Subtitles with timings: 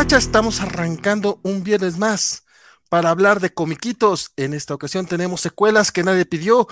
[0.00, 2.44] Estamos arrancando un viernes más
[2.88, 4.32] para hablar de comiquitos.
[4.36, 6.66] En esta ocasión tenemos secuelas que nadie pidió,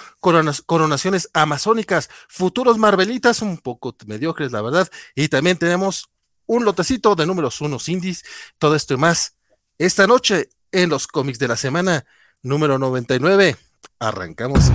[0.67, 4.89] coronaciones amazónicas, futuros marvelitas un poco mediocres, la verdad.
[5.15, 6.11] Y también tenemos
[6.47, 8.25] un lotecito de números unos indies,
[8.59, 9.37] todo esto y más.
[9.77, 12.07] Esta noche en los cómics de la semana
[12.43, 13.57] número 99,
[14.01, 14.73] arrancamos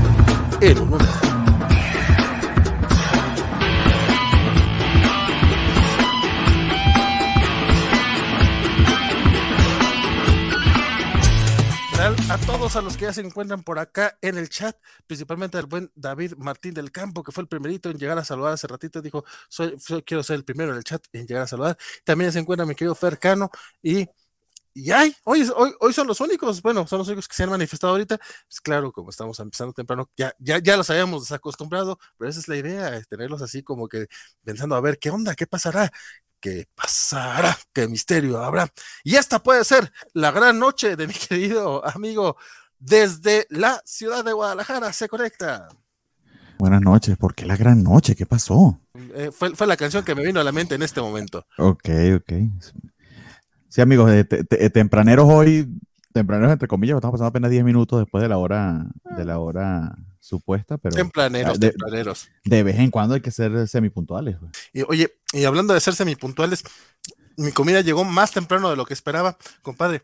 [0.62, 1.33] el 1.
[12.03, 14.75] general a todos a los que ya se encuentran por acá en el chat,
[15.07, 18.53] principalmente al buen David Martín del Campo, que fue el primerito en llegar a saludar
[18.53, 21.47] hace ratito, dijo, soy, soy quiero ser el primero en el chat en llegar a
[21.47, 21.77] saludar.
[22.03, 23.49] También se encuentra mi querido Fercano
[23.81, 24.05] y
[24.75, 27.52] y ay, hoy, hoy, hoy, son los únicos, bueno, son los únicos que se han
[27.52, 28.17] manifestado ahorita.
[28.17, 32.47] Pues claro, como estamos empezando temprano, ya, ya, ya los habíamos desacostumbrado, pero esa es
[32.47, 34.08] la idea, es tenerlos así como que
[34.44, 35.91] pensando a ver qué onda, qué pasará,
[36.44, 38.69] qué pasará, qué misterio habrá.
[39.05, 42.35] Y esta puede ser la gran noche de mi querido amigo
[42.77, 44.91] desde la ciudad de Guadalajara.
[44.91, 45.69] Se conecta.
[46.59, 48.16] Buenas noches, ¿por qué la gran noche?
[48.16, 48.77] ¿Qué pasó?
[49.16, 51.47] Eh, fue, fue, la canción que me vino a la mente en este momento.
[51.58, 52.33] Ok, ok.
[53.69, 54.11] Sí, amigos,
[54.73, 55.67] tempraneros hoy,
[56.14, 58.86] tempraneros entre comillas, estamos pasando apenas 10 minutos después de la hora,
[59.17, 60.95] de la hora supuesta, pero...
[60.95, 62.30] Tempraneros, de, tempraneros.
[62.45, 64.38] De vez en cuando hay que ser semipuntuales.
[64.72, 66.64] Y, oye, y hablando de ser semipuntuales,
[67.36, 70.02] mi comida llegó más temprano de lo que esperaba, compadre.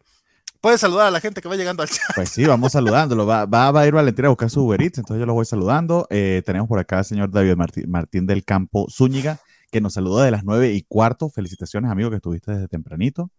[0.61, 2.15] Puedes saludar a la gente que va llegando al chat.
[2.15, 3.25] Pues sí, vamos saludándolo.
[3.25, 5.45] Va, va, va a ir Valentina a buscar su Uber Eats, entonces yo lo voy
[5.45, 6.05] saludando.
[6.09, 9.39] Eh, tenemos por acá al señor David Martín, Martín, del Campo Zúñiga,
[9.71, 11.29] que nos saludó de las nueve y cuarto.
[11.29, 13.31] Felicitaciones, amigo, que estuviste desde tempranito.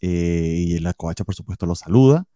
[0.00, 2.26] Eh, y la covacha, por supuesto, lo saluda.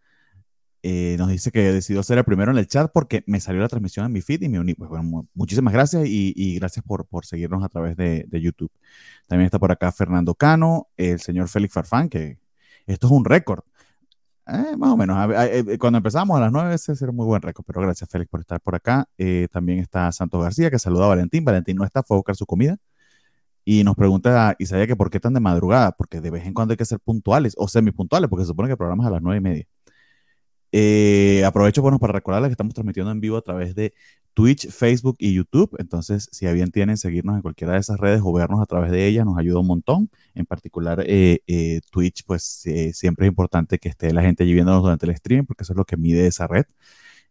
[0.82, 3.68] Eh, nos dice que decidió ser el primero en el chat porque me salió la
[3.68, 4.74] transmisión en mi feed y me uní.
[4.74, 4.90] Pues,
[5.34, 8.70] muchísimas gracias y, gracias por, por, seguirnos a través de, YouTube.
[9.26, 12.38] También está por acá Fernando Cano, el señor Félix Farfán, que
[12.86, 13.62] esto es un récord.
[14.46, 15.16] Eh, más o menos.
[15.34, 18.30] Eh, cuando empezamos a las 9 ese era un muy buen récord, pero gracias Félix
[18.30, 19.06] por estar por acá.
[19.52, 21.44] también está Santos García, que saluda a Valentín.
[21.44, 22.78] Valentín no está, fue a buscar su comida.
[23.72, 26.54] Y nos pregunta y sabía que por qué tan de madrugada, porque de vez en
[26.54, 29.10] cuando hay que ser puntuales o semipuntuales, porque se supone que el programa es a
[29.12, 29.66] las 9 y media.
[30.72, 33.94] Eh, aprovecho bueno, para recordarles que estamos transmitiendo en vivo a través de
[34.34, 35.76] Twitch, Facebook y YouTube.
[35.78, 38.90] Entonces, si a bien tienen seguirnos en cualquiera de esas redes o vernos a través
[38.90, 40.10] de ellas, nos ayuda un montón.
[40.34, 44.82] En particular, eh, eh, Twitch, pues siempre es importante que esté la gente allí viéndonos
[44.82, 46.64] durante el stream, porque eso es lo que mide esa red.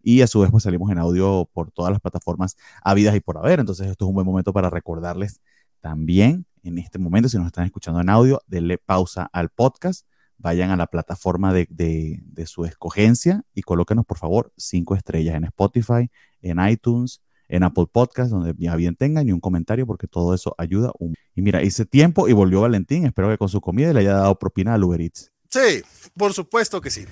[0.02, 3.38] Y a su vez, pues salimos en audio por todas las plataformas habidas y por
[3.38, 3.60] haber.
[3.60, 5.42] Entonces, esto es un buen momento para recordarles
[5.82, 10.06] también en este momento, si nos están escuchando en audio, denle pausa al podcast
[10.40, 15.44] vayan a la plataforma de, de, su escogencia y colóquenos, por favor, cinco estrellas en
[15.44, 16.10] Spotify,
[16.42, 20.56] en iTunes, en Apple Podcast, donde ya bien tengan y un comentario, porque todo eso
[20.58, 20.92] ayuda.
[21.36, 23.06] Y mira, hice tiempo y volvió Valentín.
[23.06, 25.32] Espero que con su comida le haya dado propina a Uber Eats.
[25.50, 25.84] Sí,
[26.16, 27.06] por supuesto que sí.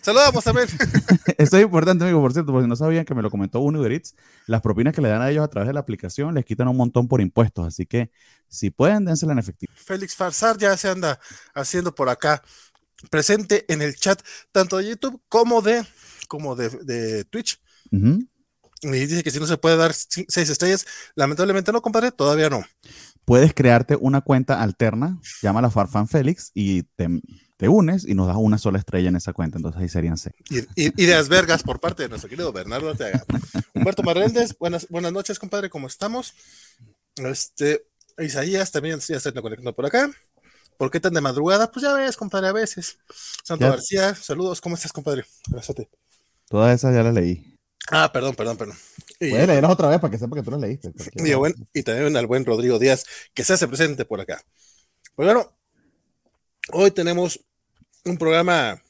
[0.00, 0.68] Saludamos también.
[1.38, 3.92] Esto es importante, amigo, por cierto, porque no sabían que me lo comentó uno Uber
[3.92, 4.14] Eats.
[4.46, 6.76] Las propinas que le dan a ellos a través de la aplicación les quitan un
[6.76, 7.66] montón por impuestos.
[7.66, 8.10] Así que
[8.48, 9.72] si pueden, dénsela en efectivo.
[9.76, 11.18] Félix Farsar ya se anda
[11.54, 12.42] haciendo por acá
[13.10, 14.20] presente en el chat,
[14.52, 15.84] tanto de YouTube como de,
[16.26, 17.60] como de, Twitch.
[18.82, 22.64] Y dice que si no se puede dar seis estrellas, lamentablemente no, compadre, todavía no.
[23.24, 27.08] Puedes crearte una cuenta alterna, llámala Farfan Félix y te
[27.58, 30.36] te unes y nos das una sola estrella en esa cuenta, entonces ahí serían seis.
[30.76, 33.24] Y, de asvergas por parte de nuestro querido Bernardo Arteaga.
[33.74, 36.34] Humberto Marrendez, buenas, buenas noches, compadre, ¿cómo estamos?
[37.16, 37.84] Este,
[38.16, 40.08] Isaías también ya está conectando por acá.
[40.76, 41.68] ¿Por qué tan de madrugada?
[41.68, 42.96] Pues ya ves, compadre, a veces.
[43.42, 45.24] Santo García, saludos, ¿cómo estás, compadre?
[45.48, 45.88] Gracias.
[46.48, 47.56] Todas esas ya las leí.
[47.90, 48.76] Ah, perdón, perdón, perdón.
[49.18, 50.92] Puedes leerlas otra vez para que sepa que tú las leíste.
[51.16, 51.32] Y,
[51.80, 53.04] y también al buen Rodrigo Díaz,
[53.34, 54.40] que se hace presente por acá.
[55.16, 55.58] Pues bueno,
[56.72, 57.40] hoy tenemos
[58.10, 58.82] un programa,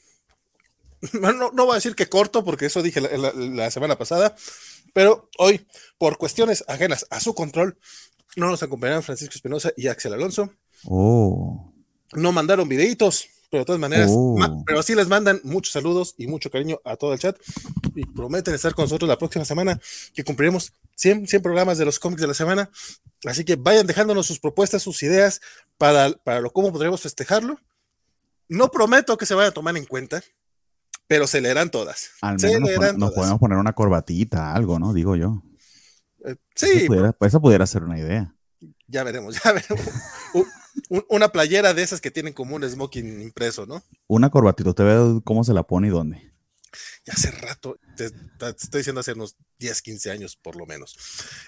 [1.13, 4.35] no, no voy a decir que corto, porque eso dije la, semana pasada,
[4.93, 5.65] pero hoy,
[5.97, 7.77] por cuestiones ajenas a su control,
[8.35, 10.51] no nos acompañaron Francisco Espinosa y Axel Alonso.
[10.85, 11.73] Oh.
[12.13, 14.63] No mandaron videitos, pero de todas maneras, oh.
[14.65, 17.37] pero sí les mandan muchos saludos y mucho cariño a todo el chat
[17.95, 19.79] y prometen estar con nosotros la próxima semana,
[20.13, 22.69] que cumpliremos 100, 100 programas de los cómics de la semana.
[23.25, 25.41] Así que vayan dejándonos sus propuestas, sus ideas
[25.77, 27.59] para, para lo, cómo podremos festejarlo
[28.49, 30.21] no prometo que se vaya a tomar en cuenta,
[31.07, 32.11] pero se leerán todas.
[32.21, 34.93] Al menos nos, podemos poner una corbatita, algo, ¿no?
[34.93, 35.43] Digo yo.
[36.25, 36.87] Eh, sí.
[37.21, 38.35] Eso pudiera, ser una idea.
[38.87, 39.87] Ya veremos, ya veremos.
[41.07, 43.83] una playera de esas que tienen como un smoking impreso, ¿no?
[44.07, 46.29] Una corbatita, ¿usted ve cómo se la pone y dónde?
[47.05, 50.95] Ya hace rato, te, estoy diciendo hace unos 10, 15 años por lo menos.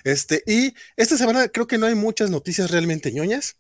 [0.04, 3.58] Este, y esta semana creo que no hay muchas noticias realmente ñoñas.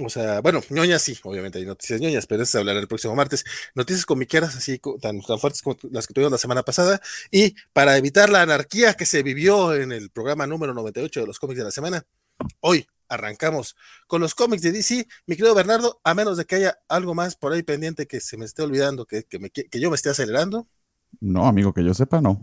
[0.00, 3.14] O sea, bueno, ñoñas sí, obviamente hay noticias ñoñas, pero eso se hablará el próximo
[3.14, 3.44] martes.
[3.74, 7.00] Noticias comiqueras así tan, tan fuertes como las que tuvimos la semana pasada.
[7.30, 11.38] Y para evitar la anarquía que se vivió en el programa número 98 de los
[11.38, 12.06] cómics de la semana,
[12.60, 15.06] hoy arrancamos con los cómics de DC.
[15.26, 18.38] Mi querido Bernardo, a menos de que haya algo más por ahí pendiente que se
[18.38, 20.68] me esté olvidando, que, que, me, que yo me esté acelerando.
[21.20, 22.40] No, amigo, que yo sepa, no.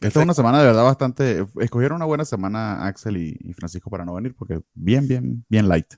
[0.00, 1.46] Esta es una semana de verdad bastante.
[1.60, 5.68] Escogieron una buena semana Axel y, y Francisco para no venir, porque bien, bien, bien
[5.68, 5.94] light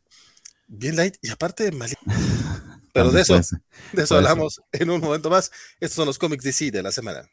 [0.66, 2.00] bien light y aparte malito.
[2.92, 3.38] Pero de eso,
[3.92, 5.50] de eso hablamos en un momento más.
[5.80, 7.28] Estos son los cómics DC de la semana.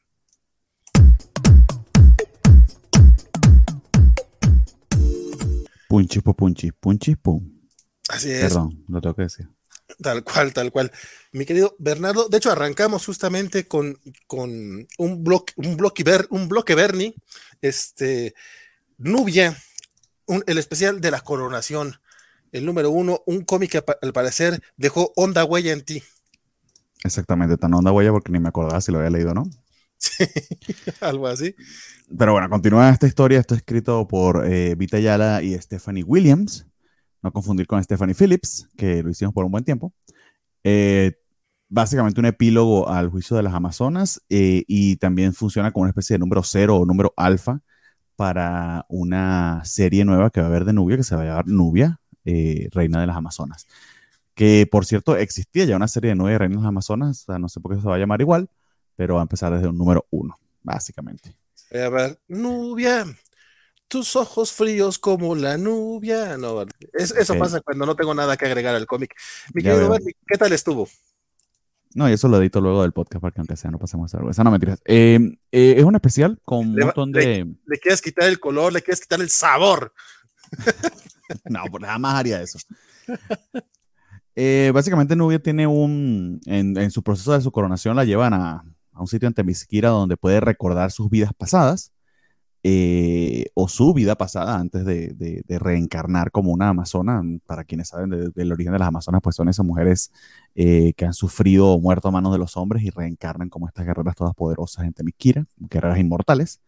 [5.87, 7.49] Punchi, punchi, punchi, pum.
[8.09, 8.41] Así es.
[8.41, 9.47] Perdón, lo tengo que decir.
[10.01, 10.91] Tal cual, tal cual.
[11.31, 13.97] Mi querido Bernardo, de hecho arrancamos justamente con,
[14.27, 17.15] con un bloque, un bloque, un bloque Bernie,
[17.61, 18.33] este,
[18.97, 19.57] Nubia,
[20.45, 22.01] el especial de la coronación
[22.53, 26.01] el número uno, un cómic que al parecer dejó onda huella en ti.
[27.03, 29.43] Exactamente, tan onda huella porque ni me acordaba si lo había leído, ¿no?
[29.97, 30.23] Sí,
[31.01, 31.55] algo así.
[32.17, 33.39] Pero bueno, continúa esta historia.
[33.39, 36.67] Esto escrito por eh, Vita Yala y Stephanie Williams.
[37.21, 39.93] No confundir con Stephanie Phillips, que lo hicimos por un buen tiempo.
[40.63, 41.13] Eh,
[41.69, 46.13] básicamente un epílogo al juicio de las Amazonas eh, y también funciona como una especie
[46.15, 47.61] de número cero o número alfa
[48.15, 51.47] para una serie nueva que va a haber de Nubia, que se va a llamar
[51.47, 53.67] Nubia, eh, Reina de las Amazonas.
[54.33, 57.59] Que por cierto existía ya una serie de nueve Reinas de las Amazonas, no sé
[57.59, 58.49] por qué se va a llamar igual,
[58.95, 61.35] pero va a empezar desde un número uno, básicamente.
[61.71, 63.05] A ver, Nubia,
[63.87, 66.37] tus ojos fríos como la nubia.
[66.37, 69.15] No, eso pasa cuando no tengo nada que agregar al cómic.
[69.53, 69.95] Mi querido
[70.27, 70.89] ¿qué tal estuvo?
[71.95, 74.19] No, y eso lo edito luego del podcast para que aunque sea no pasemos a
[74.29, 74.81] Esa no mentiras.
[74.85, 75.19] Eh,
[75.51, 77.45] eh, es un especial con un montón de.
[77.67, 79.93] le, quieres quitar el color, le quieres quitar el sabor.
[81.49, 82.59] No, pues nada más haría eso.
[84.35, 88.65] Eh, básicamente Nubia tiene un, en, su proceso de su coronación la llevan a,
[88.95, 91.91] un sitio en Temisquira donde puede recordar sus vidas pasadas
[92.63, 97.21] eh, o su vida pasada antes de, reencarnar como una amazona.
[97.45, 100.11] Para quienes saben del origen de las amazonas, pues son esas mujeres
[100.55, 103.85] eh, que han sufrido o muerto a manos de los hombres y reencarnan como estas
[103.85, 106.61] guerreras todas poderosas en Temisquira, guerreras inmortales.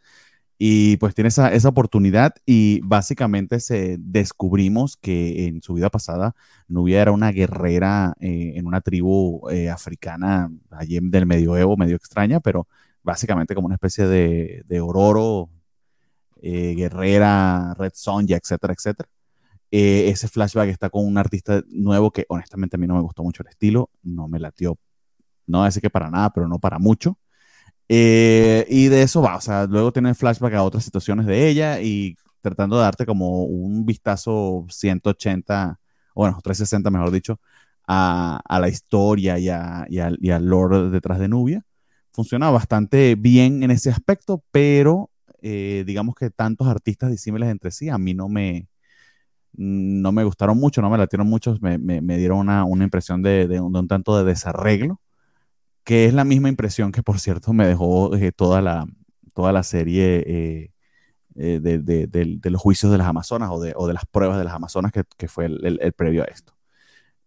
[0.57, 6.33] Y pues tiene esa, esa, oportunidad y básicamente se descubrimos que en su vida pasada
[6.69, 12.39] Nubia era una guerrera eh, en una tribu eh, africana allí del medioevo, medio extraña,
[12.39, 12.67] pero
[13.03, 15.49] básicamente como una especie de, de ororo,
[16.41, 19.09] eh, guerrera, Red Sonja, etcétera, etcétera.
[19.71, 23.43] ese flashback está con un artista nuevo que honestamente a mí no me gustó mucho
[23.43, 24.77] el estilo, no me latió,
[25.47, 27.17] no voy a decir que para nada, pero no para mucho.
[27.87, 31.81] Eh, y de eso va, o sea, luego tiene flashback a otras situaciones de ella
[31.81, 35.79] y tratando de darte como un vistazo 180,
[36.15, 37.39] bueno, 360 mejor dicho,
[37.87, 41.63] a, a la historia y, a, y, y, al lore detrás de Nubia.
[42.11, 45.11] Funciona bastante bien en ese aspecto, pero
[45.41, 48.67] eh, digamos que tantos artistas disímiles entre sí a mí no me,
[49.53, 53.21] no me gustaron mucho, no me latieron mucho, me, me, me dieron una, una impresión
[53.21, 54.99] de, de, un, de, un, tanto de desarreglo
[55.85, 58.87] que es la misma impresión que, por cierto, me dejó eh, toda, la,
[59.33, 60.71] toda la serie eh,
[61.35, 64.55] eh, de, de, los juicios de las Amazonas o de, o las pruebas de las
[64.55, 66.53] Amazonas, que, que fue el, el, previo a esto.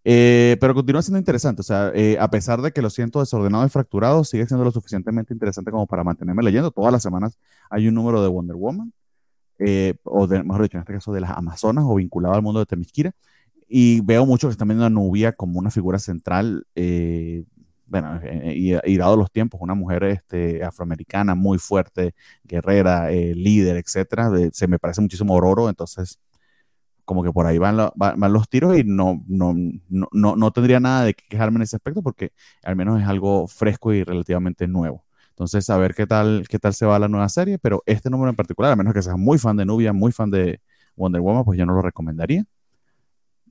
[0.03, 4.25] pero continúa siendo interesante, o sea, a pesar de que lo siento desordenado y fracturado,
[4.25, 6.73] sigue siendo lo suficientemente interesante como para mantenerme leyendo.
[6.73, 7.38] Todas las semanas
[7.71, 8.93] hay un número de Wonder Woman,
[10.03, 12.67] o de, mejor dicho, en este caso de las Amazonas o vinculado al mundo de
[12.67, 13.12] Temisquira.
[13.69, 16.67] Y veo mucho que están viendo a Nubia como una figura central
[17.88, 18.54] bueno, eh,
[18.85, 22.14] y, dado los tiempos, una mujer este, afroamericana muy fuerte,
[22.45, 26.18] guerrera, eh, líder, etcétera, se me parece muchísimo Ororo, entonces
[27.04, 29.54] como que por ahí van, van, los tiros y no, no,
[29.88, 33.95] no, no, tendría nada de quejarme en ese aspecto porque al menos es algo fresco
[33.95, 35.07] y relativamente nuevo.
[35.30, 38.28] Entonces, a ver qué tal, qué tal se va la nueva serie, pero este número
[38.28, 40.61] en particular, a menos que seas muy fan de Nubia, muy fan de
[40.97, 42.45] Wonder Woman, pues yo no lo recomendaría.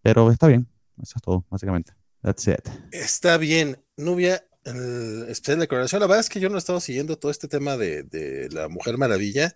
[0.03, 0.67] Pero está bien,
[1.01, 1.93] eso es todo, básicamente.
[2.21, 2.69] That's it.
[2.91, 3.86] Está bien.
[3.97, 5.67] Nubia, el especial de.
[5.67, 8.97] La verdad es que yo no he estado siguiendo todo este tema de, la Mujer
[8.97, 9.55] Maravilla.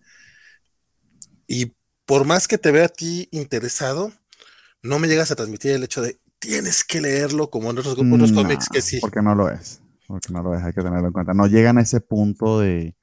[1.48, 1.74] Y
[2.05, 4.12] por más que te vea a ti interesado,
[4.81, 8.31] no me llegas a transmitir el hecho de tienes que leerlo como en otros, otros
[8.31, 9.00] cómics que sí.
[9.00, 9.81] Porque no lo es.
[10.07, 11.33] Porque no lo es, hay que tenerlo en cuenta.
[11.33, 12.95] No llegan a ese punto de,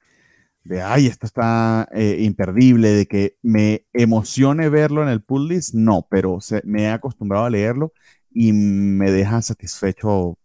[0.65, 5.73] de ay, esto está eh, imperdible, de que me emocione verlo en el pull list.
[5.73, 7.93] No, pero se, me he acostumbrado a leerlo
[8.29, 10.37] y me deja satisfecho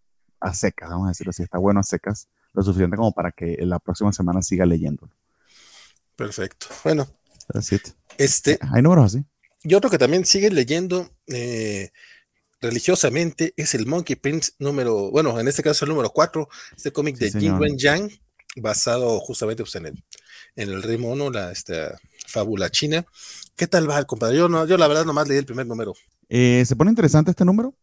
[0.45, 3.57] a secas, vamos a decirlo así, está bueno a secas, lo suficiente como para que
[3.61, 5.13] la próxima semana siga leyéndolo.
[6.17, 6.67] Perfecto.
[6.85, 7.09] Bueno.
[8.17, 9.25] Este, Hay números así.
[9.65, 11.11] Yo creo que también sigue leyendo.
[11.27, 11.91] Eh,
[12.61, 17.19] religiosamente es el Monkey Prince número, bueno, en este caso el número 4, este cómic
[17.19, 18.11] de Jin Wen Yang,
[18.57, 20.05] basado justamente pues, en, el,
[20.57, 23.05] en el Rey Mono, la esta fábula china.
[23.57, 24.39] ¿Qué tal va, compadre?
[24.39, 25.95] Yo, no, yo la verdad nomás leí el primer número.
[26.29, 27.75] Eh, se pone interesante este número,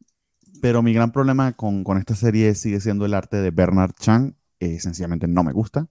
[0.61, 4.33] pero mi gran problema con, con esta serie sigue siendo el arte de Bernard Chang.
[4.59, 5.87] Eh, sencillamente no me gusta.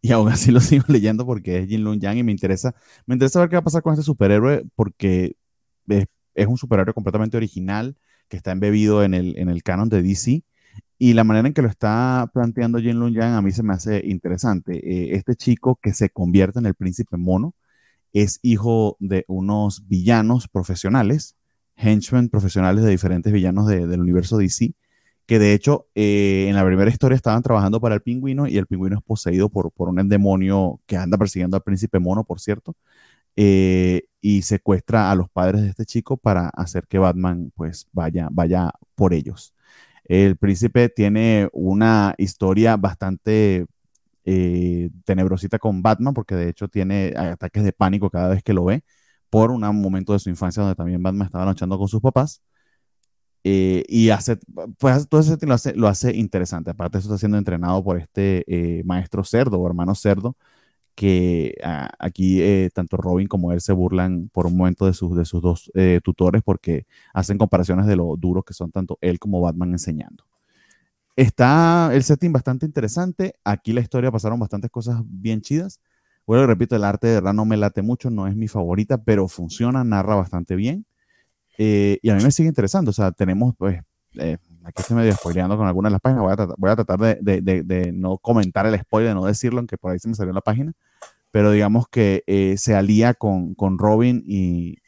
[0.00, 2.74] Y aún así lo sigo leyendo porque es Jin Lun Yang y me interesa,
[3.06, 5.36] me interesa ver qué va a pasar con este superhéroe porque
[5.88, 7.96] es, es un superhéroe completamente original
[8.28, 10.44] que está embebido en el, en el canon de DC.
[10.98, 13.74] Y la manera en que lo está planteando Jin Lun Yang a mí se me
[13.74, 14.76] hace interesante.
[14.76, 17.54] Eh, este chico que se convierte en el príncipe mono
[18.12, 21.36] es hijo de unos villanos profesionales,
[21.76, 24.74] henchmen profesionales de diferentes villanos del universo DC,
[25.26, 28.66] que de hecho eh, en la primera historia estaban trabajando para el pingüino y el
[28.66, 32.76] pingüino es poseído por, por un demonio que anda persiguiendo al príncipe mono, por cierto.
[33.36, 38.28] Eh, y secuestra a los padres de este chico para hacer que Batman pues vaya,
[38.32, 39.54] vaya por ellos.
[40.04, 43.66] El príncipe tiene una historia bastante
[44.24, 48.64] eh, tenebrosita con Batman porque de hecho tiene ataques de pánico cada vez que lo
[48.64, 48.82] ve
[49.30, 52.42] por un momento de su infancia donde también Batman estaba luchando con sus papás.
[53.44, 54.38] Eh, y hace,
[54.78, 56.70] pues todo eso lo hace, lo hace interesante.
[56.70, 60.36] Aparte, eso está siendo entrenado por este maestro cerdo o hermano cerdo,
[60.96, 65.14] que ah, aquí eh, tanto Robin como él se burlan por un momento de sus,
[65.16, 69.18] de sus dos eh, tutores porque hacen comparaciones de lo duros que son tanto él
[69.20, 70.24] como Batman enseñando.
[71.14, 73.34] Está el setting bastante interesante.
[73.44, 75.80] Aquí la historia pasaron bastantes cosas bien chidas.
[76.26, 79.28] Bueno, repito, el arte de verdad no me late mucho, no es mi favorita, pero
[79.28, 80.86] funciona, narra bastante bien.
[81.58, 82.90] Eh, y a mí me sigue interesando.
[82.90, 83.80] O sea, tenemos pues
[84.64, 86.24] aquí estoy medio spoileando con algunas de las páginas,
[86.56, 90.08] voy a, tratar, de, no comentar el spoiler, de no decirlo, aunque por ahí se
[90.08, 90.72] me salió la página,
[91.30, 94.78] pero digamos que eh, se alía con, Robin y,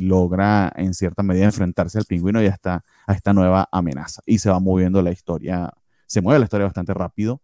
[0.00, 4.22] logra en cierta medida enfrentarse al pingüino y a esta, a esta nueva amenaza.
[4.24, 5.72] Y se va moviendo la historia,
[6.06, 7.40] se mueve la historia bastante rápido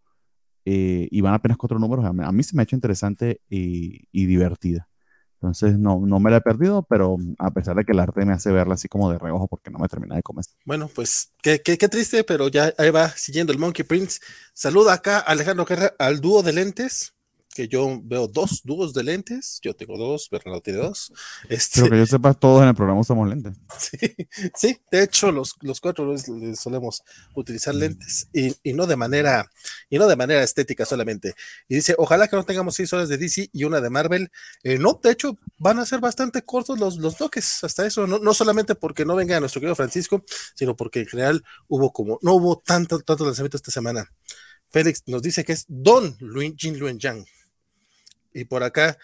[0.65, 2.05] eh, y van apenas cuatro números.
[2.05, 4.87] A mí, se me ha hecho interesante y divertida.
[5.41, 8.33] Entonces no, no me la he perdido, pero a pesar de que el arte me
[8.33, 10.45] hace verla así como de reojo porque no me termina de comer.
[10.65, 14.19] Bueno, pues qué, qué, qué triste, pero ya ahí va siguiendo el Monkey Prince.
[14.53, 17.15] Saluda acá Alejandro Guerra al dúo de lentes
[17.53, 21.11] que yo veo dos dúos de lentes, yo tengo dos, Bernardo tiene dos.
[21.49, 23.57] Este, Pero que yo sepa, todos en el programa usamos lentes.
[23.77, 23.97] Sí,
[24.55, 26.15] sí de hecho, los, los cuatro
[26.55, 27.03] solemos
[27.33, 29.49] utilizar lentes y, y, no de manera,
[29.89, 31.33] y no de manera estética solamente.
[31.67, 34.31] Y dice, ojalá que no tengamos seis horas de DC y una de Marvel.
[34.63, 38.19] Eh, no, de hecho, van a ser bastante cortos los, los bloques, hasta eso, no,
[38.19, 40.23] no solamente porque no venga nuestro querido Francisco,
[40.55, 44.09] sino porque en general hubo como, no hubo tanto, tanto lanzamiento esta semana.
[44.69, 46.17] Félix nos dice que es Don
[46.57, 47.25] Jin Luen Yang.
[48.33, 48.97] Y por acá,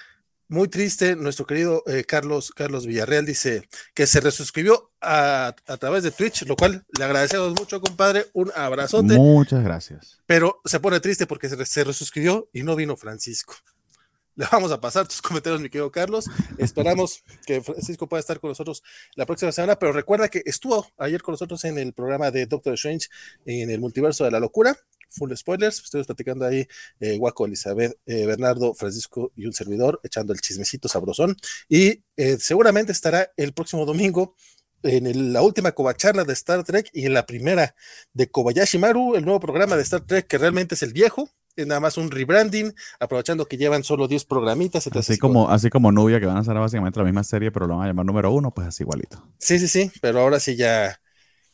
[0.50, 6.12] muy triste, nuestro querido eh, Carlos, Carlos Villarreal dice que se resuscribió a, través de
[6.12, 8.28] Twitch, lo cual le agradecemos mucho, compadre.
[8.34, 9.16] Un abrazote.
[9.16, 10.22] Muchas gracias.
[10.26, 13.56] Pero se pone triste porque se, se resuscribió y no vino Francisco.
[14.38, 16.26] Le vamos a pasar tus comentarios, mi querido Carlos.
[16.60, 18.84] Esperamos que Francisco pueda estar con nosotros
[19.16, 22.76] la próxima semana, pero recuerda que estuvo ayer con nosotros en el programa de Doctor
[22.76, 23.08] Strange
[23.46, 24.78] en el multiverso de la locura
[25.10, 26.68] full spoilers, estuvimos platicando ahí
[27.00, 31.36] eh, Guaco, Elizabeth, eh, Bernardo, Francisco y un servidor, echando el chismecito sabrosón.
[31.70, 34.36] Y eh, seguramente estará el próximo domingo
[34.84, 37.76] en la última covacharla de Star Trek y en la primera
[38.14, 41.66] de Kobayashi Maru, el nuevo programa de Star Trek que realmente es el viejo, es
[41.66, 44.88] nada más un rebranding, aprovechando que llevan solo 10 programitas.
[44.88, 47.78] Así como, así como Nubia, que van a ser básicamente la misma serie, pero lo
[47.78, 49.22] van a llamar número uno, pues así igualito.
[49.40, 51.00] Sí, sí, sí, pero ahora sí ya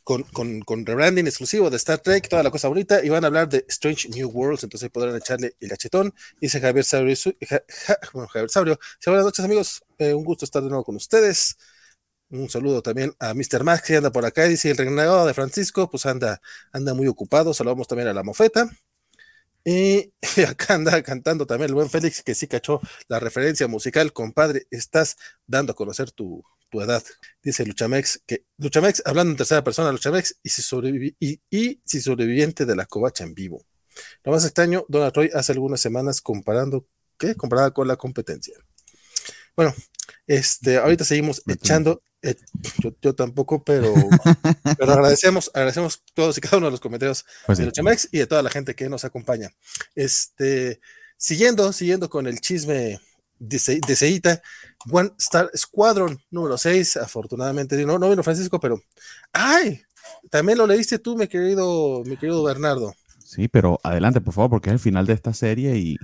[0.04, 3.28] con, con, con, rebranding exclusivo de Star Trek, toda la cosa bonita, y van a
[3.28, 6.14] hablar de Strange New Worlds, entonces podrán echarle el cachetón.
[6.40, 7.16] Dice Javier Sabrio,
[8.12, 11.56] bueno, Javier Sabrio, buenas noches amigos, eh, un gusto estar de nuevo con ustedes.
[12.30, 13.64] Un saludo también a Mr.
[13.64, 16.40] Max que anda por acá, dice el renegado de Francisco, pues anda,
[16.72, 18.70] anda muy ocupado, saludamos también a la mofeta.
[19.64, 20.12] Y
[20.46, 25.16] acá anda cantando también el buen Félix, que sí cachó la referencia musical, compadre, estás
[25.46, 27.04] dando a conocer tu, edad.
[27.40, 32.66] Dice Luchamex que Luchamex, hablando en tercera persona, Luchamex, y si, sobrevivi y, si sobreviviente
[32.66, 33.64] de la covacha en vivo.
[34.24, 36.84] Lo más extraño, Donald Troy hace algunas semanas comparando,
[37.16, 37.36] ¿qué?
[37.36, 38.56] Comparada con la competencia.
[39.54, 39.72] Bueno,
[40.26, 42.36] este, ahorita seguimos echando, eh,
[43.02, 43.92] yo, tampoco, pero,
[44.78, 48.26] pero agradecemos, agradecemos todos y cada uno de los comentarios pues de Luchamex y de
[48.26, 49.50] toda la gente que nos acompaña.
[49.94, 50.80] Este,
[51.18, 52.98] siguiendo, siguiendo con el chisme
[53.38, 54.42] de Seita,
[54.90, 58.80] One Star Squadron número 6, afortunadamente, no, no vino Francisco, pero
[59.32, 59.82] ¡ay!
[60.30, 62.94] También lo leíste tú, mi querido, mi querido Bernardo.
[63.22, 65.96] Sí, pero adelante, por favor, porque es el final de esta serie y,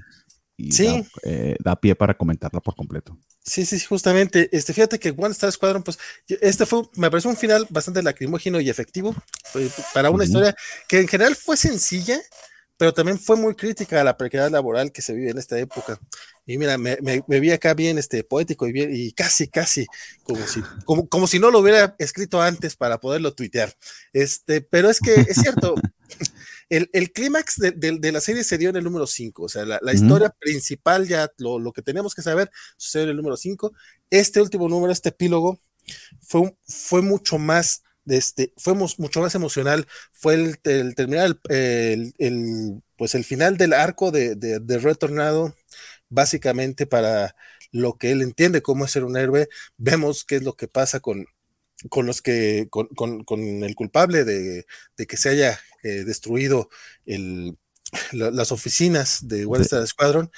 [0.60, 3.18] y eh, da, pie para comentarla por completo.
[3.42, 4.48] Sí, sí, justamente.
[4.52, 5.98] Este, fíjate que One Star Squadron, pues,
[6.28, 9.14] este fue, me pareció un final bastante lacrimógeno y efectivo
[9.94, 10.54] para una historia
[10.86, 12.20] que en general fue sencilla,
[12.76, 15.98] pero también fue muy crítica a la precariedad laboral que se vive en esta época.
[16.46, 19.86] Y mira, me, vi acá bien este, poético y, bien, y casi, casi
[20.22, 23.72] como si, como, como si no lo hubiera escrito antes para poderlo tuitear.
[24.12, 25.74] Este, pero es que es cierto,
[26.70, 30.30] el, clímax de, la serie se dio en el número 5, o sea, la, historia
[30.38, 33.72] principal, ya lo, que tenemos que saber, sucedió en el número 5.
[34.08, 35.58] Este último número, este epílogo,
[36.20, 43.14] fue, fue mucho más, este, fue mucho más emocional, fue el, el terminar el, pues
[43.14, 45.56] el final del arco de, de, Retornado,
[46.08, 47.34] básicamente para
[47.72, 51.00] lo que él entiende cómo es ser un héroe, vemos qué es lo que pasa
[51.00, 51.26] con,
[51.88, 56.68] con los que, con, el culpable de, que se haya eh, destruido
[58.12, 60.30] las oficinas de Western Squadron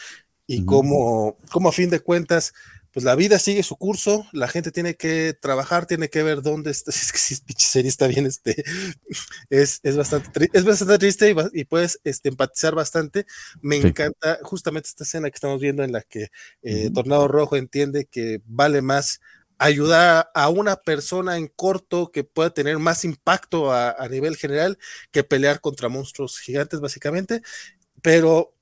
[0.46, 1.37] y cómo,
[1.68, 2.52] a fin de cuentas,
[2.92, 6.70] pues la vida sigue su curso, la gente tiene que trabajar, tiene que ver dónde
[6.70, 8.62] está, es que si serie está bien, este,
[9.50, 13.26] es, bastante, es bastante triste y, puedes este, empatizar bastante.
[13.62, 16.28] Me encanta justamente esta escena que estamos viendo en la que
[16.62, 19.20] eh, Tornado Rojo entiende que vale más
[19.62, 24.76] ayudar a una persona en corto que pueda tener más impacto a, nivel general
[25.12, 27.42] que pelear contra monstruos gigantes, básicamente.
[28.02, 28.54] Pero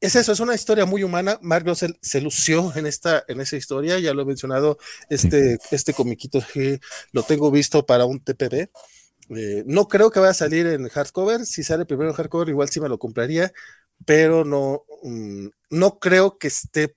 [0.00, 1.38] es eso, es una historia muy humana.
[1.42, 4.78] Mark Russell se lució en esta, en esa historia, ya lo he mencionado,
[5.10, 6.80] este, este comiquito que
[7.12, 8.70] lo tengo visto para un TPB.
[9.36, 11.44] Eh, no creo que vaya a salir en hardcover.
[11.44, 13.52] Si sale primero en hardcover, igual sí me lo compraría,
[14.06, 16.96] pero no, mm, no creo que esté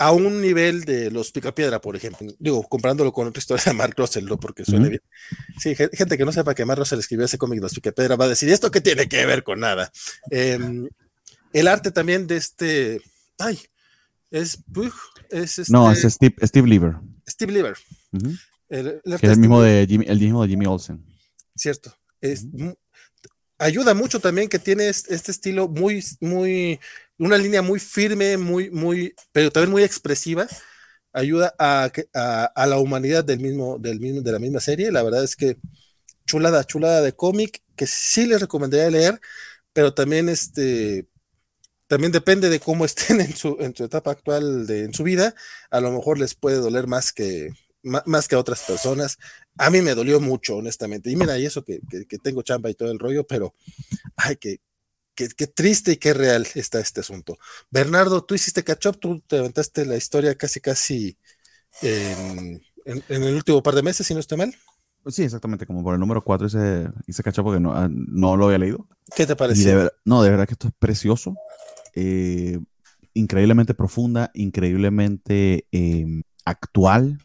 [0.00, 2.26] a un nivel de los Picapiedra, por ejemplo.
[2.38, 4.40] Digo, comparándolo con otra historia de Mark Russell, ¿no?
[4.40, 5.02] Porque suena bien.
[5.58, 8.24] Sí, gente que no sepa que Mark Russell escribió ese cómic de los Picapiedra va
[8.24, 9.92] a decir, ¿esto qué tiene que ver con nada?
[10.30, 10.88] Em,
[11.52, 13.02] el arte también de este.
[13.38, 13.60] Ay,
[14.30, 14.60] es.
[15.28, 16.94] es este, no, es Steve, Steve Lever.
[17.28, 17.76] Steve Lever.
[18.70, 21.04] el, el, mismo de Jimmy, el mismo de Jimmy Olsen.
[21.54, 21.94] Cierto.
[22.22, 22.46] Es,
[23.58, 26.80] ayuda mucho también que tiene este estilo muy, muy,
[27.20, 30.46] una línea muy firme, muy, muy, pero también muy expresiva.
[31.12, 31.90] Ayuda a,
[32.54, 34.90] a, la humanidad del mismo, del mismo, de la misma serie.
[34.90, 35.56] La verdad es que
[36.26, 39.20] chulada, chulada de cómic que sí les recomendaría leer,
[39.72, 41.08] pero también este,
[41.88, 45.34] también depende de cómo estén en su, en su etapa actual de, en su vida.
[45.70, 47.50] A lo mejor les puede doler más que,
[47.82, 49.18] más que a otras personas.
[49.58, 51.10] A mí me dolió mucho, honestamente.
[51.10, 51.80] Y mira, y eso que,
[52.22, 53.54] tengo chamba y todo el rollo, pero
[54.16, 54.36] ay,
[55.28, 57.38] qué, qué, triste y qué real está este asunto.
[57.70, 61.16] Bernardo, tú hiciste catch up, tú te aventaste la historia casi, casi
[61.82, 62.62] en,
[63.08, 64.54] el último par de meses, si no estoy mal.
[65.06, 68.36] Sí, exactamente, como por el número 4 hice, hice catch up porque no, ah, no,
[68.36, 68.86] lo había leído.
[69.14, 69.90] ¿Qué te pareció?
[70.04, 71.34] no, de verdad que esto es precioso.
[71.94, 72.58] Eh,
[73.14, 77.18] increíblemente profunda, increíblemente em, actual,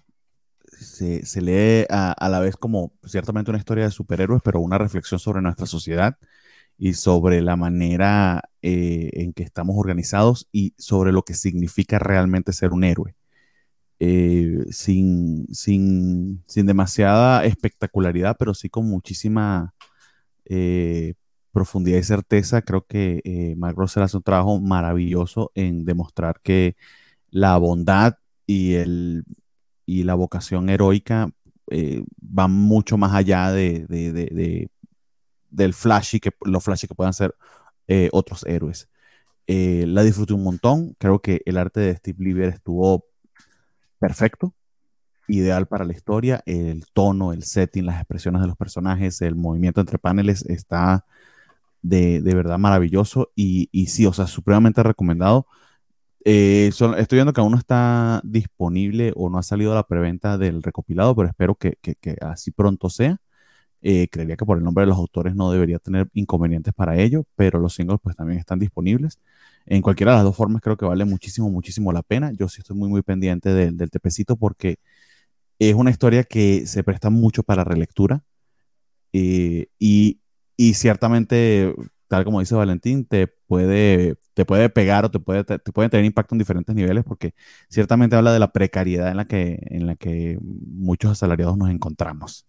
[0.77, 5.41] se, lee a, la vez como ciertamente una historia de superhéroes, pero una reflexión sobre
[5.41, 6.17] nuestra sociedad
[6.77, 12.53] y sobre la manera eh, en que estamos organizados y sobre lo que significa realmente
[12.53, 13.15] ser un héroe.
[13.99, 19.73] Eh, sin, sin, sin, demasiada espectacularidad, pero sí con muchísima
[20.45, 21.13] eh,
[21.51, 22.61] profundidad y certeza.
[22.61, 26.75] Creo que Mark Russell hace un trabajo maravilloso en demostrar que
[27.29, 28.15] la bondad
[28.47, 29.23] y el,
[29.85, 31.29] y la vocación heroica
[31.71, 34.69] eh, va mucho más allá de,
[35.49, 37.35] del flashy que los flashy que puedan ser
[37.87, 38.89] eh, otros héroes.
[39.47, 40.95] Eh, la disfruté un montón.
[40.99, 43.05] Creo que el arte de Steve Lieber estuvo
[43.99, 44.53] perfecto,
[45.27, 46.41] ideal para la historia.
[46.45, 51.05] El tono, el setting, las expresiones de los personajes, el movimiento entre paneles está
[51.81, 55.47] de, verdad maravilloso y, y sí, o sea, supremamente recomendado.
[56.27, 60.63] Eh, estoy viendo que aún no está disponible o no ha salido la preventa del
[60.63, 61.77] recopilado, pero espero que,
[62.21, 63.19] así pronto sea.
[63.87, 67.23] Eh, creería que por el nombre de los autores no debería tener inconvenientes para ello,
[67.35, 69.19] pero los singles pues también están disponibles.
[69.67, 72.31] En cualquiera de las dos formas creo que vale muchísimo, muchísimo la pena.
[72.33, 74.79] Yo sí estoy muy, muy pendiente del, tepecito porque
[75.59, 78.23] es una historia que se presta mucho para relectura
[79.13, 80.19] eh, y,
[80.57, 81.75] y ciertamente
[82.07, 86.05] tal como dice Valentín, te puede, te puede pegar o te puede, te, puede tener
[86.05, 87.33] impacto en diferentes niveles porque
[87.69, 92.45] ciertamente habla de la precariedad en la que, en la que muchos asalariados nos encontramos.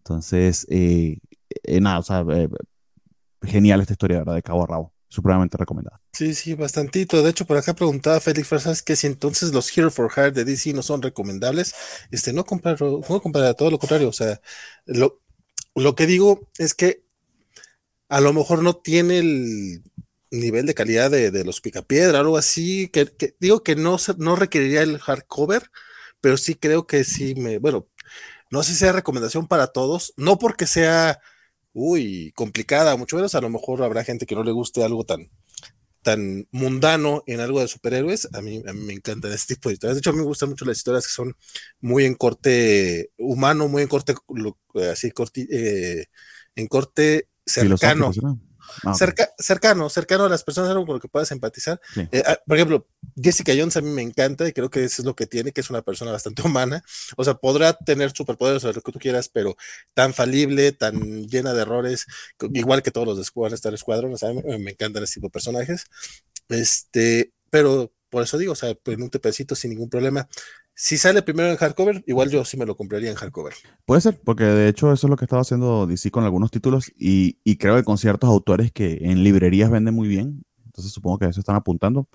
[0.00, 1.18] Entonces, eh,
[1.64, 2.48] eh, nada, o sea, eh,
[3.42, 4.34] genial esta historia, ¿verdad?
[4.34, 4.92] De cabo a rabo.
[5.08, 6.00] Supremamente recomendada.
[6.12, 7.20] Sí, sí, bastantito.
[7.22, 10.44] De hecho, por acá preguntaba Félix Farsas que si entonces los Hero for Hire de
[10.44, 11.74] DC no son recomendables.
[12.12, 14.08] Este, no comprar, no comprar, todo lo contrario.
[14.08, 14.40] O sea,
[14.86, 15.20] lo,
[15.74, 17.02] lo que digo es que
[18.08, 19.82] a lo mejor no tiene el,
[20.30, 23.08] nivel de calidad de, los picapiedra, algo así, que,
[23.40, 25.70] digo que no, no requeriría el hardcover,
[26.20, 27.88] pero sí creo que sí me, bueno,
[28.50, 31.20] no sé si sea recomendación para todos, no porque sea,
[31.72, 35.30] uy, complicada, mucho menos a lo mejor habrá gente que no le guste algo tan,
[36.02, 39.74] tan mundano en algo de superhéroes, a mí, a mí me encantan este tipo de
[39.74, 39.96] historias.
[39.96, 41.36] De hecho, a mí me gustan mucho las historias que son
[41.80, 44.14] muy en corte humano, muy en corte,
[44.90, 46.06] así, corte, eh,
[46.56, 48.12] en corte cercano.
[48.84, 51.80] Ah, cercano, cercano a las personas, algo con lo que puedas empatizar.
[52.12, 55.06] Eh, ah, por ejemplo, Jessica Jones a mí me encanta y creo que eso es
[55.06, 56.82] lo que tiene, que es una persona bastante humana.
[57.16, 59.56] O sea, podrá tener superpoderes o lo que tú quieras, pero
[59.94, 62.06] tan falible, tan llena de errores,
[62.52, 65.32] igual que todos los de Star Squadron, o sea, me, me encantan ese tipo de
[65.32, 65.86] personajes.
[66.48, 70.28] Este, pero por eso digo, o sea, en un tepecito sin ningún problema.
[70.82, 73.52] Si sale primero en hardcover, igual yo sí me lo compraría en hardcover.
[73.84, 76.90] Puede ser, porque de hecho eso es lo que estaba haciendo DC con algunos títulos
[76.96, 80.42] y, creo que con ciertos autores que en librerías venden muy bien.
[80.64, 82.08] Entonces supongo que a eso están apuntando.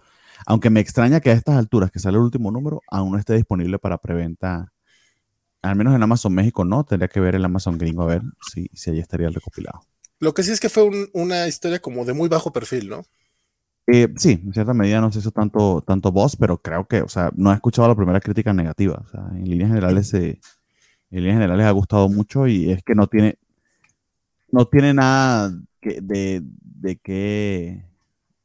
[0.47, 3.35] Aunque me extraña que a estas alturas, que sale el último número, aún no esté
[3.35, 4.73] disponible para preventa.
[5.61, 8.71] Al menos en Amazon México no, tendría que ver el Amazon gringo a ver si,
[8.73, 9.81] si ahí estaría el recopilado.
[10.17, 13.05] Lo que sí es que fue una historia como de muy bajo perfil, ¿no?
[13.87, 17.07] Eh, sí, en cierta medida no se hizo tanto, tanto voz, pero creo que, o
[17.07, 19.01] sea, no he escuchado la primera crítica negativa.
[19.05, 20.39] O sea, en líneas generales, en
[21.11, 23.37] líneas generales ha gustado mucho y es que no tiene,
[24.51, 27.85] no tiene nada de, de qué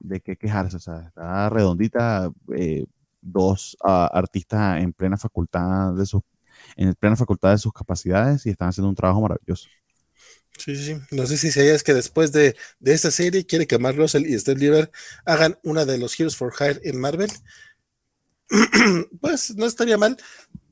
[0.00, 0.76] de qué quejarse.
[0.76, 2.86] O sea, está redondita, eh,
[3.20, 6.22] dos ah, artistas en plena facultad de sus,
[6.76, 9.68] en plena facultad de sus capacidades y están haciendo un trabajo maravilloso.
[10.58, 10.96] Sí, sí.
[11.10, 14.60] No sé si sabías que después de, esta serie quiere que Mark Russell y Steve
[14.60, 14.90] Lieber
[15.24, 17.30] hagan una de los Heroes for Hire en Marvel.
[19.20, 20.16] pues no estaría mal.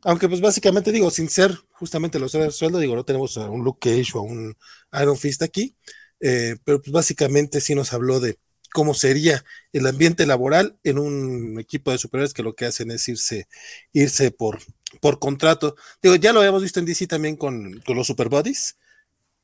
[0.02, 3.64] Aunque pues básicamente digo, sin ser justamente los de sueldo, digo, no tenemos a un
[3.64, 4.56] Luke Cage o a un
[5.00, 5.76] Iron Fist aquí,
[6.20, 8.38] eh, pero pues básicamente sí nos habló de
[8.72, 13.08] cómo sería el ambiente laboral en un equipo de superhéroes que lo que hacen es
[13.08, 13.48] irse,
[13.92, 14.58] irse por,
[15.00, 15.76] por contrato.
[16.02, 18.76] Digo, ya lo habíamos visto en DC también con, con los Super Bodies,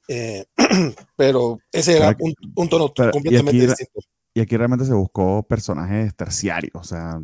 [0.08, 0.44] eh,
[1.16, 4.00] pero ese era un, tono completamente distinto.
[4.34, 7.20] Y aquí realmente se buscó personajes terciarios, o sea,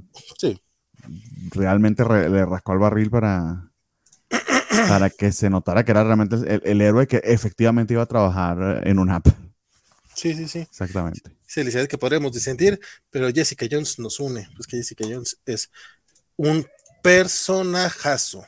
[1.51, 3.71] realmente le rascó al barril para,
[4.89, 8.99] para que se notara que era realmente el, héroe que efectivamente iba a trabajar en
[8.99, 9.27] un app.
[10.15, 10.61] Sí, sí, sí.
[10.61, 11.23] Exactamente.
[11.47, 12.79] Felicidades que podremos disentir,
[13.11, 15.71] pero Jessica Jones nos une, pues que Jessica Jones es
[16.37, 16.65] un
[17.03, 18.45] personajazo.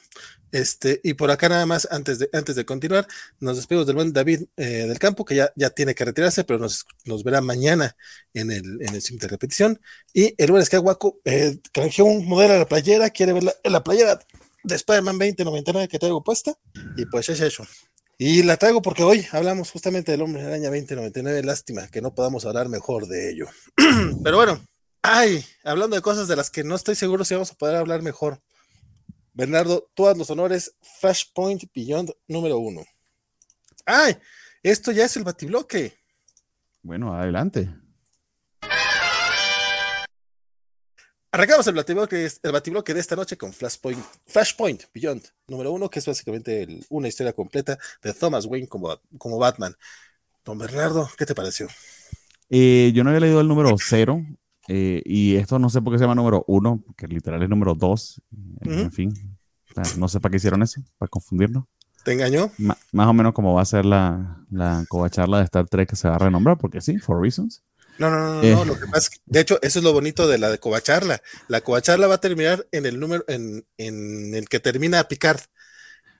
[0.52, 3.08] Este, y por acá nada más, antes de, antes de continuar,
[3.40, 6.58] nos despedimos del buen David eh, del Campo, que ya, ya tiene que retirarse, pero
[6.58, 7.96] nos, nos verá mañana
[8.34, 9.80] en el, en el sim de repetición.
[10.12, 13.82] Y el buen Skywaco eh, canjeó un modelo de la playera, quiere ver la, la
[13.82, 14.20] playera
[14.62, 16.54] de Spider-Man 2099 que traigo puesta,
[16.96, 17.66] y pues es eso.
[18.18, 22.44] Y la traigo porque hoy hablamos justamente del Hombre Araña 2099, lástima que no podamos
[22.44, 23.46] hablar mejor de ello.
[24.22, 24.60] pero bueno,
[25.00, 28.02] ay, hablando de cosas de las que no estoy seguro si vamos a poder hablar
[28.02, 28.40] mejor.
[29.32, 32.82] Bernardo, todos los honores, Flashpoint Beyond número uno.
[33.86, 34.16] ¡Ay!
[34.62, 35.98] Esto ya es el batibloque.
[36.82, 37.68] Bueno, adelante.
[41.34, 45.98] Arrancamos el batibloque, el batibloque de esta noche con Flashpoint, Flashpoint Beyond número uno, que
[45.98, 49.74] es básicamente una historia completa de Thomas Wayne como, como Batman.
[50.44, 51.68] Don Bernardo, ¿qué te pareció?
[52.50, 54.22] Eh, yo no había leído el número cero,
[54.68, 57.74] eh, y esto no sé por qué se llama número uno, que literal es número
[57.74, 58.20] dos.
[58.60, 59.12] En fin,
[59.98, 61.64] no sé para qué hicieron eso, para confundirnos.
[62.04, 62.50] ¿Te engañó?
[62.58, 66.08] más o menos como va a ser la, la covacharla de Star Trek que se
[66.08, 67.62] va a renombrar, porque sí, for reasons.
[67.98, 68.66] No, no, no, no, eh.
[68.66, 71.22] lo que pasa de hecho, eso es lo bonito de la de covacharla.
[71.48, 75.40] La covacharla va a terminar en el número, en, en el que termina Picard.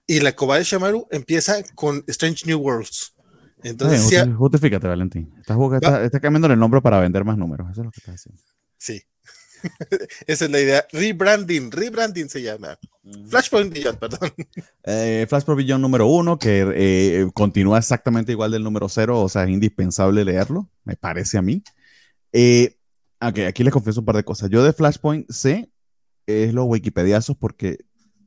[0.06, 3.11] Y la Kobayashi Shamaru empieza con Strange New Worlds.
[3.62, 5.32] Entonces, justifícate, Valentín.
[5.40, 5.58] Estás,
[6.02, 7.70] está, cambiando el nombre para vender más números.
[7.70, 8.40] Eso es lo que estás haciendo.
[8.76, 9.02] Sí.
[10.26, 10.86] Esa es la idea.
[10.92, 12.78] Rebranding, rebranding se llama.
[13.28, 14.30] Flashpoint Beyond, perdón.
[14.84, 19.44] Eh, Flashpoint Beyond número uno, que eh, continúa exactamente igual del número cero, o sea,
[19.44, 21.62] es indispensable leerlo, me parece a mí.
[22.32, 22.76] Eh,
[23.20, 24.50] aquí les confieso un par de cosas.
[24.50, 25.70] Yo de Flashpoint sé,
[26.26, 27.78] es los wikipediazos, porque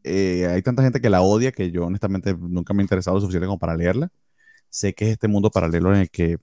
[0.04, 3.48] eh, hay tanta gente que la odia que yo honestamente nunca me he interesado suficiente
[3.48, 4.12] como para leerla.
[4.75, 6.38] Sé que es este mundo paralelo en el que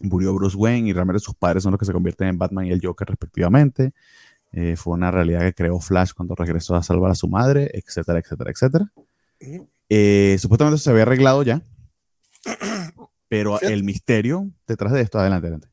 [0.00, 2.72] murió Bruce Wayne y realmente sus padres son los que se convierten en Batman y
[2.72, 3.94] el Joker respectivamente.
[4.52, 8.18] Eh, fue una realidad que creó Flash cuando regresó a salvar a su madre, etcétera,
[8.18, 8.92] etcétera, etcétera.
[9.88, 11.62] Eh, supuestamente se había arreglado ya,
[13.28, 15.68] pero el misterio detrás de esto, adelante, adelante.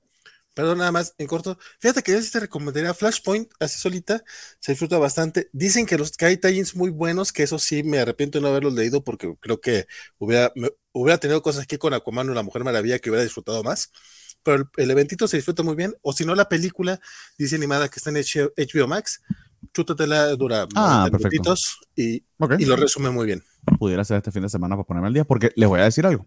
[0.53, 1.57] Perdón, nada más, en corto.
[1.79, 4.23] Fíjate que yo sí te recomendaría Flashpoint, así solita,
[4.59, 5.49] se disfruta bastante.
[5.53, 8.49] Dicen que los que hay tie-ins muy buenos, que eso sí me arrepiento de no
[8.49, 10.51] haberlos leído porque creo que hubiera,
[10.91, 13.91] hubiera tenido cosas aquí con Aquaman o la Mujer Maravilla que hubiera disfrutado más.
[14.43, 15.93] pero el, eventito se disfruta muy bien.
[16.01, 16.99] O si no, la película
[17.37, 19.21] dice animada que está en HBO Max,
[19.73, 22.23] chútatela, dura ah, minutitos y,
[22.59, 23.43] y lo resume muy bien.
[23.77, 26.05] Pudiera ser este fin de semana para ponerme al día, porque les voy a decir
[26.05, 26.25] algo.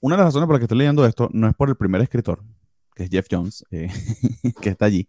[0.00, 2.00] Una de las razones por las que estoy leyendo esto no es por el primer
[2.00, 2.42] escritor,
[2.94, 3.88] que es Jeff Jones, eh,
[4.60, 5.08] que está allí,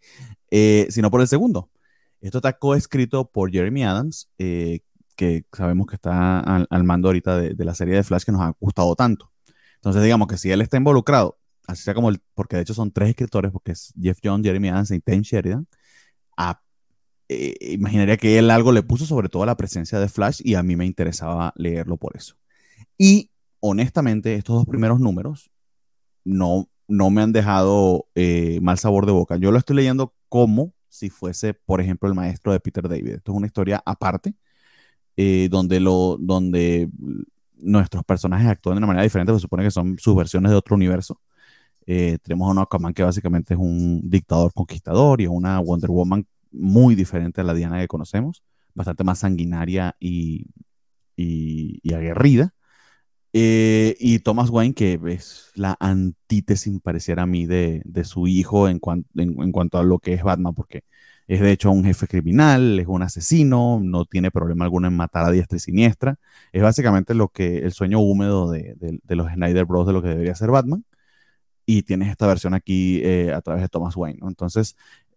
[0.51, 1.71] eh, sino por el segundo.
[2.21, 4.81] Esto está coescrito por Jeremy Adams, eh,
[5.15, 8.55] que sabemos que está al, mando ahorita de, la serie de Flash que nos ha
[8.59, 9.31] gustado tanto.
[9.75, 12.91] Entonces, digamos que si él está involucrado, así sea como el, porque de hecho son
[12.91, 15.67] tres escritores, porque es Jeff Jones, Jeremy Adams y Tim Sheridan,
[17.29, 20.75] imaginaría que él algo le puso sobre todo la presencia de Flash y a mí
[20.75, 22.35] me interesaba leerlo por eso.
[22.97, 25.51] Y honestamente, estos dos primeros números
[26.23, 29.37] no, no me han dejado eh, mal sabor de boca.
[29.37, 33.15] Yo lo estoy leyendo como si fuese, por ejemplo, el maestro de Peter David.
[33.15, 34.35] Esto es una historia aparte,
[35.17, 36.89] eh, donde, lo, donde
[37.57, 40.75] nuestros personajes actúan de una manera diferente, se supone que son sus versiones de otro
[40.75, 41.19] universo.
[41.85, 45.91] Eh, tenemos a un Aquaman que básicamente es un dictador conquistador y a una Wonder
[45.91, 50.47] Woman muy diferente a la Diana que conocemos, bastante más sanguinaria y,
[51.15, 52.53] y aguerrida.
[53.35, 58.79] Eh, y Thomas Wayne, que es la antítesis, pareciera a mí, de, su hijo en,
[59.15, 60.83] en, cuanto a lo que es Batman, porque
[61.27, 65.25] es de hecho un jefe criminal, es un asesino, no tiene problema alguno en matar
[65.25, 66.17] a diestra y siniestra.
[66.51, 68.75] Es básicamente lo que el sueño húmedo de,
[69.09, 69.87] los Snyder Bros.
[69.87, 70.85] de lo que debería ser Batman.
[71.65, 74.19] Y tienes esta versión aquí eh, a través de Thomas Wayne.
[74.27, 74.75] Entonces,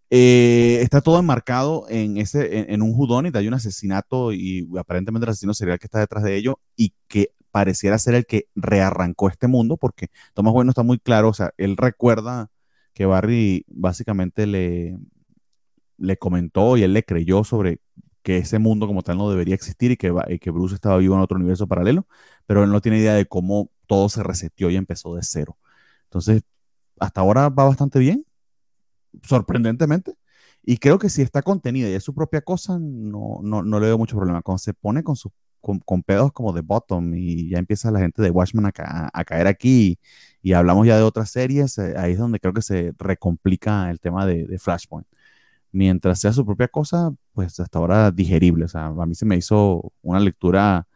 [0.09, 5.25] eh, está todo enmarcado en, ese, en, en un y hay un asesinato y aparentemente
[5.25, 9.29] el asesino serial que está detrás de ello y que pareciera ser el que rearrancó
[9.29, 12.51] este mundo, porque Tomás Bueno está muy claro, o sea, él recuerda
[12.93, 14.99] que Barry básicamente le,
[15.97, 17.81] le comentó y él le creyó sobre
[18.21, 21.21] que ese mundo como tal no debería existir y que, que Bruce estaba vivo en
[21.21, 22.07] otro universo paralelo,
[22.45, 25.57] pero él no tiene idea de cómo todo se reseteó y empezó de cero.
[26.03, 26.43] Entonces,
[26.99, 28.23] hasta ahora va bastante bien,
[29.23, 30.13] sorprendentemente.
[30.63, 33.87] Y creo que si está contenida y es su propia cosa, no, no, no le
[33.87, 34.43] veo mucho problema.
[34.43, 35.31] Cuando se pone con sus
[35.85, 39.99] con, pedos como de Bottom y ya empieza la gente de Watchmen a, caer aquí
[40.41, 43.99] y, hablamos ya de otras series, eh, ahí es donde creo que se recomplica el
[43.99, 45.07] tema de, Flashpoint.
[45.71, 48.65] Mientras sea su propia cosa, pues hasta ahora digerible.
[48.65, 50.87] O sea, a mí se me hizo una lectura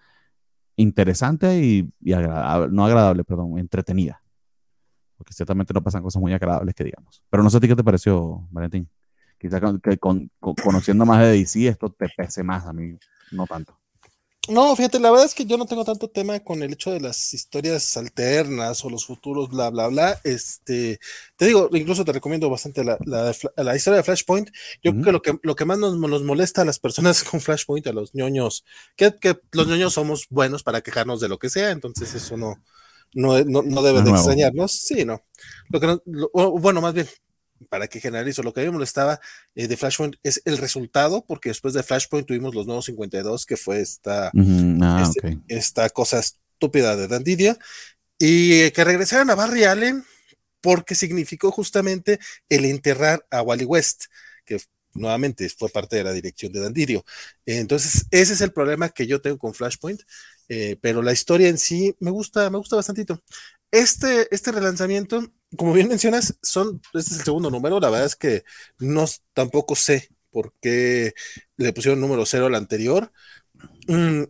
[0.77, 4.21] interesante y, agradable, no agradable, perdón, entretenida.
[5.17, 7.23] Porque ciertamente no pasan cosas muy agradables que digamos.
[7.29, 8.89] Pero no sé a ti qué te pareció, Valentín.
[9.37, 9.61] Quizás
[10.39, 12.95] conociendo más de DC esto te pese más, a mí
[13.31, 13.80] no tanto.
[14.49, 16.99] No, fíjate, la verdad es que yo no tengo tanto tema con el hecho de
[16.99, 20.19] las historias alternas o los futuros, bla, bla, bla.
[20.23, 20.99] Este,
[21.37, 24.49] te digo, incluso te recomiendo bastante la, la, historia de Flashpoint.
[24.81, 27.39] Yo creo que lo, que lo que más nos, nos, molesta a las personas con
[27.39, 31.51] Flashpoint, a los ñoños, que, que, los ñoños somos buenos para quejarnos de lo que
[31.51, 32.55] sea, entonces eso no,
[33.13, 34.71] no, no, debe de extrañarnos.
[34.71, 35.21] Sí, no.
[35.69, 35.99] Lo que
[36.33, 37.07] bueno, más bien,
[37.69, 39.19] para que generalizo, lo que a mí me molestaba
[39.55, 43.57] eh, de Flashpoint es el resultado, porque después de Flashpoint tuvimos los nuevos 52, que
[43.57, 47.57] fue esta, ah, este, esta cosa estúpida de Dandidia,
[48.19, 50.03] y que regresaran a Barry Allen
[50.61, 52.19] porque significó justamente
[52.49, 54.05] el enterrar a Wally West,
[54.45, 54.59] que
[54.93, 57.03] nuevamente fue parte de la dirección de Dandidio.
[57.45, 60.01] Entonces, ese es el problema que yo tengo con Flashpoint,
[60.49, 63.21] eh, pero la historia en sí me gusta, me gusta bastantito.
[63.71, 68.15] Este, este relanzamiento como bien mencionas, son, este es el segundo número, la verdad es
[68.15, 68.43] que
[68.79, 71.13] no tampoco sé por qué
[71.57, 73.11] le pusieron número cero al anterior.
[73.87, 74.23] Mm,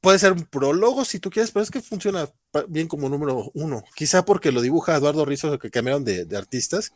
[0.00, 2.28] puede ser un prólogo si tú quieres, pero es que funciona
[2.68, 3.82] bien como número uno.
[3.94, 6.92] Quizá porque lo dibuja Eduardo Rizzo, que cambiaron de, artistas.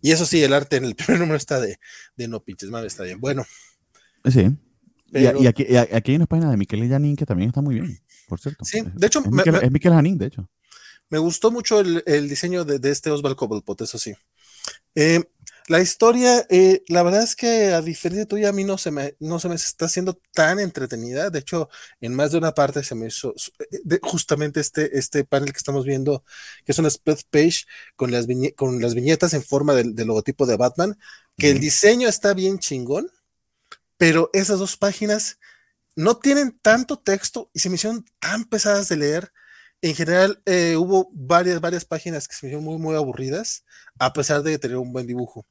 [0.00, 1.78] Y eso sí, el arte en el primer número está de,
[2.16, 3.20] de no pinches mames, está bien.
[3.20, 3.44] Bueno.
[4.30, 4.50] Sí.
[5.12, 8.64] y, aquí, hay una página de Miquel Janín que también está muy bien, por cierto.
[8.64, 9.20] Sí, de hecho.
[9.20, 10.48] Es Miquel, Janín, de hecho.
[11.10, 14.14] Me gustó mucho el, diseño de, este Oswald Cobblepot, eso sí.
[14.94, 15.22] Eh,
[15.66, 19.16] la historia, eh, la verdad es que a diferencia tuya, a mí no se, me,
[19.18, 21.30] no se me está haciendo tan entretenida.
[21.30, 21.70] De hecho,
[22.02, 23.34] en más de una parte se me hizo
[23.70, 26.22] eh, justamente este, este panel que estamos viendo,
[26.66, 27.64] que es una spread page
[27.96, 30.98] con las, con las viñetas en forma del, logotipo de Batman,
[31.38, 33.10] que el diseño está bien chingón,
[33.96, 35.38] pero esas dos páginas
[35.96, 39.32] no tienen tanto texto y se me hicieron tan pesadas de leer
[39.84, 43.66] en general eh, hubo varias, varias páginas que se me hicieron muy, muy aburridas,
[43.98, 45.46] a pesar de tener un buen dibujo.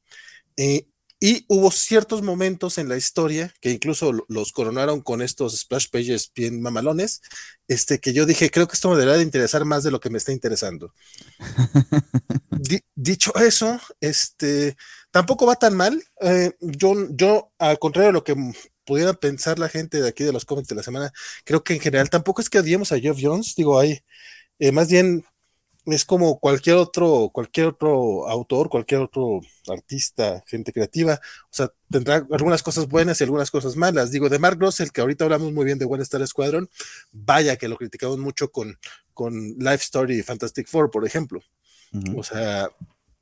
[0.56, 0.88] Eh,
[1.20, 6.32] y hubo ciertos momentos en la historia que incluso los coronaron con estos splash pages
[6.34, 7.22] bien mamalones,
[7.68, 10.10] este, que yo dije, creo que esto me debería de interesar más de lo que
[10.10, 10.92] me está interesando.
[12.96, 14.76] dicho eso, este,
[15.12, 16.02] tampoco va tan mal.
[16.22, 18.34] Eh, yo, yo, al contrario de lo que
[18.84, 21.12] pudiera pensar la gente de aquí de los cómics de la semana,
[21.44, 24.00] creo que en general tampoco es que odiemos a Jeff Jones, digo, hay
[24.58, 25.24] eh, más bien
[25.86, 31.20] es como cualquier otro, cualquier otro autor, cualquier otro artista, gente creativa.
[31.44, 34.10] O sea, tendrá algunas cosas buenas y algunas cosas malas.
[34.10, 36.70] Digo, de Mark el que ahorita hablamos muy bien de One Star Squadron,
[37.12, 38.78] vaya que lo criticamos mucho con,
[39.12, 41.42] con Life Story y Fantastic Four, por ejemplo.
[42.16, 42.70] O sea,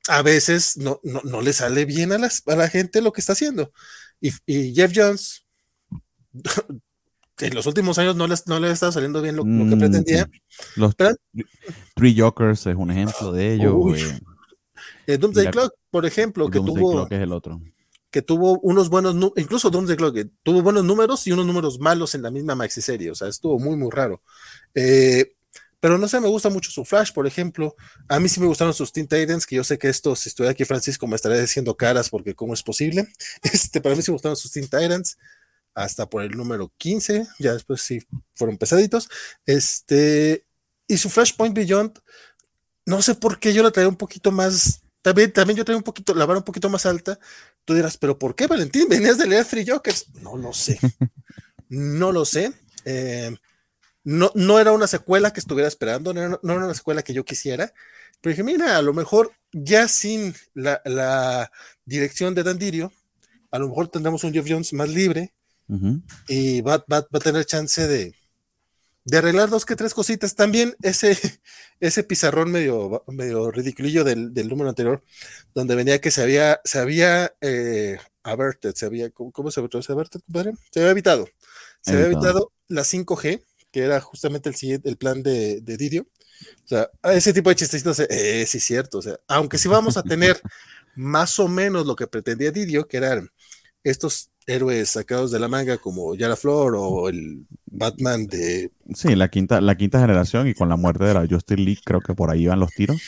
[0.08, 3.72] a veces no, no, le sale bien a, a la gente lo que está haciendo.
[4.20, 5.41] Y, y Jeff Jones
[7.40, 10.30] en los últimos años no les, no le estado saliendo bien lo, que mm, pretendía.
[10.76, 10.94] Los
[11.94, 13.80] Three Jokers es un ejemplo de ello.
[15.06, 17.06] Eh, Doomsday Clock, por ejemplo, que tuvo.
[17.06, 17.60] es el otro.
[18.10, 22.14] Que tuvo unos buenos, incluso Doomsday Clock, que tuvo buenos números y unos números malos
[22.14, 23.10] en la misma maxi serie.
[23.10, 24.22] O sea, estuvo muy, muy raro.
[24.74, 25.34] Eh,
[25.80, 27.74] pero no sé, me gusta mucho su Flash, por ejemplo.
[28.08, 30.46] A mí sí me gustaron sus Teen Titans, que yo sé que esto, si estoy
[30.46, 33.08] aquí, Francisco, me estaría diciendo caras porque cómo es posible.
[33.42, 35.18] Este, para mí sí me gustaron sus Teen Titans
[35.74, 38.00] hasta por el número 15, ya después sí
[38.34, 39.08] fueron pesaditos.
[39.46, 40.44] Este,
[40.86, 41.98] y su Flashpoint Beyond,
[42.86, 45.82] no sé por qué yo la traía un poquito más, también, también yo traía un
[45.82, 47.18] poquito, la vara un poquito más alta.
[47.64, 48.88] Tú dirás, pero ¿por qué, Valentín?
[48.88, 50.06] ¿Venías de leer Three Jokers?
[50.14, 50.78] No lo sé.
[51.68, 52.52] no lo sé.
[52.84, 53.34] Eh,
[54.04, 57.14] no, no era una secuela que estuviera esperando, no era, no era, una secuela que
[57.14, 57.72] yo quisiera.
[58.20, 61.50] Pero dije, mira, a lo mejor ya sin la, la
[61.84, 62.92] dirección de Dandirio,
[63.50, 65.32] a lo mejor tendremos un Jeff Jones más libre,
[66.28, 68.14] y va, va, a tener chance de,
[69.04, 70.34] de arreglar dos que tres cositas.
[70.34, 71.16] También ese,
[71.80, 75.02] ese pizarrón medio, medio ridiculillo del, del número anterior,
[75.54, 80.20] donde venía que se había, se había eh, averted, se había, ¿cómo, se, se, averted,
[80.70, 81.28] se había evitado.
[81.80, 86.06] Se había evitado la 5G, que era justamente el, el plan de, de Didio.
[86.64, 88.98] O sea, ese tipo de chistecitos, eh, sí es cierto.
[88.98, 90.40] O sea, aunque sí vamos a tener
[90.94, 93.30] más o menos lo que pretendía Didio, que eran
[93.82, 98.70] estos héroes sacados de la manga como Yara Flor o el Batman de...
[98.94, 102.00] Sí, la quinta, la quinta generación y con la muerte de la Justice League creo
[102.00, 103.00] que por ahí van los tiros.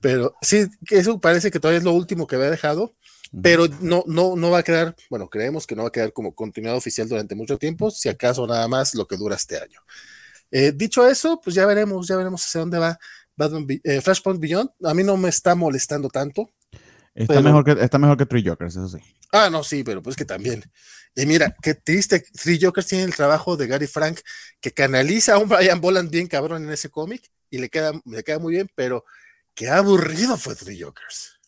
[0.00, 2.94] Pero sí, eso parece que todavía es lo último que había dejado,
[3.42, 6.34] pero no, no, no va a quedar, bueno, creemos que no va a quedar como
[6.34, 9.80] continuidad oficial durante mucho tiempo, si acaso nada más lo que dura este año.
[10.50, 12.98] Eh, dicho eso, pues ya veremos, ya veremos hacia dónde va
[13.36, 14.70] Batman, eh, Flashpoint Beyond.
[14.84, 16.50] A mí no me está molestando tanto.
[17.18, 18.98] Está, mejor que, está mejor que Three Jokers, eso sí.
[19.32, 20.62] Ah, no, sí, pero pues que también.
[21.16, 22.24] Y mira, qué triste.
[22.40, 24.20] Three Jokers tiene el trabajo de Gary Frank,
[24.60, 28.22] que canaliza a un Brian Boland bien cabrón en ese cómic y le queda, le
[28.22, 29.04] queda muy bien, pero
[29.54, 31.38] qué aburrido fue Three Jokers.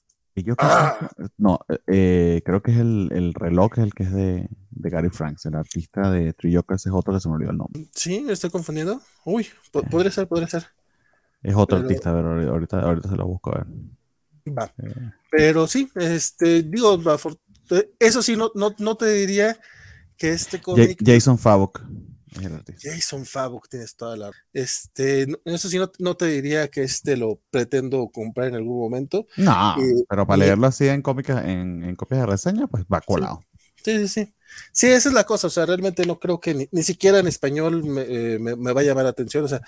[0.58, 1.08] Ah.
[1.38, 5.46] No, eh, creo que es el, el, reloj el que es de, de, Gary Franks,
[5.46, 7.86] el artista de Three Jokers es otro que se me olvidó el nombre.
[7.94, 9.00] Sí, me estoy confundiendo.
[9.24, 10.66] Uy, podría ser, podría ser.
[11.42, 13.66] Es otro artista, pero ahorita, ahorita se lo busco a ver.
[14.46, 14.72] Va.
[15.30, 17.00] Pero sí, este, digo,
[17.98, 19.58] eso sí, no, no, no te diría
[20.16, 20.98] que este cómic.
[21.04, 21.82] Jason Favok.
[22.80, 24.30] Jason Favok, tienes toda la.
[24.52, 29.26] Este, eso sí, no, te diría que este lo pretendo comprar en algún momento.
[29.36, 33.00] No, eh, pero para leerlo así en cómicas, en, en, copias de reseña, pues va
[33.00, 33.42] colado.
[33.82, 34.34] Sí, sí, sí.
[34.72, 35.48] Sí, esa es la cosa.
[35.48, 38.80] O sea, realmente no creo que ni, siquiera en español me, eh, me, me, va
[38.80, 39.44] a llamar la atención.
[39.44, 39.60] O sea,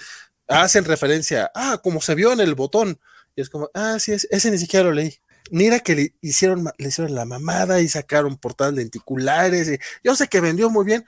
[0.48, 2.98] hacen referencia, ah, como se vio en el botón.
[3.34, 5.14] Y es como, ah, sí, ese ni siquiera lo leí.
[5.50, 9.68] Mira que le hicieron, le hicieron la mamada y sacaron portadas lenticulares.
[9.68, 11.04] Y yo sé que vendió muy bien.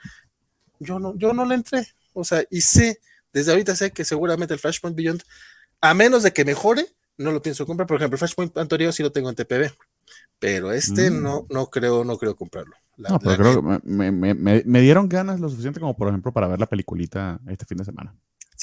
[0.79, 1.87] Yo no, yo no le entré.
[2.13, 2.99] O sea, y sé,
[3.33, 5.23] desde ahorita sé que seguramente el Flashpoint Beyond,
[5.81, 6.85] a menos de que mejore,
[7.17, 7.87] no lo pienso comprar.
[7.87, 9.71] Por ejemplo, el Flashpoint anterior sí lo tengo en TPB.
[10.39, 11.23] Pero este mm.
[11.23, 12.75] no, no creo, no creo comprarlo.
[12.97, 16.47] no, pero creo que me, me, me, dieron ganas lo suficiente como, por ejemplo, para
[16.47, 18.13] ver la peliculita este fin de semana.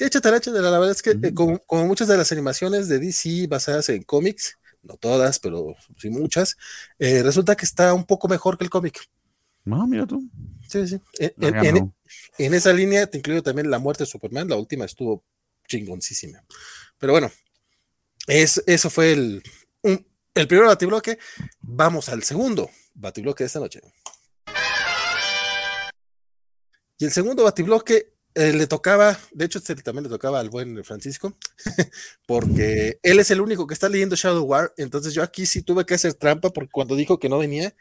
[0.03, 0.61] Sí, échate, échate.
[0.61, 4.59] La verdad es que, eh, como, muchas de las animaciones de DC basadas en cómics,
[4.83, 6.57] no todas, pero sí muchas,
[6.99, 9.09] eh, resulta que está un poco mejor que el cómic.
[9.65, 10.29] No, mira tú.
[10.69, 11.01] Sí, sí.
[12.39, 15.23] En, esa línea te incluyo también la muerte de Superman, la última estuvo
[15.69, 16.43] chingoncísima.
[16.99, 17.31] Pero bueno,
[18.27, 19.43] es, eso fue el,
[19.85, 21.17] el primer batibloque.
[21.61, 23.81] Vamos al segundo batibloque de esta noche.
[26.99, 30.83] Y el segundo batibloque eh, le tocaba, de hecho, este también le tocaba al buen
[30.85, 31.37] Francisco,
[32.27, 34.73] porque él es el único que está leyendo Shadow War.
[34.77, 37.75] Entonces, yo aquí sí tuve que hacer trampa, porque cuando dijo que no venía,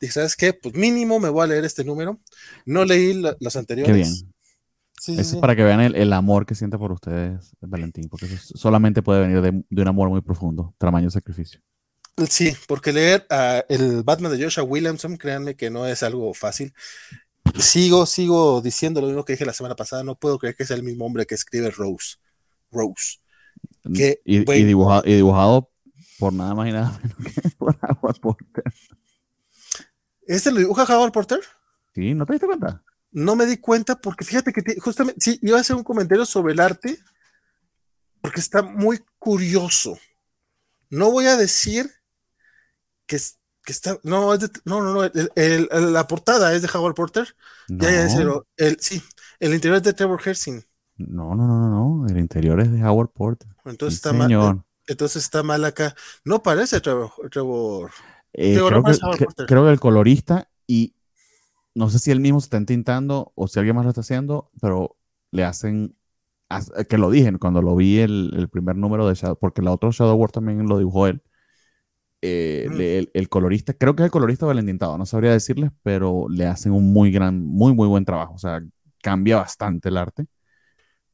[0.00, 0.52] dije, ¿sabes qué?
[0.52, 2.20] Pues mínimo me voy a leer este número.
[2.64, 3.92] No leí los anteriores.
[3.92, 4.36] Qué bien.
[4.98, 9.02] Eso es para que vean el, amor que siente por ustedes, Valentín, porque eso solamente
[9.02, 11.60] puede venir de, un amor muy profundo, tamaño sacrificio.
[12.30, 13.26] Sí, porque leer
[13.68, 16.72] el Batman de Joshua Williamson, créanme que no es algo fácil
[17.58, 20.04] sigo, sigo diciendo lo mismo que dije la semana pasada.
[20.04, 22.16] No puedo creer que sea el mismo hombre que escribe Rose.
[22.70, 23.18] Rose.
[23.84, 25.70] y, dibujado,
[26.18, 28.64] por nada más y nada menos que por Howard Porter.
[30.26, 31.40] ¿Este lo dibuja Howard Porter?
[31.94, 32.82] Sí, ¿no te diste cuenta?
[33.12, 36.52] No me di cuenta porque fíjate que justamente, sí, iba a hacer un comentario sobre
[36.52, 36.98] el arte,
[38.20, 39.98] porque está muy curioso.
[40.90, 41.90] No voy a decir
[43.06, 43.18] que,
[43.66, 45.10] que está, no, es no, no, no,
[45.90, 47.34] la portada es de Howard Porter.
[47.68, 48.06] Ya, ya,
[48.56, 49.02] el, sí,
[49.40, 50.64] el interior es de Trevor Hersing.
[50.98, 53.48] No, no, no, no, el interior es de Howard Porter.
[53.64, 54.62] Entonces está mal.
[54.86, 55.96] Entonces está mal acá.
[56.24, 57.10] No parece Trevor.
[57.28, 57.90] Trevor,
[58.32, 60.94] eh, creo, que, creo, que, el colorista y
[61.74, 64.52] no sé si él mismo se está entintando o si alguien más lo está haciendo,
[64.60, 64.96] pero
[65.32, 65.96] le hacen
[66.88, 70.16] que lo dije cuando lo vi el, primer número de Shadow, porque la otro Shadow
[70.16, 71.20] War también lo dibujó él.
[72.22, 76.72] Eh, el, colorista, creo que es el colorista valentintado, no sabría decirles, pero le hacen
[76.72, 78.34] un muy gran, muy, muy buen trabajo.
[78.34, 78.60] O sea,
[79.02, 80.26] cambia bastante el arte,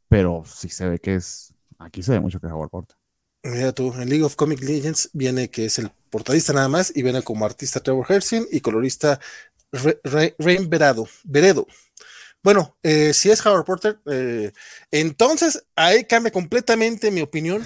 [0.08, 2.96] pero sí se ve que es, aquí se ve mucho que es Porter.
[3.44, 7.02] Mira tú, en League of Comic Legends viene que es el portadista nada más y
[7.02, 9.18] viene como artista Trevor Hersin y colorista
[9.72, 11.66] Rain Veredo.
[12.42, 14.52] Bueno, eh, si es Howard Porter, eh,
[14.90, 17.64] entonces ahí cambia completamente mi opinión,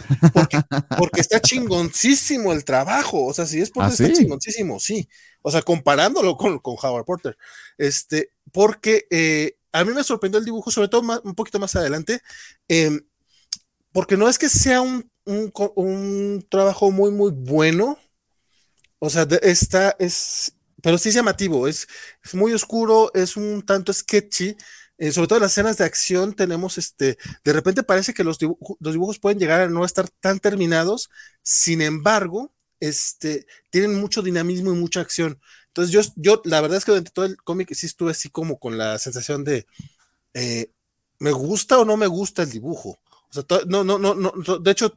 [0.99, 3.24] porque, está chingoncísimo el trabajo.
[3.24, 5.09] O sea, si es Porter, ¿Ah, está chingoncísimo, sí.
[5.41, 7.39] O sea, comparándolo con, con Howard Porter.
[7.79, 12.20] Este, porque eh, a mí me sorprendió el dibujo, sobre todo un poquito más adelante,
[12.68, 13.01] em,
[13.93, 17.99] porque no es que sea un, un, trabajo muy, muy bueno.
[18.99, 20.56] O sea, está, es,
[20.87, 21.89] pero sí es llamativo, es,
[22.32, 24.57] muy oscuro, es un tanto sketchy.
[24.99, 28.39] Eh, sobre todo en las escenas de acción tenemos este, de repente parece que los,
[28.41, 31.11] los, dibujos pueden llegar a no estar tan terminados,
[31.43, 35.41] sin embargo, este, tienen mucho dinamismo y mucha acción.
[35.66, 38.61] Entonces yo, yo la verdad es que durante todo el cómic sí estuve así como
[38.61, 39.66] con la sensación de,
[40.34, 40.70] eh,
[41.18, 43.01] ¿me gusta o no me gusta el dibujo?
[43.28, 44.97] O sea, no, no, no, no, de hecho,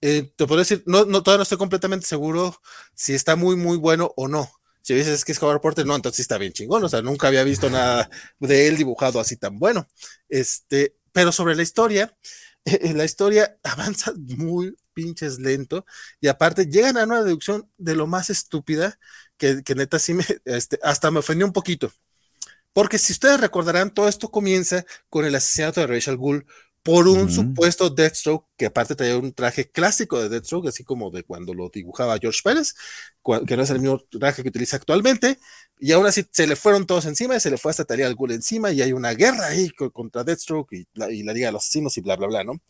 [0.00, 2.60] eh, te puedo decir, no, no, todavía no estoy completamente seguro
[2.94, 4.50] si está muy, muy bueno o no.
[4.84, 6.84] Si dices que es Howard Porter, no, entonces está bien chingón.
[6.84, 9.88] O sea, nunca había visto nada de él dibujado así tan bueno.
[10.28, 12.14] Este, pero sobre la historia,
[12.94, 15.86] la historia avanza muy pinches lento
[16.20, 18.98] y aparte llegan a una deducción de lo más estúpida
[19.38, 21.90] que, que neta sí me, este, hasta me ofendió un poquito.
[22.74, 26.44] Porque si ustedes recordarán, todo esto comienza con el asesinato de Rachel Gould
[26.84, 31.22] por un supuesto Deathstroke, que aparte traía un traje clásico de Deathstroke, así como de
[31.22, 32.74] cuando lo dibujaba George Pérez,
[33.46, 35.38] que no es el mismo traje que utiliza actualmente,
[35.78, 38.14] y aún así se le fueron todos encima y se le fue hasta Talia al
[38.14, 41.52] Ghul encima, y hay una guerra ahí contra Deathstroke y la, y la Liga de
[41.52, 42.60] los Asesinos y bla, bla, bla, ¿no?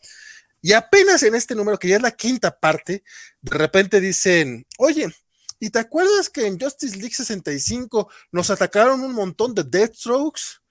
[0.61, 3.03] Y apenas en este número, que ya es la quinta parte,
[3.41, 5.13] de repente dicen, oye,
[5.59, 10.61] ¿y te acuerdas que en Justice League 65 nos atacaron un montón de Deathstrokes?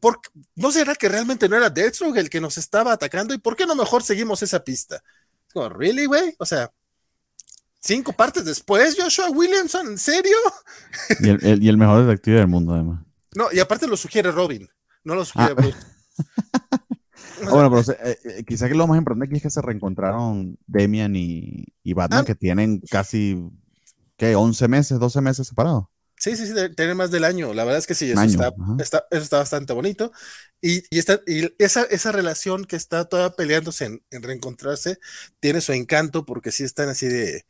[0.00, 0.20] ¿Por,
[0.54, 3.34] ¿No será que realmente no era Deathstroke el que nos estaba atacando?
[3.34, 5.02] ¿Y por qué no mejor seguimos esa pista?
[5.52, 6.34] Como, ¿really, güey?
[6.38, 6.70] O sea,
[7.80, 10.36] cinco partes después, Joshua Williamson, ¿en serio?
[11.20, 13.02] Y el, y el mejor detective del mundo, además.
[13.34, 14.68] No, y aparte lo sugiere Robin,
[15.04, 15.54] no lo sugiere ah.
[15.54, 15.78] Bruce.
[17.50, 21.14] bueno, pero eh, eh, quizá que lo más importante aquí es que se reencontraron Demian
[21.14, 22.24] y, y Batman, ah.
[22.24, 23.38] que tienen casi,
[24.16, 24.34] ¿qué?
[24.34, 25.84] 11 meses, 12 meses separados.
[26.18, 27.52] Sí, sí, sí, tener más del año.
[27.54, 28.22] La verdad es que sí, eso,
[28.78, 30.12] está, eso está bastante bonito.
[30.60, 34.98] Y, y, y esa, esa relación que está toda peleándose en, en, reencontrarse
[35.40, 37.44] tiene su encanto porque sí están así de,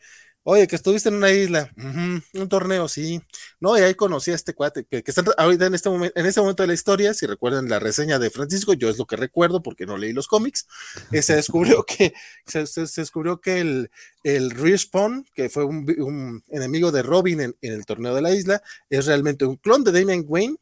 [0.48, 3.20] Oye, que estuviste en una isla, un torneo, sí.
[3.58, 6.24] No, y ahí conocí a este cuate que, que está ahorita en este, momento, en
[6.24, 9.16] este momento de la historia, si recuerdan la reseña de Francisco, yo es lo que
[9.16, 10.68] recuerdo porque no leí los cómics,
[11.10, 12.14] eh, se descubrió que,
[12.46, 12.64] se,
[13.00, 13.90] descubrió que el,
[14.22, 19.06] el Respawn, que fue un, enemigo de Robin en, el torneo de la isla, es
[19.06, 20.58] realmente un clon de Damian Wayne,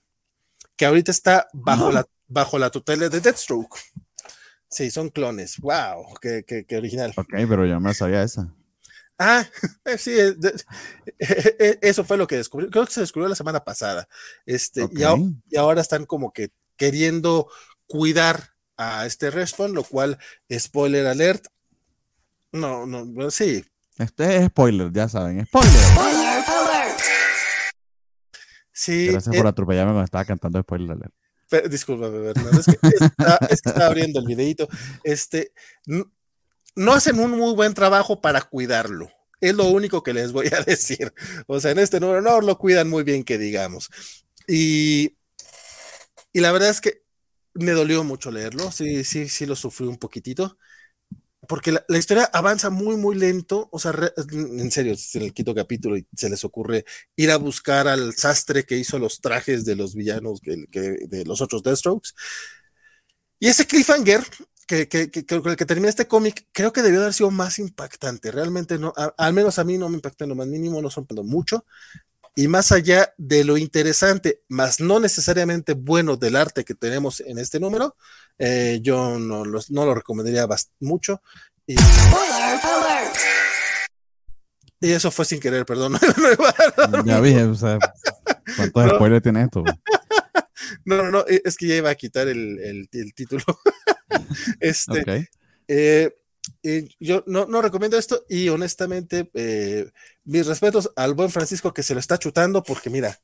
[0.78, 3.76] que ahorita está bajo, la, bajo la tutela de Deathstroke.
[4.66, 5.58] Sí, son clones.
[5.58, 6.14] ¡Wow!
[6.22, 7.12] ¡Qué, qué, qué original!
[7.18, 8.50] Ok, pero yo me sabía esa.
[9.18, 9.46] Ah,
[9.84, 10.36] eh, sí, eh,
[11.18, 12.70] eh, eso fue lo que descubrió.
[12.70, 14.08] Creo que se descubrió la semana pasada.
[14.46, 17.48] Este, y, ahora están como que queriendo
[17.86, 20.18] cuidar a este respawn, lo cual,
[20.52, 21.46] spoiler alert.
[22.52, 23.64] No, no, sí.
[23.98, 25.72] Este es spoiler, ya saben, spoiler.
[28.72, 29.06] Sí.
[29.06, 31.14] Gracias por atropellarme cuando estaba cantando spoiler alert.
[31.70, 34.66] Disculpame, es que está, está abriendo el videito.
[35.04, 35.52] Este,
[36.76, 39.10] no hacen un muy buen trabajo para cuidarlo.
[39.40, 41.12] Es lo único que les voy a decir.
[41.46, 43.90] O sea, en este número no lo cuidan muy bien, que digamos.
[44.46, 45.16] Y,
[46.32, 47.02] y la verdad es que
[47.54, 48.72] me dolió mucho leerlo.
[48.72, 50.58] Sí, sí, sí lo sufrí un poquitito.
[51.46, 53.68] Porque la, historia avanza muy, muy lento.
[53.70, 53.92] O sea,
[54.32, 56.84] en serio, en el quinto capítulo se les ocurre
[57.16, 61.62] ir a buscar al sastre que hizo los trajes de los villanos de los otros
[61.62, 62.14] Deathstrokes.
[63.38, 64.24] Y ese cliffhanger
[64.66, 68.30] que, que, que, que, termina este cómic, creo que debió haber sido más impactante.
[68.30, 71.24] Realmente no, al menos a mí no me impactó en lo más mínimo, no sorprendió
[71.24, 71.64] mucho.
[72.36, 77.38] Y más allá de lo interesante, más no necesariamente bueno del arte que tenemos en
[77.38, 77.96] este número,
[78.38, 80.46] eh, yo no, no lo recomendaría
[80.80, 81.22] mucho.
[81.66, 81.76] Y,
[84.80, 85.92] y eso fue sin querer, perdón.
[86.90, 87.78] No ya vi, o sea,
[88.56, 88.94] ¿cuántos No.
[88.96, 89.64] spoilers tiene esto?
[90.86, 93.42] No, no, no, es que ya iba a quitar el, el- el título.
[94.60, 95.28] este,
[95.68, 96.14] eh,
[96.62, 99.90] eh, yo no, no recomiendo esto y honestamente, eh,
[100.24, 103.18] mis respetos al buen Francisco que se lo está chutando porque mira,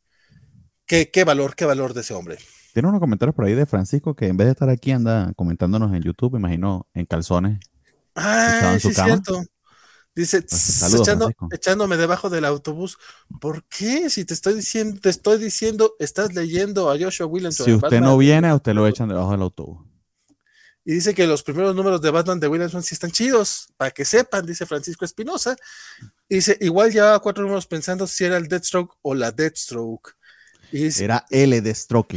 [0.86, 2.38] qué, qué valor, qué valor de ese hombre.
[2.72, 5.92] Tiene unos comentarios por ahí de Francisco que en vez de estar aquí anda comentándonos
[5.94, 7.58] en YouTube, imagino, en calzones.
[8.14, 9.08] Ah, sí, es cama.
[9.08, 9.42] cierto.
[10.14, 12.98] Dice, Pues, "Tss, saludos, echando- echándome debajo del autobús.
[13.40, 14.10] ¿Por qué?
[14.10, 17.64] Si te estoy diciendo, te estoy diciendo, estás leyendo a Joshua Williamson.
[17.64, 19.86] Si usted Batman, no viene, a usted lo echan debajo del autobús.
[20.84, 24.04] Y dice que los primeros números de Batman de Williamson sí están chidos, para que
[24.04, 25.56] sepan, dice Francisco Espinosa.
[26.28, 30.16] Dice, igual llevaba cuatro números pensando si era el Deathstroke o la Deathstroke.
[30.72, 32.16] Y dice, Era L de Stroke.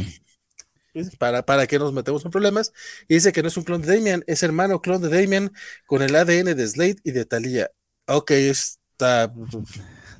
[1.18, 2.72] para, para que nos metemos en problemas.
[3.08, 5.52] Y dice que no es un clon de Damian, es hermano clon de Damian
[5.86, 7.70] con el ADN de Slade y de Talia.
[8.06, 9.32] Ok, está.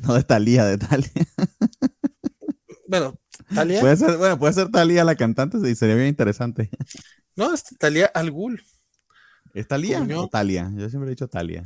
[0.01, 1.09] No de Talía, de Talía.
[2.87, 3.19] Bueno,
[3.55, 3.81] Talia.
[3.81, 6.71] Puede ser, bueno, puede ser Talía la cantante y sería bien interesante.
[7.37, 8.63] No, es Talia al Ghul.
[9.55, 10.23] ¿Es Talía Coño.
[10.23, 10.71] o Talia?
[10.77, 11.65] Yo siempre he dicho Talia.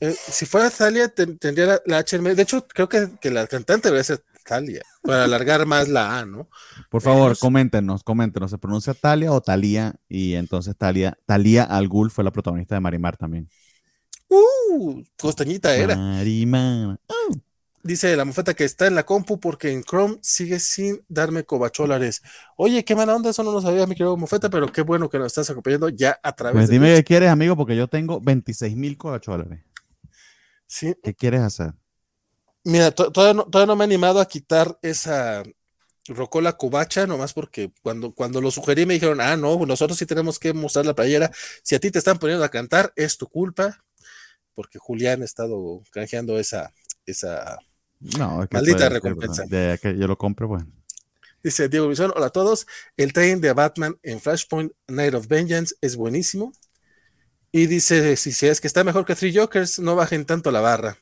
[0.00, 2.36] Eh, si fuera Talia, ten- tendría la, la H en medio.
[2.36, 6.24] De hecho, creo que, que la cantante debería ser Talia, para alargar más la A,
[6.26, 6.48] ¿no?
[6.90, 8.50] Por favor, Pues- coméntenos, coméntenos.
[8.50, 9.94] ¿Se pronuncia Talia o Talía?
[10.08, 13.48] Y entonces Talia, Talía Al Ghul fue la protagonista de Marimar también.
[14.28, 15.96] Uh, costañita era.
[15.96, 16.98] Marimar.
[17.86, 22.22] Dice la mofeta que está en la compu porque en Chrome sigue sin darme cobacholares.
[22.56, 25.18] Oye, qué mala onda, eso no lo sabía mi querido mofeta, pero qué bueno que
[25.18, 28.20] nos estás acompañando ya a través Pues de dime qué quieres, amigo, porque yo tengo
[28.20, 28.96] 26 mil.
[30.66, 31.72] Sí, ¿Qué quieres hacer?
[32.64, 35.42] mira, to- todavía no, todavía no me he animado a quitar esa
[36.08, 40.38] rocola covacha, nomás porque cuando, cuando lo sugerí me dijeron, ah, no, nosotros sí tenemos
[40.38, 41.30] que mostrar la playera.
[41.64, 43.84] Si a ti te están poniendo a cantar, es tu culpa,
[44.54, 46.72] porque Julián ha estado canjeando esa,
[47.06, 47.58] esa
[48.00, 49.44] No, es que Maldita recompensa.
[49.46, 50.64] De que yo lo compre, pues.
[51.42, 52.66] Dice Diego Bison, hola a todos.
[52.96, 56.52] El tren de Batman en Flashpoint Night of Vengeance es buenísimo.
[57.52, 60.60] Y dice, si, si es que está mejor que Three Jokers, no bajen tanto la
[60.60, 60.98] barra.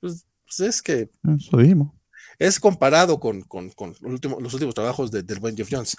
[0.00, 1.92] Pues, pues es que Eso dijimos.
[2.38, 5.96] es comparado con, con- con el último- los últimos trabajos de- del buen Jeff Jones.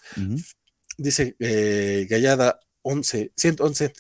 [0.97, 3.93] Dice eh, Gallada 11, 111.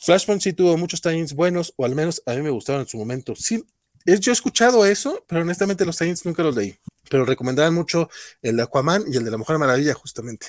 [0.00, 2.96] Flashpoint sí tuvo muchos tie buenos, o al menos a mí me gustaron en su
[2.98, 3.34] momento.
[3.34, 3.64] Sí,
[4.04, 6.78] es- yo he escuchado eso, pero honestamente los tie nunca los leí.
[7.10, 8.10] Pero recomendaban mucho
[8.42, 10.48] el de Aquaman y el de la Mujer Maravilla, justamente.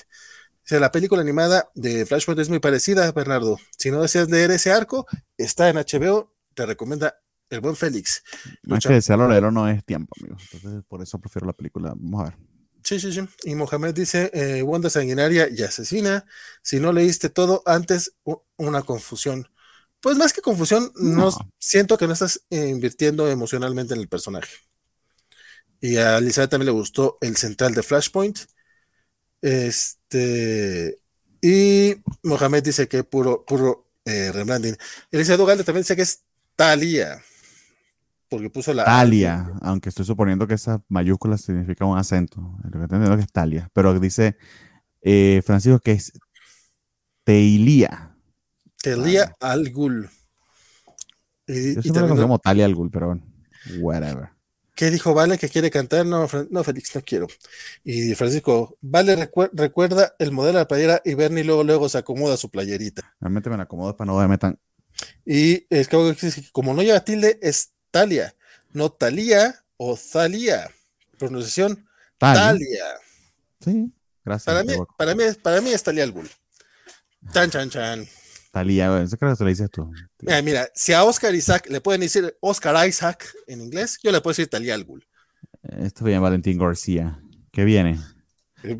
[0.62, 3.58] Dice, la película animada de Flashpoint es muy parecida, Bernardo.
[3.78, 5.06] Si no deseas leer ese arco,
[5.38, 8.22] está en HBO, te recomienda el buen Félix.
[8.64, 10.36] Más Lucha- que desearlo leerlo no es tiempo, amigo.
[10.52, 11.94] Entonces, por eso prefiero la película.
[11.96, 12.36] Vamos a ver.
[12.84, 13.20] Sí, sí, sí.
[13.44, 16.24] Y Mohamed dice, eh, Wanda sanguinaria y asesina.
[16.62, 18.12] Si no leíste todo antes,
[18.56, 19.48] una confusión.
[20.00, 21.26] Pues más que confusión, no.
[21.26, 21.52] No.
[21.58, 24.50] siento que no estás eh, invirtiendo emocionalmente en el personaje.
[25.80, 28.38] Y a Elizabeth también le gustó el central de Flashpoint.
[29.40, 30.98] Este.
[31.42, 34.76] Y Mohamed dice que puro, puro eh, rebranding.
[35.10, 36.22] Elizabeth Ugalde también dice que es
[36.56, 37.22] Talia.
[38.28, 38.84] Porque puso la.
[38.84, 42.40] Talia, aunque estoy suponiendo que esa mayúscula significa un acento.
[42.40, 43.68] Lo que estoy entendiendo es que es Talia.
[43.72, 44.36] Pero dice
[45.02, 46.12] eh, Francisco que es
[48.82, 49.26] Teilía.
[49.26, 50.10] Talia al Ghul.
[51.46, 53.22] Y, Yo y lo también- conozco como Talia al Ghul, pero bueno.
[53.80, 54.28] Whatever.
[54.74, 56.06] ¿Qué dijo Vale que quiere cantar?
[56.06, 57.26] No, no, Félix, no quiero.
[57.84, 61.98] Y Francisco, Vale recuer- recuerda el modelo de la playera y Bernie luego, luego se
[61.98, 63.14] acomoda su playerita.
[63.20, 64.58] Realmente me la acomodo para no verme tan.
[65.26, 66.22] Y es que
[66.52, 68.34] como no lleva tilde, es Talia,
[68.72, 70.70] no Talía o Thalía.
[71.18, 72.40] Pronunciación Talia.
[72.42, 72.84] Talia.
[73.62, 73.92] Sí,
[74.24, 74.46] gracias.
[74.46, 76.30] Para me mí, para mí, para mí es Talia al Ghul.
[77.34, 78.06] Chan, chan, chan.
[78.50, 79.90] Talía, eso creo que se lo dices tú.
[80.20, 84.20] Mira, mira, si a Oscar Isaac le pueden decir Oscar Isaac en inglés, yo le
[84.20, 85.06] puedo decir Talia al Ghul.
[85.62, 87.20] Esto viene Valentín García.
[87.52, 88.00] ¿Qué viene?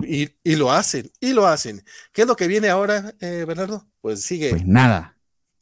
[0.07, 1.83] Y, y lo hacen, y lo hacen.
[2.13, 3.87] ¿Qué es lo que viene ahora, eh, Bernardo?
[4.01, 4.51] Pues sigue.
[4.51, 5.17] Pues nada.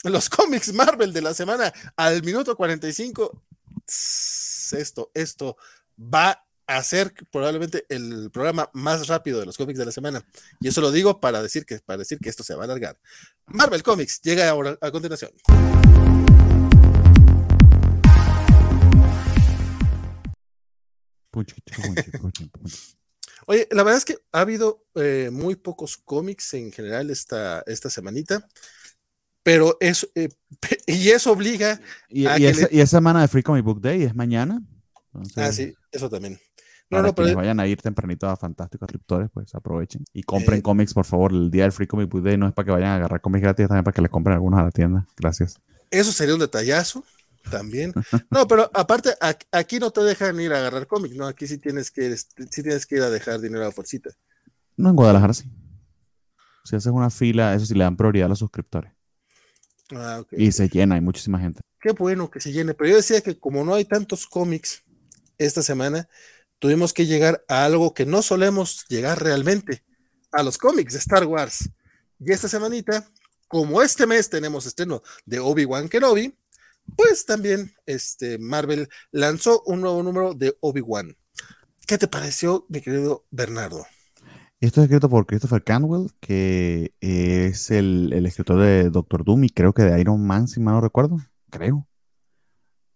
[0.04, 3.44] los cómics Marvel de la semana al minuto 45.
[3.84, 5.56] tss, Esto, esto
[5.98, 10.22] va a ser probablemente el programa más rápido de los cómics de la semana.
[10.60, 12.98] Y eso lo digo para decir que, para decir que esto se va a alargar.
[13.46, 15.30] Marvel Comics llega ahora a continuación.
[23.46, 27.88] Oye, la verdad es que ha habido eh, muy pocos cómics en general esta, esta
[27.88, 28.46] semanita,
[29.42, 30.28] pero eso, eh,
[30.86, 33.80] y eso obliga Y, y que esa, le- y esa semana de Free Comic Book
[33.80, 34.60] Day es mañana.
[35.14, 36.38] Entonces, Ah, sí, eso también.
[36.90, 40.04] No, para no, quienes pero vayan a ir tempranito a Fantásticos Escritores, pues aprovechen.
[40.12, 41.32] Y compren Eh, cómics, por favor.
[41.32, 43.42] El día del Free Comic Book Day no es para que vayan a agarrar cómics
[43.42, 45.06] gratis, también para que les compren algunos a la tienda.
[45.16, 45.60] Gracias.
[45.90, 47.04] Eso sería un detallazo
[47.50, 47.92] también.
[48.30, 49.10] No, pero aparte,
[49.52, 51.26] aquí no te dejan ir a agarrar cómics, ¿no?
[51.26, 54.10] Aquí sí tienes que, sí tienes que ir a dejar dinero a fuercita.
[54.76, 55.50] No, en Guadalajara sí.
[56.64, 58.92] Si haces una fila, eso sí le dan prioridad a los suscriptores.
[59.94, 61.60] Ah, y se llena, hay muchísima gente.
[61.80, 64.82] Qué bueno que se llene, pero yo decía que como no hay tantos cómics
[65.38, 66.08] esta semana,
[66.58, 69.84] tuvimos que llegar a algo que no solemos llegar realmente,
[70.32, 71.70] a los cómics de Star Wars.
[72.18, 73.08] Y esta semanita,
[73.46, 76.36] como este mes tenemos estreno de Obi-Wan Kenobi,
[76.96, 81.16] pues también este, Marvel lanzó un nuevo número de Obi-Wan.
[81.86, 83.86] ¿Qué te pareció, mi querido Bernardo?
[84.60, 89.72] Esto es escrito por Christopher Canwell, que es el, escritor de Doctor Doom y creo
[89.72, 91.18] que de Iron Man, si mal no recuerdo.
[91.48, 91.86] Creo.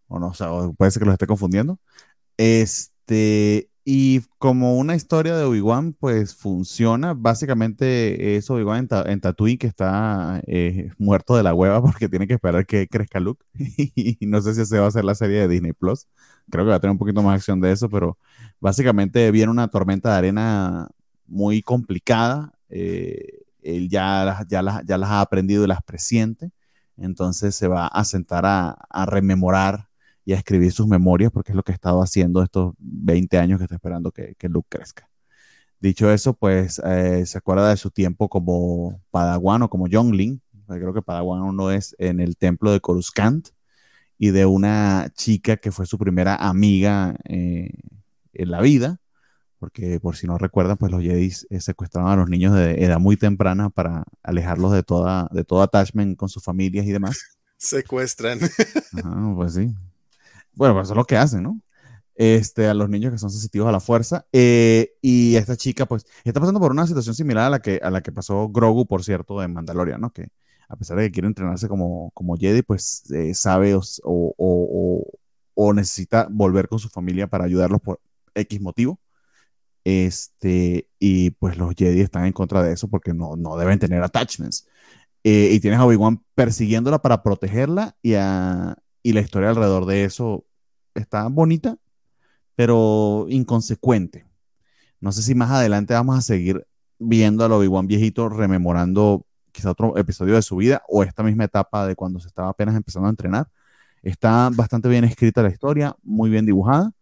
[0.08, 1.78] O no, o sea, puede ser que lo esté confundiendo.
[2.36, 2.91] Este,
[3.84, 7.14] y como una historia de Obi-Wan, pues funciona.
[7.14, 12.34] Básicamente es Obi-Wan en, Tatooine que está eh, muerto de la hueva porque tiene que
[12.34, 13.44] esperar que crezca Luke.
[13.54, 16.06] y no sé si se va a hacer la serie de Disney Plus.
[16.50, 18.18] Creo que va a tener un poquito más acción de eso, pero
[18.60, 20.88] básicamente viene una tormenta de arena
[21.26, 22.52] muy complicada.
[22.68, 26.52] Eh, él ya, ya, las, ya las ha aprendido y las presiente.
[26.96, 28.76] Entonces se va a sentar a,
[29.06, 29.88] rememorar
[30.24, 33.58] y a escribir sus memorias porque es lo que ha estado haciendo estos 20 años
[33.58, 35.08] que está esperando que, que Luke crezca.
[35.80, 40.40] Dicho eso, pues eh, se acuerda de su tiempo como Padawan o como Youngling.
[40.68, 43.48] Creo que Padawan uno es en el templo de Coruscant
[44.16, 47.70] y de una chica que fue su primera amiga eh,
[48.32, 49.02] en la vida
[49.62, 52.98] porque por si no recuerdan, pues los Jedi eh, secuestraban a los niños de edad
[52.98, 57.16] muy temprana para alejarlos de toda, de todo attachment con sus familias y demás.
[57.58, 58.40] Secuestran.
[59.36, 59.72] pues sí.
[60.54, 61.60] Bueno, pues eso es lo que hacen, ¿no?
[62.14, 64.26] Este, a los niños que son sensitivos a la fuerza.
[64.32, 67.90] Eh, y esta chica, pues, está pasando por una situación similar a la que, a
[67.90, 70.12] la que pasó Grogu, por cierto, en Mandalorian, ¿no?
[70.12, 70.28] Que
[70.68, 75.04] a pesar de que quiere entrenarse como, como Jedi, pues eh, sabe o, o,
[75.54, 78.00] o, necesita volver con su familia para ayudarlos por
[78.34, 78.98] X motivo.
[79.84, 84.02] Este, y pues los Jedi están en contra de eso porque no, no deben tener
[84.02, 84.66] attachments.
[85.24, 88.14] Eh, y tienes a Obi-Wan persiguiéndola para protegerla y,
[89.02, 90.44] y la historia alrededor de eso
[90.94, 91.76] está bonita,
[92.54, 94.26] pero inconsecuente.
[95.00, 96.66] No sé si más adelante vamos a seguir
[96.98, 101.86] viendo al Obi-Wan viejito rememorando quizá otro episodio de su vida o esta misma etapa
[101.86, 103.48] de cuando se estaba apenas empezando a entrenar.
[104.02, 106.92] Está bastante bien escrita la historia, muy bien dibujada,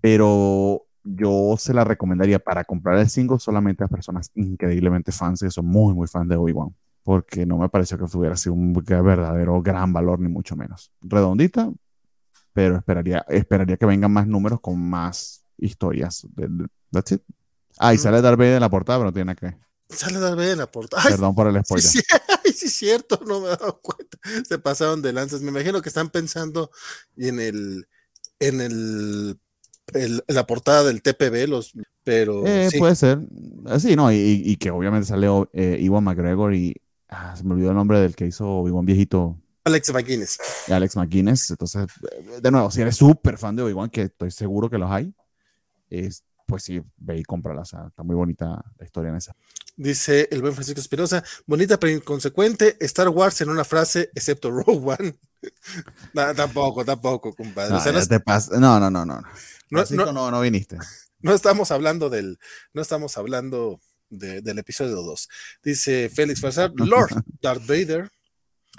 [0.00, 5.50] pero yo se la recomendaría para comprar el single solamente a personas increíblemente fans que
[5.50, 6.74] son muy, muy fans de Obi-Wan.
[7.06, 10.90] Porque no me pareció que tuviera sido un verdadero gran valor, ni mucho menos.
[11.02, 11.72] Redondita,
[12.52, 16.26] pero esperaría, esperaría que vengan más números con más historias.
[16.90, 17.22] That's it.
[17.78, 19.56] Ah, y sale Vader en la portada, pero no tiene que.
[19.88, 21.04] Sale Vader en la portada.
[21.04, 21.88] Perdón por el spoiler.
[21.88, 22.00] Sí,
[22.52, 24.18] sí, es cierto, no me he dado cuenta.
[24.44, 25.42] Se pasaron de lanzas.
[25.42, 26.72] Me imagino que están pensando
[27.16, 27.86] en el,
[28.40, 29.38] en el
[30.26, 32.46] la portada del TPB, los, pero...
[32.46, 33.20] Eh, puede ser.
[33.66, 36.74] Ah, sí, no, y, que obviamente sale eh, Iwan McGregor y...
[37.08, 39.38] Ah, se me olvidó el nombre del que hizo Iwan viejito.
[39.64, 40.38] Alex McGuinness.
[40.68, 41.50] Alex McGuinness.
[41.50, 41.86] Entonces,
[42.40, 45.12] de nuevo, si eres súper fan de Obi-Wan, que estoy seguro que los hay,
[45.90, 47.62] es, pues sí, ve y cómprala.
[47.62, 49.34] O sea, está muy bonita la historia en esa.
[49.76, 54.96] Dice el buen Francisco Espinosa, bonita pero inconsecuente, Star Wars en una frase, excepto Rogue
[54.98, 55.18] One.
[56.14, 57.70] no, tampoco, tampoco, compadre.
[57.72, 59.22] No, no, no, no, no.
[59.70, 60.78] No, no, viniste.
[61.20, 62.38] No estamos hablando del,
[62.72, 63.80] no estamos hablando
[64.10, 65.28] del episodio 2.
[65.62, 68.10] Dice Félix Farsar, Lord Darth Vader,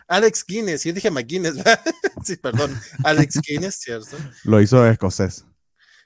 [0.08, 1.56] Alex Guinness, yo dije McGuinness,
[2.24, 4.18] sí, perdón, Alex Guinness, ¿cierto?
[4.44, 5.46] Lo hizo escocés.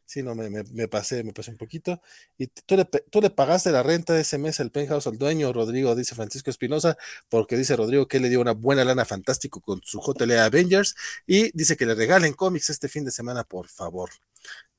[0.06, 2.02] Sí, no, me, me, pasé, me pasé un poquito.
[2.38, 5.54] Y tú le, tú le pagaste la renta de ese mes al penthouse al dueño,
[5.54, 6.98] Rodrigo, dice Francisco Espinosa,
[7.30, 10.96] porque dice Rodrigo que le dio una buena lana fantástico con su JLA Avengers
[11.26, 14.10] y dice que le regalen cómics este fin de semana, por favor.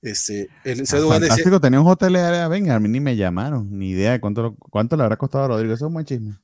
[0.01, 4.13] Este, el, ah, fantástico, tenía un JLA Avengers, a mí ni me llamaron, ni idea
[4.13, 6.39] de cuánto, cuánto le habrá costado a Rodrigo, eso es un buen chisme.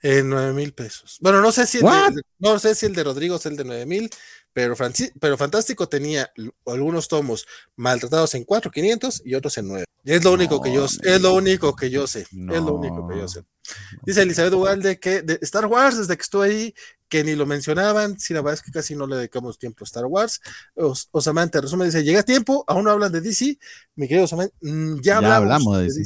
[0.00, 1.18] En nueve mil pesos.
[1.20, 3.64] Bueno, no sé si el de, no sé si el de Rodrigo es el de
[3.64, 4.10] nueve mil,
[4.52, 4.74] pero,
[5.20, 6.30] pero Fantástico tenía
[6.66, 7.46] algunos tomos
[7.76, 9.84] maltratados en 4.500 y otros en 9.
[10.04, 12.22] Es lo único que yo es lo único que yo sé.
[12.22, 13.44] Es lo único que yo sé.
[14.04, 16.74] Dice Elizabeth Ugalde que de Star Wars, desde que estuve ahí,
[17.12, 19.86] que ni lo mencionaban, si la verdad es que casi no le dedicamos tiempo a
[19.86, 20.40] Star Wars.
[20.74, 23.58] Os, Osamante resume, dice, llega tiempo, aún no hablan de DC,
[23.96, 26.04] mi querido Osamante, mm, ya, hablamos, de DC.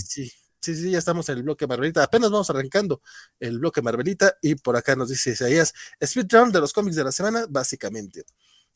[0.58, 2.02] Sí, sí, ya estamos en el bloque Marvelita.
[2.02, 3.02] Apenas vamos arrancando
[3.38, 5.72] el bloque Marvelita y por acá nos dice Isaías,
[6.04, 8.24] Speedrun de los cómics de la semana, básicamente.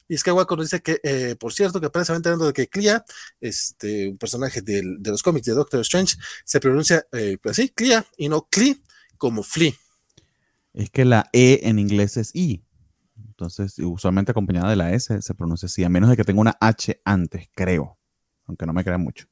[0.06, 3.04] Y Skywalker nos dice que, eh, por cierto, que precisamente hablando de que Clea,
[3.40, 6.14] este, un personaje de los cómics de Doctor Strange,
[6.44, 8.80] se pronuncia eh, pues así, Clea, y no Clee,
[9.18, 9.72] como Flea.
[10.80, 12.64] Es que la E en inglés es I.
[13.26, 16.56] Entonces, usualmente acompañada de la S se pronuncia así, a menos de que tenga una
[16.58, 17.98] H antes, creo.
[18.46, 19.26] Aunque no me crea mucho.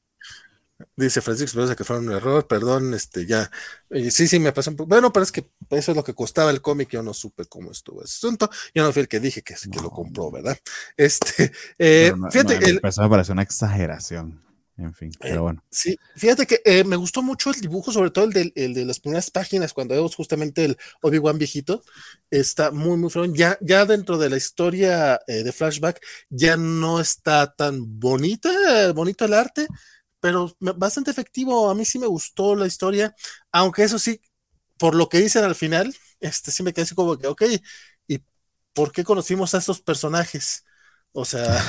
[0.95, 3.49] Dice Francisco que fue un error, perdón, este, ya.
[3.89, 4.89] sí, sí, me pasó un poco.
[4.89, 7.71] Bueno, pero es que eso es lo que costaba el cómic, yo no supe cómo
[7.71, 8.47] estuvo ese asunto.
[8.75, 10.55] Yo no fui el que dije que, que lo compró, ¿verdad?
[10.97, 12.63] Este, eh, fíjate.
[12.63, 14.39] el, me parece una exageración.
[14.79, 15.63] En fin, pero eh, bueno.
[15.69, 18.85] sí, fíjate que eh, me gustó mucho el dibujo, sobre todo el de, el de,
[18.85, 21.83] las primeras páginas, cuando vemos justamente el Obi-Wan viejito.
[22.31, 23.25] Está muy, muy feo.
[23.25, 28.49] Ya, ya dentro de la historia de flashback, ya no está tan bonita,
[28.93, 29.67] bonito el arte
[30.19, 31.69] pero bastante efectivo.
[31.69, 33.15] A mí sí me gustó la historia,
[33.51, 34.21] aunque eso sí,
[34.77, 37.43] por lo que dicen al final, este sí me quedé así como que, ok,
[38.07, 38.19] ¿y
[38.73, 40.65] por qué conocimos a estos personajes?
[41.11, 41.63] O sea,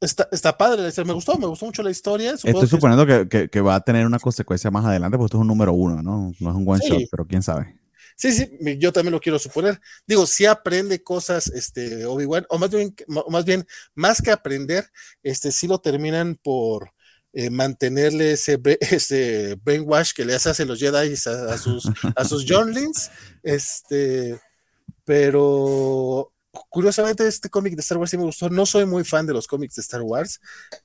[0.00, 2.32] está, está, padre, me gustó, me gustó mucho la historia.
[2.32, 5.48] Estoy suponiendo que, que, va a tener una consecuencia más adelante, porque esto es un
[5.48, 6.32] número uno, ¿no?
[6.38, 7.76] No es un one shot, pero quién sabe.
[8.14, 9.80] Sí, sí, yo también lo quiero suponer.
[10.06, 12.94] Digo, si aprende cosas, este, Obi-Wan, o más bien,
[13.28, 14.90] más bien, más que aprender,
[15.22, 16.92] este, sí lo terminan por,
[17.32, 23.10] eh, mantenerle ese, ese, brainwash que le hace los Jedi a, sus, a sus Johnlings.
[23.42, 24.38] Este,
[25.04, 26.32] pero
[26.68, 28.48] curiosamente este cómic de Star Wars sí me gustó.
[28.50, 30.40] No soy muy fan de los cómics de Star Wars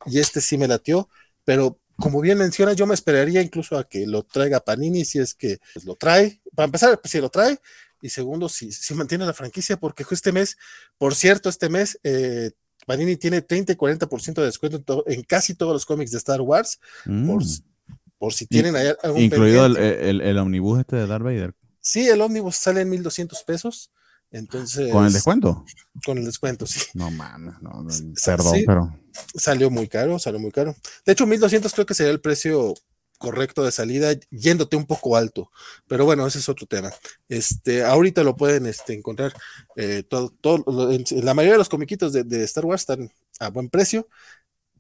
[0.06, 1.10] y este sí me latió,
[1.44, 5.34] pero como bien menciona, yo me esperaría incluso a que lo traiga Panini si es
[5.34, 6.42] que pues, lo trae.
[6.56, 7.60] Para empezar, pues, si lo trae.
[8.02, 10.58] Y segundo, si, si mantiene la franquicia, porque este mes,
[10.98, 12.52] por cierto, este mes eh,
[12.86, 16.80] Panini tiene 30 y 40% de descuento en, casi todos los cómics de Star Wars.
[17.06, 18.32] Por, mm.
[18.32, 21.54] si tienen algún Incluido el, el, omnibus este de Darth Vader.
[21.80, 23.93] Sí, el omnibus sale en 1200 pesos.
[24.34, 24.92] Entonces.
[24.92, 25.64] ¿Con el descuento?
[26.04, 26.82] Con el descuento, sí.
[26.96, 27.86] No mames, no,
[28.26, 29.00] perdón, pero.
[29.36, 30.76] Salió muy caro, salió muy caro.
[31.06, 32.74] De hecho, 1200 creo que sería el precio
[33.20, 35.52] correcto de salida, yéndote un poco alto.
[35.88, 36.92] Pero bueno, ese es otro tema.
[37.30, 39.34] Este, ahorita lo pueden este, encontrar
[39.76, 44.10] eh, todo, todo, la mayoría de los comiquitos de, Star Wars están a buen precio,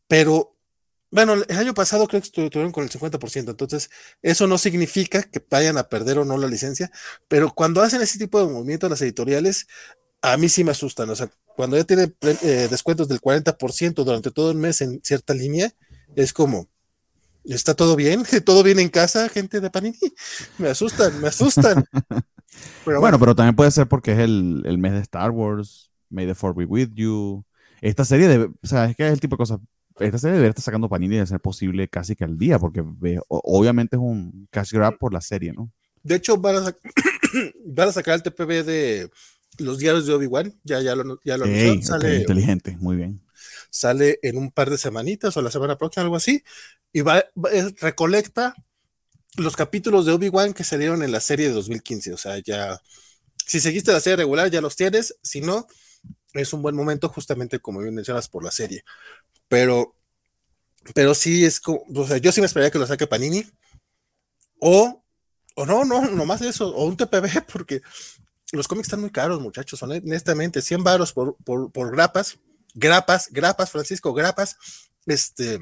[0.07, 0.55] pero
[1.13, 3.89] bueno, el año pasado creo que estuvieron con el 50%, entonces
[4.21, 6.91] eso no significa que vayan a perder o no la licencia,
[7.27, 9.67] pero cuando hacen ese tipo de movimientos las editoriales,
[10.21, 14.31] a mí sí me asustan, o sea, cuando ya tienen eh, descuentos del 40% durante
[14.31, 15.71] todo el mes en cierta línea,
[16.15, 16.67] es como,
[17.43, 18.23] ¿Está todo bien?
[18.45, 19.97] ¿Todo bien en casa, gente de Panini?
[20.57, 21.83] Me asustan, me asustan.
[22.85, 26.57] bueno, pero también puede ser porque es el, mes de Star Wars, May the Fourth
[26.57, 27.43] be with you.
[27.81, 29.59] Esta serie, de, o sea, es que es el tipo de cosas.
[29.99, 32.83] Esta serie debería estar sacando Panini de ser posible casi que al día, porque
[33.27, 35.71] obviamente es un cash grab por la serie, ¿no?
[36.03, 36.75] De hecho, van a,
[37.65, 39.09] van a sacar el TPB de
[39.59, 41.45] los diarios de Obi-Wan, ya, ya lo, ya lo
[41.81, 43.21] sale, inteligente, muy bien.
[43.69, 46.43] Sale en un par de semanitas o la semana próxima, algo así
[46.93, 47.25] y va,
[47.81, 48.53] recolecta
[49.35, 52.13] los capítulos de Obi-Wan que salieron en la serie de 2015.
[52.13, 52.79] O sea, ya,
[53.45, 55.15] si seguiste la serie regular, ya los tienes.
[55.23, 55.67] Si no,
[56.33, 58.83] es un buen momento, justamente como bien mencionas, por la serie.
[59.47, 59.95] Pero,
[60.93, 63.45] pero sí es como, o sea, yo sí me esperaría que lo saque Panini.
[64.59, 65.03] O,
[65.55, 67.81] o no, no, nomás eso, o un TPB, porque
[68.51, 72.37] los cómics están muy caros, muchachos, honestamente, 100 varos por, por, por grapas,
[72.73, 74.57] grapas, grapas, Francisco, grapas,
[75.05, 75.59] este,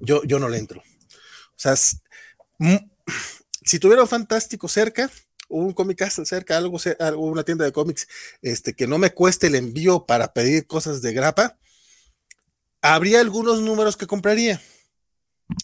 [0.00, 0.80] yo, yo no le entro.
[0.80, 5.10] O sea, si tuviera un fantástico cerca,
[5.52, 8.08] un cómic cerca, algo, algo, una tienda de cómics,
[8.40, 11.58] este, que no me cueste el envío para pedir cosas de grapa,
[12.80, 14.60] habría algunos números que compraría.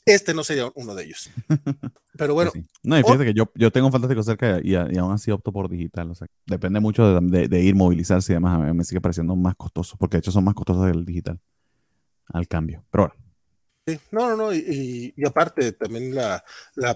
[0.05, 1.30] Este no sería uno de ellos.
[2.18, 2.53] Pero bueno.
[2.82, 5.68] No, y fíjate que yo, yo tengo un fantástico cerca y, aún así opto por
[5.70, 6.11] digital.
[6.11, 8.61] O sea, depende mucho de, de, ir, movilizarse y demás.
[8.61, 11.41] A mí me sigue pareciendo más costoso, porque de hecho son más costosos del digital
[12.26, 12.84] al cambio.
[12.91, 13.28] Pero bueno
[14.11, 16.45] no, no, no, y, aparte también la,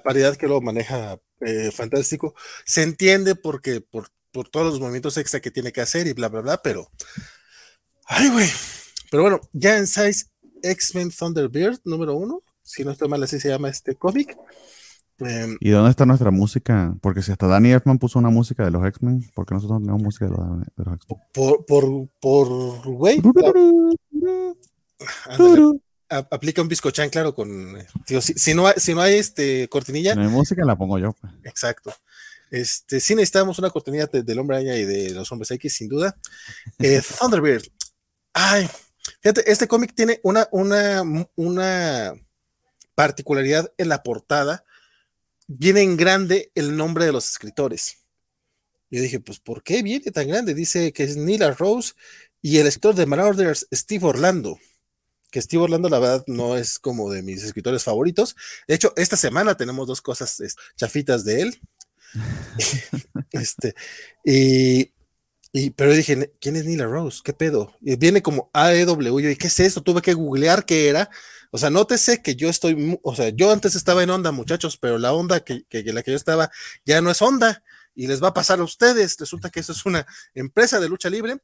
[0.03, 2.35] paridad que lo maneja eh, Fantástico,
[2.65, 4.09] se entiende porque por,
[4.51, 6.91] todos los movimientos extra que tiene que hacer y bla, bla, bla, pero,
[8.07, 8.49] ay, güey,
[9.11, 10.27] pero bueno, ya en Size
[10.63, 14.37] X-Men Thunderbird número uno, si no estoy mal, así se llama este cómic.
[15.19, 16.97] Em, ¿Y dónde está nuestra música?
[17.01, 19.87] Porque si hasta Danny Elfman puso una música de los X-Men, ¿por qué nosotros no
[19.87, 21.21] tenemos música de los, X-Men?
[21.33, 23.21] Por, por, por, güey
[26.13, 27.77] aplica un bizcochán, claro, con.
[28.21, 30.15] si, no hay, si no hay este cortinilla.
[30.15, 31.13] No hay música, la pongo yo.
[31.13, 31.33] Pues.
[31.45, 31.95] Exacto.
[32.51, 36.17] Este, sí necesitamos una cortinilla del hombre araña y de los hombres X, sin duda.
[36.79, 37.65] Eh, Thunderbird.
[38.35, 38.69] Ay,
[39.21, 41.03] fíjate, este cómic tiene una, una,
[41.37, 42.15] una
[42.95, 44.65] particularidad en la portada.
[45.47, 47.99] Viene en grande el nombre de los escritores.
[48.91, 50.55] Yo dije, pues, ¿por qué viene tan grande?
[50.55, 51.95] Dice que es Nila Rose
[52.43, 54.59] y el escritor de Marauders, Steve Orlando
[55.33, 58.37] que Steve Orlando, la verdad, no es como de mis escritores favoritos.
[58.69, 60.41] De hecho, esta semana tenemos dos cosas
[60.77, 61.61] chafitas de él.
[63.33, 63.75] este,
[64.25, 64.93] y,
[65.55, 67.21] Y, pero dije, ¿quién es Nila Rose?
[67.23, 67.77] ¿Qué pedo?
[67.83, 69.21] Y viene como AEW.
[69.21, 69.83] ¿Y qué es eso?
[69.83, 71.11] Tuve que googlear qué era.
[71.51, 74.99] O sea, nótese que yo estoy, o sea, yo antes estaba en onda, muchachos, pero
[74.99, 76.51] la onda que, que, la que yo estaba
[76.87, 77.63] ya no es onda
[77.95, 79.19] y les va a pasar a ustedes.
[79.19, 81.37] Resulta que eso es una empresa de lucha libre.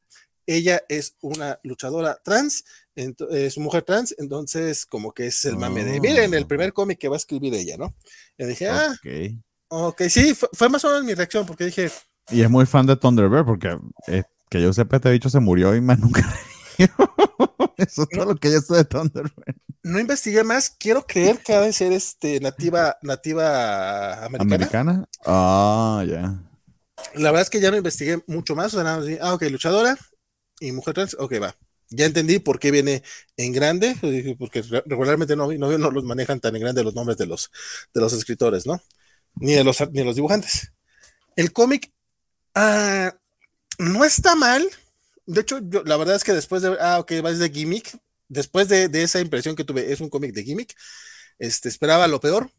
[0.49, 5.99] Ella es una luchadora trans, es mujer trans, entonces como que es el mame de,
[6.01, 6.47] miren, el oh.
[6.47, 7.93] primer cómic que va a escribir ella, ¿no?
[8.35, 8.95] Y dije, ah,
[9.67, 11.91] ok, sí, fue, más o menos mi reacción, porque dije...
[12.31, 13.77] Y es muy fan de Thunderbird, porque
[14.07, 16.21] eh, que yo sepa, este bicho se murió y más nunca...
[17.77, 19.55] Eso es todo lo que yo sé de Thunderbird.
[19.83, 24.55] No investigué más, quiero creer que ha de ser este, nativa, nativa americana.
[24.55, 25.09] ¿Americana?
[25.27, 26.41] Ah, ya.
[27.13, 29.95] La verdad es que ya no investigué mucho más, o sea, nada ah, ok, luchadora
[30.59, 31.55] y mujer trans, ok, va.
[31.89, 33.03] Ya entendí por qué viene
[33.35, 33.95] en grande,
[34.37, 37.51] porque regularmente no, no, los manejan tan en grande los nombres de los,
[37.93, 38.81] de los escritores, ¿no?
[39.35, 40.71] Ni de los, ni los dibujantes.
[41.35, 41.91] El cómic
[42.53, 43.15] ah,
[43.79, 44.67] no está mal.
[45.25, 47.97] De hecho, la verdad es que después de, ah, ok, va de gimmick,
[48.27, 50.75] después de, de, esa impresión que tuve, es un cómic de gimmick,
[51.39, 52.51] este, esperaba lo peor.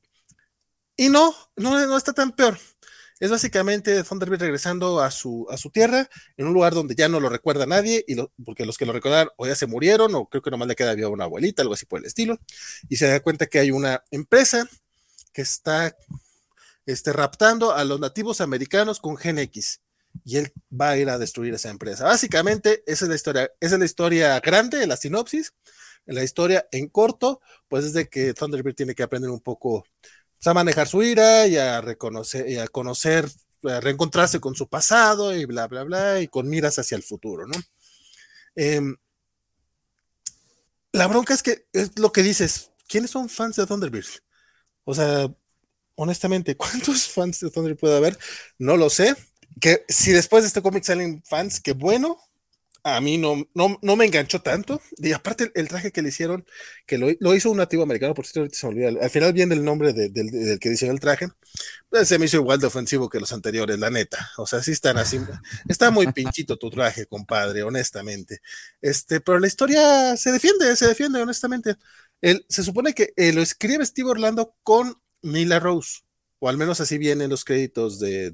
[0.96, 2.58] Y no, no está tan peor.
[3.20, 6.08] Es básicamente Thunderbird regresando a su, a su tierra,
[6.38, 9.28] en un lugar donde ya no lo recuerda nadie, y porque los que lo recuerdan
[9.36, 11.84] o ya se murieron, o creo que nomás le queda viva una abuelita, algo así
[11.84, 12.38] por el estilo,
[12.88, 14.66] y se da cuenta que hay una empresa
[15.32, 15.94] que está
[16.86, 19.82] este, raptando a los nativos americanos con Gen X,
[20.24, 22.04] y él va a ir a destruir esa empresa.
[22.04, 25.52] Básicamente, esa es la historia, esa es la historia grande, la sinopsis.
[26.06, 29.84] La historia en corto, pues es de que Thunderbird tiene que aprender un poco
[30.44, 33.28] a manejar su ira y a reconocer y a conocer,
[33.64, 37.46] a reencontrarse con su pasado y bla, bla, bla, y con miras hacia el futuro,
[37.46, 37.58] ¿no?
[38.54, 38.96] Em,
[40.92, 44.08] la bronca es que es lo que dices, ¿quiénes son fans de Thunderbird?
[44.84, 45.32] O sea,
[45.94, 48.18] honestamente, ¿cuántos fans de Thunderbird puede haber?
[48.58, 49.14] No lo sé.
[49.60, 52.18] Que si después de este cómic salen fans, qué bueno,
[52.84, 54.80] a mí no, no, no, me enganchó tanto.
[54.98, 56.44] Y aparte el, traje que le hicieron,
[56.86, 59.04] que lo, lo, hizo un nativo americano, por cierto, ahorita se me olvida.
[59.04, 61.28] Al final viene el nombre de, del que diseñó el traje.
[61.88, 64.30] Pues, se me hizo igual de ofensivo que los anteriores, la neta.
[64.38, 65.20] O sea, sí están así.
[65.68, 68.40] Está muy pinchito tu traje, compadre, honestamente.
[68.80, 71.76] Este, pero la historia se defiende, se defiende, honestamente.
[72.20, 76.00] El, se supone que eh, lo escribe Steve Orlando con Nila Rose
[76.42, 78.32] o al menos así vienen los créditos de.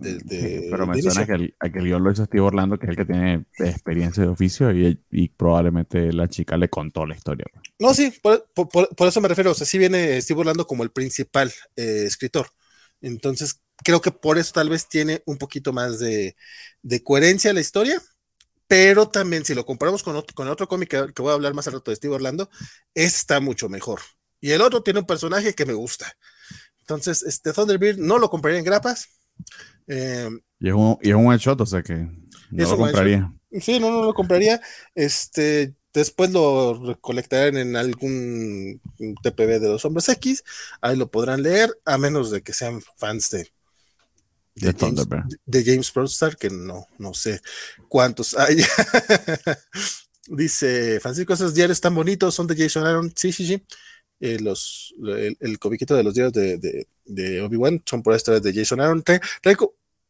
[0.70, 3.04] pero menciona que el, que el guion lo hizo Steve Orlando, que es el que
[3.04, 7.46] tiene experiencia de oficio, y, y probablemente la chica le contó la historia.
[7.80, 9.50] No, sí, por, por, eso me refiero.
[9.50, 12.46] O sea, sí viene Steve Orlando como el principal eh, escritor.
[13.00, 16.36] Entonces, creo que por eso tal vez tiene un poquito más de,
[16.82, 18.00] de coherencia la historia.
[18.68, 21.54] Pero también, si lo comparamos con otro, con otro cómic que, que voy a hablar
[21.54, 22.48] más al rato de Steve Orlando,
[22.94, 24.00] está mucho mejor.
[24.40, 26.16] Y el otro tiene un personaje que me gusta.
[26.86, 29.08] Entonces, este Thunderbird no lo compraría en grapas.
[29.88, 30.30] Eh,
[30.60, 33.32] y, es un, y es un shot, o sea que no lo compraría.
[33.60, 34.60] Sí, no, no lo compraría.
[34.94, 38.80] Este, después lo recolectarán en algún
[39.20, 40.44] TPB de los hombres X.
[40.80, 43.50] Ahí lo podrán leer, a menos de que sean fans de,
[44.54, 45.08] de, James,
[45.44, 47.40] de James Prostar, que no, no sé
[47.88, 48.58] cuántos hay.
[50.28, 53.12] Dice Francisco, esos diarios tan bonitos son de Jason Aaron.
[53.16, 53.64] Sí, sí, sí.
[54.20, 58.54] Eh, los, el, el, comiquito de los días de, de, Obi-Wan son por historias de
[58.54, 59.04] Jason Aaron.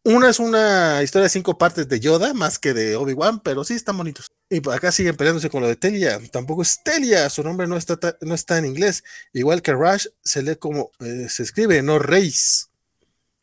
[0.04, 3.74] Una es una historia de cinco partes de Yoda, más que de Obi-Wan, pero sí
[3.74, 4.30] están bonitos.
[4.48, 6.20] Y por acá siguen peleándose con lo de Telia.
[6.30, 9.02] Tampoco es Telia, su nombre no está, no está en inglés.
[9.32, 12.70] Igual que Rush, se lee como eh, se escribe, no Reis.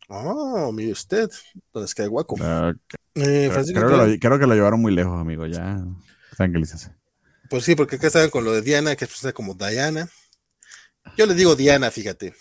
[0.07, 1.29] Oh, mire usted,
[1.73, 2.37] donde es que hay guaco.
[3.15, 5.45] Eh, creo, que lo, llevaron muy lejos, amigo.
[5.45, 5.83] Ya,
[6.37, 6.91] tranquilízese.
[7.49, 10.07] Pues sí, porque acá estaban con lo de Diana, que es como Diana.
[11.15, 12.33] Yo le digo Diana, fíjate.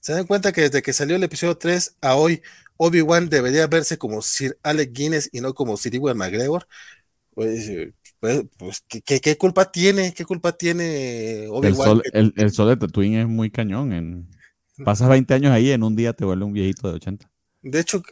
[0.00, 2.42] ¿Se dan cuenta que desde que salió el episodio 3 a hoy,
[2.76, 6.66] Obi-Wan debería verse como Sir Alec Guinness y no como Sir Iwan McGregor?
[7.34, 7.70] Pues,
[8.18, 10.14] pues, pues ¿qué, culpa tiene?
[10.14, 12.02] ¿Qué culpa tiene Obi-Wan?
[12.12, 13.92] El sol, de Tatooine es muy cañón.
[13.92, 14.28] En,
[14.84, 17.30] pasas 20 años ahí, en un día te vuelve un viejito de 80.
[17.60, 18.02] De hecho,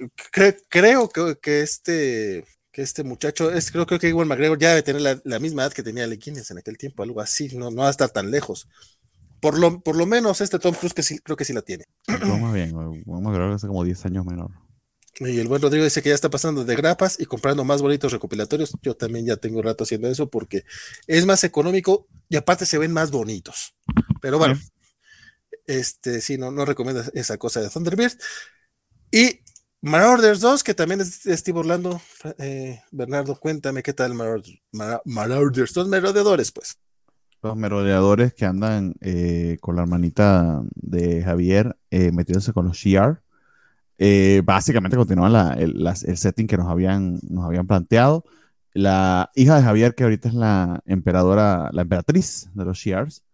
[0.69, 1.09] creo
[1.41, 5.63] que, este que este muchacho, es, creo, que Iwan McGregor ya debe tener la, misma
[5.63, 8.11] edad que tenía Alec Guinness en aquel tiempo, algo así, no, no va a estar
[8.11, 8.69] tan lejos.
[9.41, 11.85] Por lo, por lo menos este Tom Cruise que sí, creo que sí la tiene.
[12.07, 14.51] Vamos bien, vamos a ver que hace como 10 años menor.
[15.19, 18.13] Y el buen Rodrigo dice que ya está pasando de grapas y comprando más bonitos
[18.13, 18.73] recopilatorios.
[18.83, 20.65] Yo también ya tengo rato haciendo eso porque
[21.07, 23.75] es más económico y aparte se ven más bonitos.
[24.21, 24.59] Pero bueno,
[25.65, 28.13] este sí, no, no recomiendo esa cosa de Thunderbird.
[29.11, 29.41] Y
[29.81, 32.01] Marauders 2, que también es Steve Orlando.
[32.39, 34.61] Eh, Bernardo, cuéntame qué tal Marauders,
[35.05, 36.79] Marauders 2, merodeadores, pues
[37.47, 43.23] los merodeadores que andan eh, con la hermanita de Javier eh, metiéndose con los Shiar.
[43.99, 48.25] eh, básicamente continúa el, setting que nos habían, nos habían planteado.
[48.75, 53.25] La hija de Javier, que ahorita es la emperadora, la emperatriz de los Shi'ars,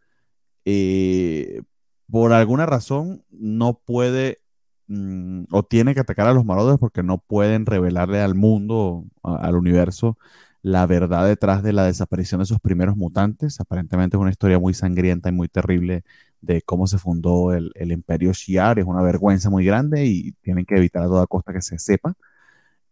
[0.64, 1.62] eh,
[2.10, 4.40] por alguna razón no puede
[4.86, 9.56] mm, o tiene que atacar a los Marauders porque no pueden revelarle al mundo, al
[9.56, 10.18] universo,
[10.62, 13.60] la verdad detrás de la desaparición de esos primeros mutantes.
[13.60, 16.04] Aparentemente es una historia muy sangrienta y muy terrible
[16.40, 18.78] de cómo se fundó el, imperio Shi'ar.
[18.78, 22.14] Es una vergüenza muy grande y tienen que evitar a toda costa que se sepa.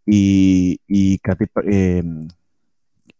[0.06, 0.80] Y,
[1.70, 2.02] eh,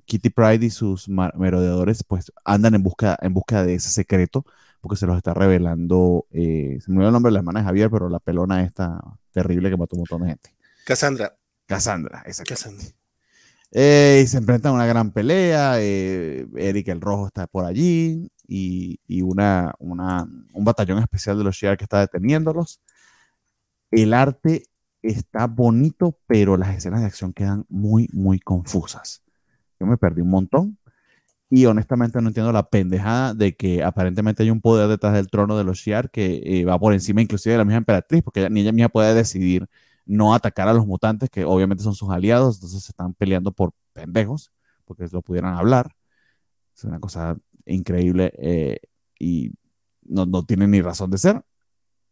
[0.04, 4.44] Kitty Pride y sus merodeadores pues andan en busca, en busca de ese secreto
[4.80, 7.66] porque se los está revelando, eh, se me olvidó el nombre de la hermana de
[7.66, 10.54] Javier, pero la pelona esta terrible que mató un montón de gente.
[10.84, 11.36] Cassandra.
[11.66, 12.86] Cassandra, esa Cassandra.
[13.72, 15.74] Eh, y se enfrentan a una gran pelea.
[15.80, 21.76] Eh, Eric el Rojo está por allí y, una, un batallón especial de los Shi'ar
[21.76, 22.80] que está deteniéndolos.
[23.90, 24.64] El arte
[25.02, 29.22] está bonito, pero las escenas de acción quedan muy, muy confusas.
[29.78, 30.78] Yo me perdí un montón
[31.48, 35.56] y honestamente no entiendo la pendejada de que aparentemente hay un poder detrás del trono
[35.58, 38.60] de los Shi'ar que eh, va por encima inclusive de la misma emperatriz, porque ni
[38.60, 39.68] ella misma puede decidir
[40.06, 43.72] no atacar a los mutantes, que obviamente son sus aliados, entonces se están peleando por
[43.92, 44.52] pendejos,
[44.84, 45.94] porque lo pudieran hablar.
[46.74, 47.36] Es una cosa
[47.66, 48.80] increíble eh,
[49.18, 49.52] y
[50.02, 51.42] no, no tiene ni razón de ser.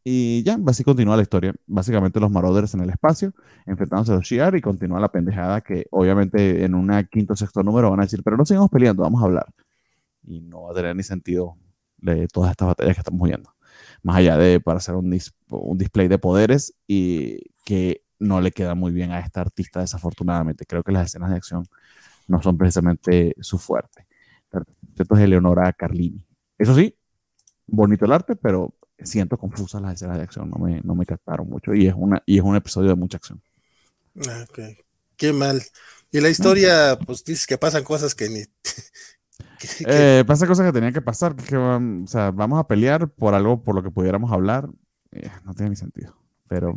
[0.04, 1.54] Y ya, así continúa la historia.
[1.66, 3.34] Básicamente los Marauders en el espacio,
[3.66, 7.62] enfrentándose a los Shi'ar y continúa la pendejada que obviamente en un quinto o sexto
[7.62, 9.46] número van a decir, pero no sigamos peleando, vamos a hablar.
[10.24, 11.56] Y no va a tener ni sentido
[11.98, 13.50] de todas estas batallas que estamos viendo.
[14.02, 15.14] Más allá de para hacer un,
[15.50, 20.64] un display de poderes y que no le queda muy bien a esta artista, desafortunadamente.
[20.64, 21.68] Creo que las escenas de acción
[22.26, 24.06] no son precisamente su fuerte.
[24.96, 26.24] Esto es Eleonora Carlini.
[26.56, 26.96] Eso sí,
[27.66, 31.46] bonito el arte, pero siento confusas las escenas de acción, no me, no me captaron
[31.46, 33.42] mucho y es, una, y es un episodio de mucha acción.
[34.26, 34.60] Ah, ok,
[35.18, 35.62] qué mal.
[36.10, 38.44] Y la historia, pues dices que pasan cosas que ni...
[39.86, 43.62] Eh, pasa cosas que tenían que pasar, que, o sea, vamos a pelear por algo
[43.62, 44.68] por lo que pudiéramos hablar,
[45.10, 46.16] eh, no tiene ni sentido,
[46.48, 46.76] pero...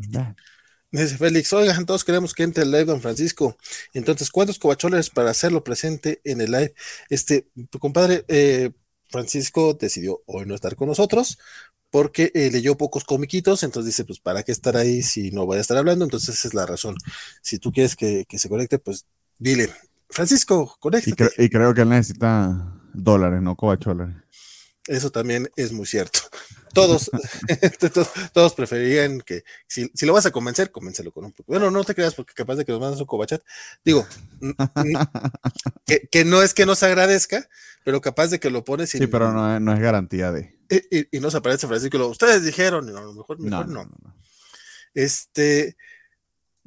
[0.92, 3.58] Dice Félix, oigan, todos queremos que entre el live, don Francisco.
[3.94, 6.74] Entonces, ¿cuántos covacholes para hacerlo presente en el live?
[7.10, 8.72] Este, tu compadre eh,
[9.10, 11.38] Francisco decidió hoy no estar con nosotros
[11.92, 15.58] porque eh, leyó pocos comiquitos, entonces dice, pues, ¿para qué estar ahí si no voy
[15.58, 16.06] a estar hablando?
[16.06, 16.96] Entonces, esa es la razón.
[17.42, 19.06] Si tú quieres que, se conecte, pues,
[19.38, 19.70] dile,
[20.10, 21.30] Francisco, conéctate.
[21.38, 24.08] Y, creo que él necesita dólares, no covacholes.
[24.88, 26.20] Eso también es muy cierto.
[26.74, 27.12] Todos,
[28.34, 31.52] todos, preferirían que, si, lo vas a convencer, convéncelo con un poco.
[31.52, 33.42] Bueno, no te creas porque capaz de que nos mandas un cobachat.
[33.84, 34.08] Digo,
[36.12, 37.48] que, no es que nos agradezca,
[37.84, 38.90] pero capaz de que lo pones.
[38.90, 40.58] sí, pero no, es garantía de.
[40.70, 43.90] Y, no nos aparece Francisco, ustedes dijeron, a lo mejor, mejor no,
[44.94, 45.76] Este,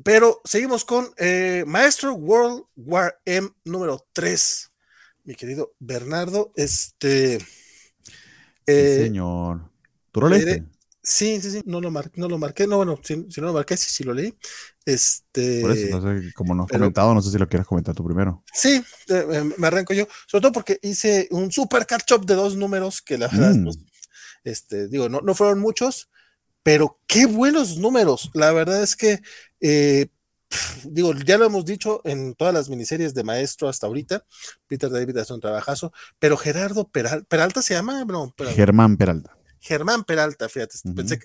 [0.03, 4.71] pero seguimos con eh, Maestro World War M número 3.
[5.25, 7.39] Mi querido Bernardo, este.
[8.67, 9.71] Eh, señor.
[10.11, 10.65] ¿Tú lo leíste?
[11.07, 13.77] Sí, sí, sí, no lo, marqué, no lo marqué, no, bueno, si, no lo marqué,
[13.77, 14.35] sí, sí lo leí.
[14.87, 18.03] Este, Por eso, no como no has comentado, no sé si lo quieres comentar tú
[18.07, 18.43] primero.
[18.55, 22.57] Sí, eh, eh, me arranco yo, sobre todo porque hice un super catch-up de dos
[22.57, 23.65] números que la verdad, mm.
[23.65, 23.79] pues,
[24.45, 26.09] este, digo, no, no fueron muchos,
[26.63, 28.31] pero qué buenos números.
[28.33, 29.21] La verdad es que,
[29.61, 30.07] eh,
[30.85, 34.25] digo, ya lo hemos dicho en todas las miniseries de Maestro hasta ahorita.
[34.67, 38.05] Peter David hace un trabajazo, pero Gerardo Peralta, ¿Peralta se llama?
[38.05, 39.37] No, Germán Peralta.
[39.61, 40.77] Germán Peralta, fíjate,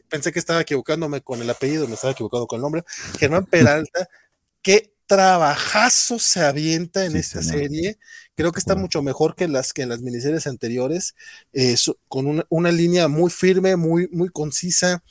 [0.08, 2.84] pensé, que estaba equivocándome con el apellido, me estaba equivocando con el nombre.
[3.20, 4.08] Germán Peralta,
[4.62, 7.98] qué trabajazo se avienta en esta serie.
[8.36, 11.16] Creo que está mucho mejor que las que en las miniseries anteriores,
[11.52, 11.76] eh,
[12.08, 15.04] con una, línea muy firme, muy, muy concisa.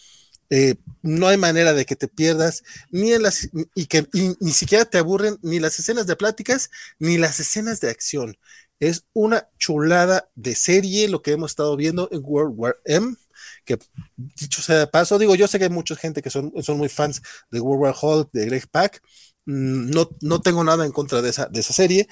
[0.50, 4.06] Eh, no hay manera de que te pierdas, ni en las, y que
[4.40, 8.36] ni siquiera te aburren ni las escenas de pláticas, ni las escenas de acción.
[8.80, 13.16] Es una chulada de serie lo que hemos estado viendo en World War M,
[13.64, 13.78] que
[14.16, 16.88] dicho sea de paso, digo, yo sé que hay mucha gente que son, son muy
[16.88, 19.02] fans de World War Hulk, de Greg Pak,
[19.46, 22.08] mm, no, no tengo nada en contra de esa, de esa serie,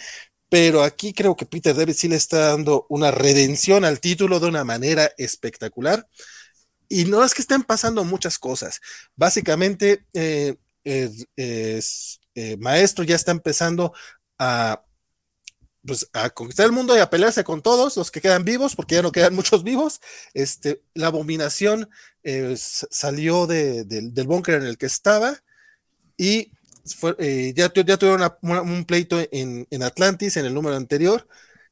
[0.49, 4.49] pero aquí creo que Peter David sí le está dando una redención al título de
[4.49, 6.09] una manera espectacular.
[6.89, 8.81] Y no es que estén pasando muchas cosas.
[9.17, 13.93] Básicamente, eh, eh, Maestro ya está empezando
[14.39, 14.83] a
[15.87, 18.97] pues, a conquistar el mundo y a pelearse con todos los que quedan vivos, porque
[18.97, 20.01] ya no quedan muchos vivos.
[20.35, 21.89] Este, la abominación
[22.25, 25.39] eh, salió del búnker en el que estaba
[26.17, 26.53] y
[27.19, 31.27] eh, ya, tuvieron un pleito en, Atlantis, en el número anterior,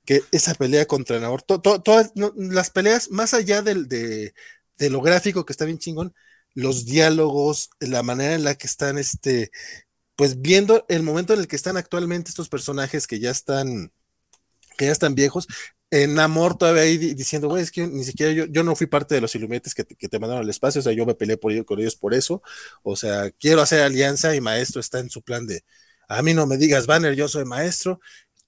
[0.04, 4.34] que esa pelea contra Namor, todas las peleas, más allá del, de,
[4.78, 6.14] lo gráfico que está bien chingón,
[6.54, 9.50] los diálogos, la manera en la que están, este,
[10.16, 13.92] pues viendo el momento en el que están actualmente estos personajes que ya están,
[14.78, 15.46] que ya están viejos,
[15.90, 19.14] en amor todavía ahí diciendo, güey, es que ni siquiera yo, yo no fui parte
[19.14, 21.52] de los Illuminates que, que, te mandaron al espacio, o sea, yo me peleé por
[21.52, 22.42] ellos, con ellos por eso,
[22.82, 25.64] o sea, quiero hacer alianza y maestro está en su plan de,
[26.08, 28.00] a mí no me digas Banner, yo soy maestro.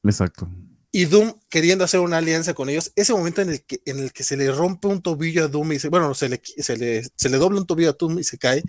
[0.03, 0.49] Exacto.
[0.97, 4.15] Y Doom queriendo hacer una alianza con ellos, ese momento en el que, en el
[4.15, 7.03] que se le rompe un tobillo a Doom y se, bueno, se le, se le,
[7.15, 8.63] se le dobla un tobillo a Doom y se cae,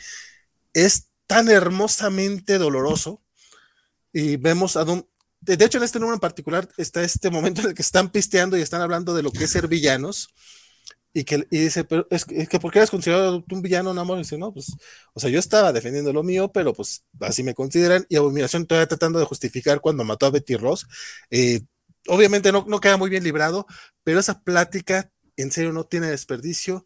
[0.73, 3.23] es tan hermosamente doloroso.
[4.11, 5.03] Y vemos a Doom
[5.39, 8.57] de hecho, en este número en particular está este momento en el que están pisteando
[8.57, 10.27] y están hablando de lo que es ser villanos.
[11.13, 14.17] Y que y dice, pero es, que ¿por qué eres considerado un villano, amor?
[14.17, 14.73] Y dice, no, pues,
[15.13, 18.05] o sea, yo estaba defendiendo lo mío, pero pues así me consideran.
[18.09, 20.87] Y Abominación todavía tratando de justificar cuando mató a Betty Ross.
[21.31, 21.61] Eh,
[22.07, 23.65] obviamente no, no queda muy bien librado,
[24.03, 26.85] pero esa plática en serio no tiene desperdicio.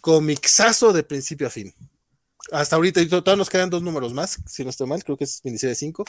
[0.00, 1.72] Comixazo de principio a fin.
[2.50, 5.24] Hasta ahorita, y todavía nos quedan dos números más, si no estoy mal, creo que
[5.24, 6.04] es miniserie 5.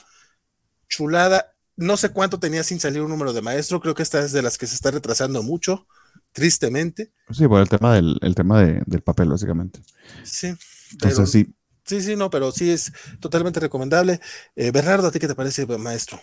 [0.90, 4.32] Chulada no sé cuánto tenía sin salir un número de maestro, creo que esta es
[4.32, 5.88] de las que se está retrasando mucho,
[6.32, 7.12] tristemente.
[7.32, 9.82] Sí, por el tema del, tema del papel, básicamente.
[10.24, 10.54] Sí.
[10.92, 11.54] Entonces sí.
[11.86, 14.22] Sí, sí, no, pero sí es totalmente recomendable.
[14.56, 16.20] Eh, Bernardo, ¿a ti qué te parece, maestro?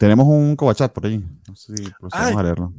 [0.00, 1.22] Tenemos un cobachat por ahí.
[1.46, 2.72] No sé si procedemos a leerlo.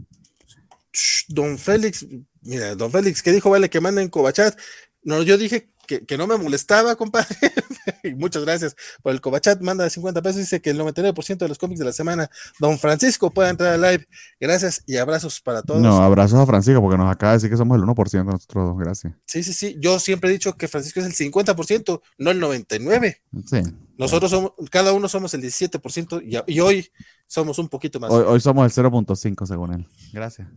[1.28, 2.07] Don Félix,
[2.41, 3.51] mira, don Félix, ¿qué dijo?
[3.51, 4.57] Vale, que manden cobachat.
[5.04, 7.36] No, yo dije que, no me molestaba, compadre.
[8.16, 9.62] Muchas gracias por el Cobachat.
[9.62, 10.38] Manda de 50 pesos.
[10.38, 12.30] Dice que el 99% de los cómics de la semana,
[12.60, 14.08] don Francisco puede entrar al live.
[14.39, 15.82] Gracias y abrazos para todos.
[15.82, 18.78] No, abrazos a Francisco porque nos acaba de decir que somos el 1% nosotros.
[18.78, 19.14] Gracias.
[19.26, 19.76] Sí, sí, sí.
[19.80, 23.18] Yo siempre he dicho que Francisco es el 50%, no el 99%.
[23.45, 23.62] Sí.
[23.97, 26.89] Nosotros somos, cada uno somos el 17% y, y hoy
[27.28, 28.12] somos un poquito más.
[28.12, 29.88] Hoy, hoy somos el 0.5 según él.
[30.14, 30.47] Gracias.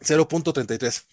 [0.00, 1.04] 0.33.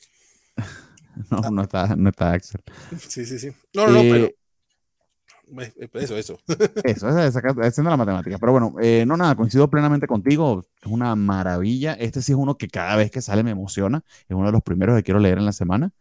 [1.32, 2.62] No, no está, no está Axel.
[2.98, 3.52] Sí, sí, sí.
[3.74, 4.26] No, no, pero.
[4.26, 6.40] Eh, eso, eso.
[6.84, 8.38] Eso, es haciendo la matemática.
[8.40, 10.66] Pero bueno, eh, no nada, coincido plenamente contigo.
[10.82, 11.94] Es una maravilla.
[11.94, 14.04] Este sí es uno que cada vez que sale me emociona.
[14.28, 15.92] Es uno de los primeros que quiero leer en la semana.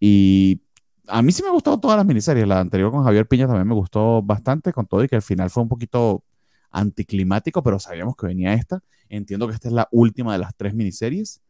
[0.00, 0.62] Y
[1.06, 2.46] a mí sí me ha gustado todas las miniseries.
[2.48, 5.50] La anterior con Javier Piña también me gustó bastante, con todo y que al final
[5.50, 6.24] fue un poquito
[6.70, 8.82] anticlimático, pero sabíamos que venía esta.
[9.08, 11.40] Entiendo que esta es la última de las tres miniseries.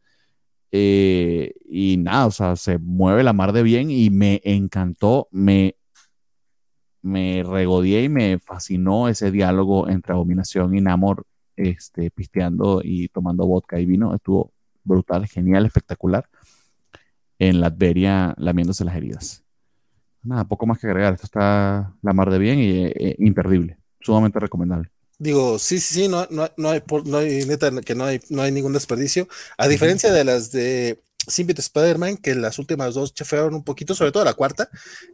[0.71, 5.75] Eh, y nada, o sea, se mueve la mar de bien y me encantó, me,
[7.01, 13.45] me regodeé y me fascinó ese diálogo entre Abominación y Namor, este, pisteando y tomando
[13.45, 14.15] vodka y vino.
[14.15, 14.53] Estuvo
[14.83, 16.27] brutal, genial, espectacular.
[17.39, 19.43] En la Adveria lamiéndose las heridas.
[20.23, 21.13] Nada, poco más que agregar.
[21.13, 23.77] Esto está la mar de bien y eh, imperdible.
[23.99, 24.91] Sumamente recomendable.
[25.21, 28.41] Digo, sí, sí, sí, no, no, no, hay, no hay, neta, que no hay, no
[28.41, 29.27] hay ningún desperdicio.
[29.55, 34.11] A diferencia de las de Symbiote Spider-Man, que las últimas dos chefearon un poquito, sobre
[34.11, 34.67] todo la cuarta,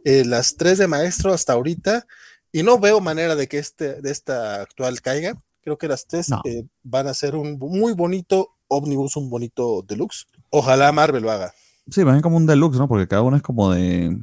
[0.06, 2.06] eh, las tres de Maestro hasta ahorita,
[2.50, 5.38] y no veo manera de que este, de esta actual caiga.
[5.60, 10.26] Creo que las tres eh, van a ser un muy bonito Omnibus, un bonito deluxe.
[10.48, 11.52] Ojalá Marvel lo haga.
[11.90, 12.88] Sí, van como un deluxe, ¿no?
[12.88, 14.16] Porque cada uno es como de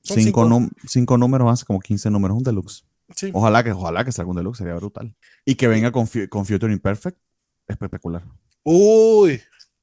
[0.00, 0.48] cinco,
[0.86, 2.87] cinco números más, como 15 números, un deluxe.
[3.32, 5.14] Ojalá que, ojalá que salga un deluxe, sería brutal.
[5.44, 7.18] Y que venga con, con Future Imperfect,
[7.66, 8.22] espectacular.
[8.64, 9.40] Uy,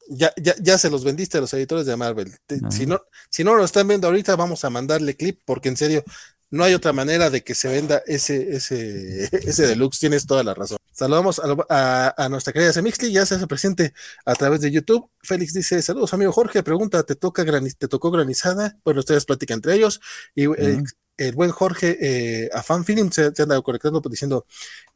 [0.07, 2.31] ya, ya, ya se los vendiste a los editores de Marvel.
[2.69, 6.03] si, no, si no lo están viendo ahorita, vamos a mandarle clip, porque en serio,
[6.51, 9.99] no hay otra manera de que se venda ese, ese, ese deluxe.
[9.99, 10.77] Tienes toda la razón.
[10.91, 13.93] Saludamos a, nuestra querida Semixli, ya se hace presente
[14.25, 15.09] a través de YouTube.
[15.21, 16.63] Félix dice: Saludos, amigo Jorge.
[16.63, 18.77] Pregunta: ¿te, toca ¿te tocó granizada?
[18.85, 19.99] Bueno, ustedes platican entre ellos.
[20.33, 20.83] Y eh,
[21.17, 24.45] el buen Jorge eh, a Fan Film se, se anda conectando pues, diciendo,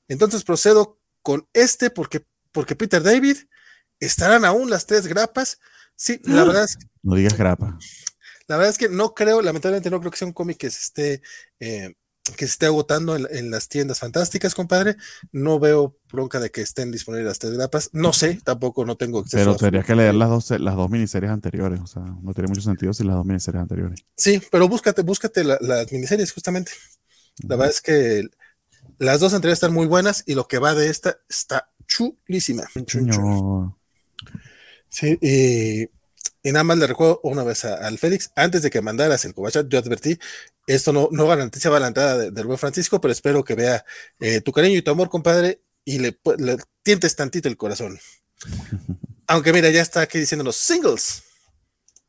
[0.08, 3.38] entonces procedo con este porque, porque Peter David,
[4.00, 5.60] estarán aún las tres grapas.
[5.96, 7.78] Sí, la verdad es No digas grapa.
[8.48, 10.80] La verdad es que no creo, lamentablemente no creo que sea un cómic que se
[10.80, 11.22] esté
[11.60, 11.94] eh,
[12.36, 14.96] que se esté agotando en, las tiendas fantásticas, compadre.
[15.32, 17.90] No veo bronca de que estén disponibles las tres grapas.
[17.94, 19.38] No sé, tampoco no tengo acceso.
[19.38, 21.80] Pero tendrías que leer las dos, las dos miniseries anteriores.
[21.82, 24.00] O sea, no tiene mucho sentido si las dos miniseries anteriores.
[24.16, 26.72] Sí, pero búscate, búscate las miniseries, justamente.
[27.48, 28.28] La verdad es que
[28.98, 32.64] las dos anteriores están muy buenas y lo que va de esta está chulísima.
[34.90, 35.90] Sí, y
[36.42, 39.68] y nada más le recuerdo una vez al Félix, antes de que mandaras el cobachat,
[39.68, 40.18] yo advertí,
[40.68, 43.84] esto no, no garantiza la entrada del buen Francisco, pero espero que vea
[44.20, 48.00] eh, tu cariño y tu amor, compadre, y le, le, tientes tantito el corazón.
[49.26, 51.24] Aunque mira, ya está aquí diciendo los singles.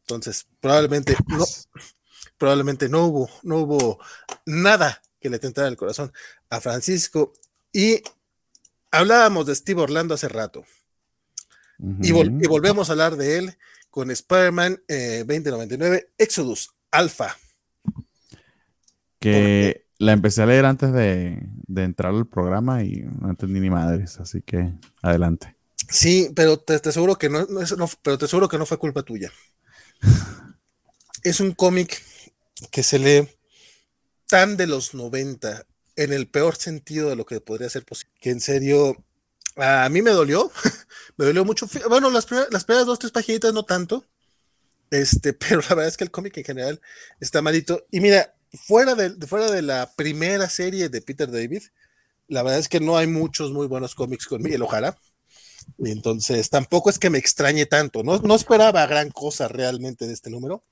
[0.02, 1.46] Entonces, probablemente no,
[2.36, 3.98] probablemente no hubo, no hubo
[4.44, 6.12] nada que le tentara el corazón
[6.50, 7.32] a Francisco.
[7.72, 8.02] Y
[8.90, 10.62] hablábamos de Steve Orlando hace rato.
[12.02, 13.58] y, y volvemos a hablar de él
[13.88, 17.34] con Spider-Man 2099, eh, Exodus Alpha.
[19.18, 21.46] Que la empecé a leer antes de,
[21.76, 24.72] entrar al programa y no entendí ni madres, así que
[25.02, 25.54] adelante.
[25.90, 27.46] Sí, pero te, aseguro que no,
[28.02, 29.30] pero te aseguro que no fue culpa tuya.
[31.22, 32.02] es un cómic
[32.70, 33.28] que se lee
[34.26, 35.66] tan de los 90
[35.96, 38.14] en el peor sentido de lo que podría ser posible.
[38.22, 39.04] Que en serio,
[39.56, 40.50] a mí me dolió,
[41.18, 41.68] me dolió mucho.
[41.90, 44.06] Bueno, las, las primeras dos, tres paginitas no tanto,
[44.90, 46.80] este, pero la verdad es que el cómic en general
[47.20, 47.84] está malito.
[47.90, 51.62] Y mira, fuera de, fuera de la primera serie de Peter David,
[52.28, 54.96] la verdad es que no hay muchos muy buenos cómics con Miguel Ojara.
[55.78, 58.02] Entonces tampoco es que me extrañe tanto.
[58.02, 60.62] No, no esperaba gran cosa realmente de este número.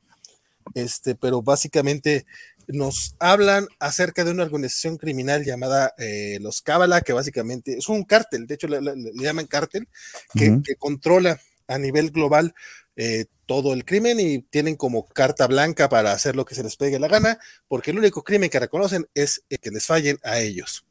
[0.75, 2.27] Este, pero básicamente
[2.69, 8.05] nos hablan acerca de una organización criminal llamada eh, los Cábala, que básicamente es un
[8.05, 8.81] cártel, de hecho le,
[9.15, 9.89] llaman cártel,
[10.35, 12.55] que, controla a nivel global
[12.97, 16.77] eh, todo el crimen y tienen como carta blanca para hacer lo que se les
[16.77, 17.39] pegue la gana,
[17.69, 20.85] porque el único crimen que reconocen es que les fallen a ellos.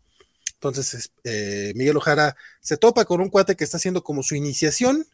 [0.54, 5.06] Entonces, eh, Miguel Ojara se topa con un cuate que está haciendo como su iniciación,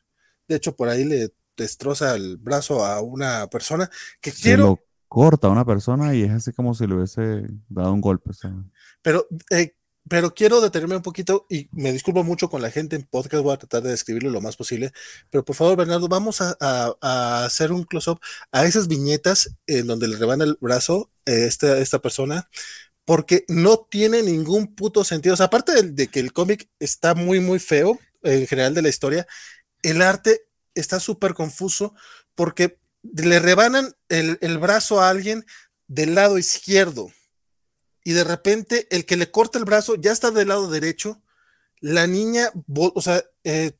[0.48, 3.90] de hecho por ahí le destroza el brazo a una persona
[4.22, 4.80] que quiero
[5.14, 8.32] corta a una persona y es así como si le hubiese dado un golpe.
[9.04, 9.76] Pero, eh,
[10.10, 13.54] pero quiero detenerme un poquito y me disculpo mucho con la gente en podcast, voy
[13.54, 14.92] a tratar de describirlo lo más posible,
[15.30, 18.20] pero por favor, Bernardo, vamos a, hacer un close-up
[18.52, 22.50] a esas viñetas en donde le rebana el brazo eh, esta, esta persona,
[23.06, 25.34] porque no tiene ningún puto sentido.
[25.34, 28.82] O sea, aparte de, de que el cómic está muy, muy feo en general de
[28.82, 29.28] la historia,
[29.82, 30.42] el arte
[30.76, 31.94] está súper confuso
[32.36, 35.46] porque le rebanan el, brazo a alguien
[35.88, 37.12] del lado izquierdo
[38.04, 41.22] y de repente el que le corta el brazo ya está del lado derecho,
[41.80, 43.74] la niña, o sea, eh,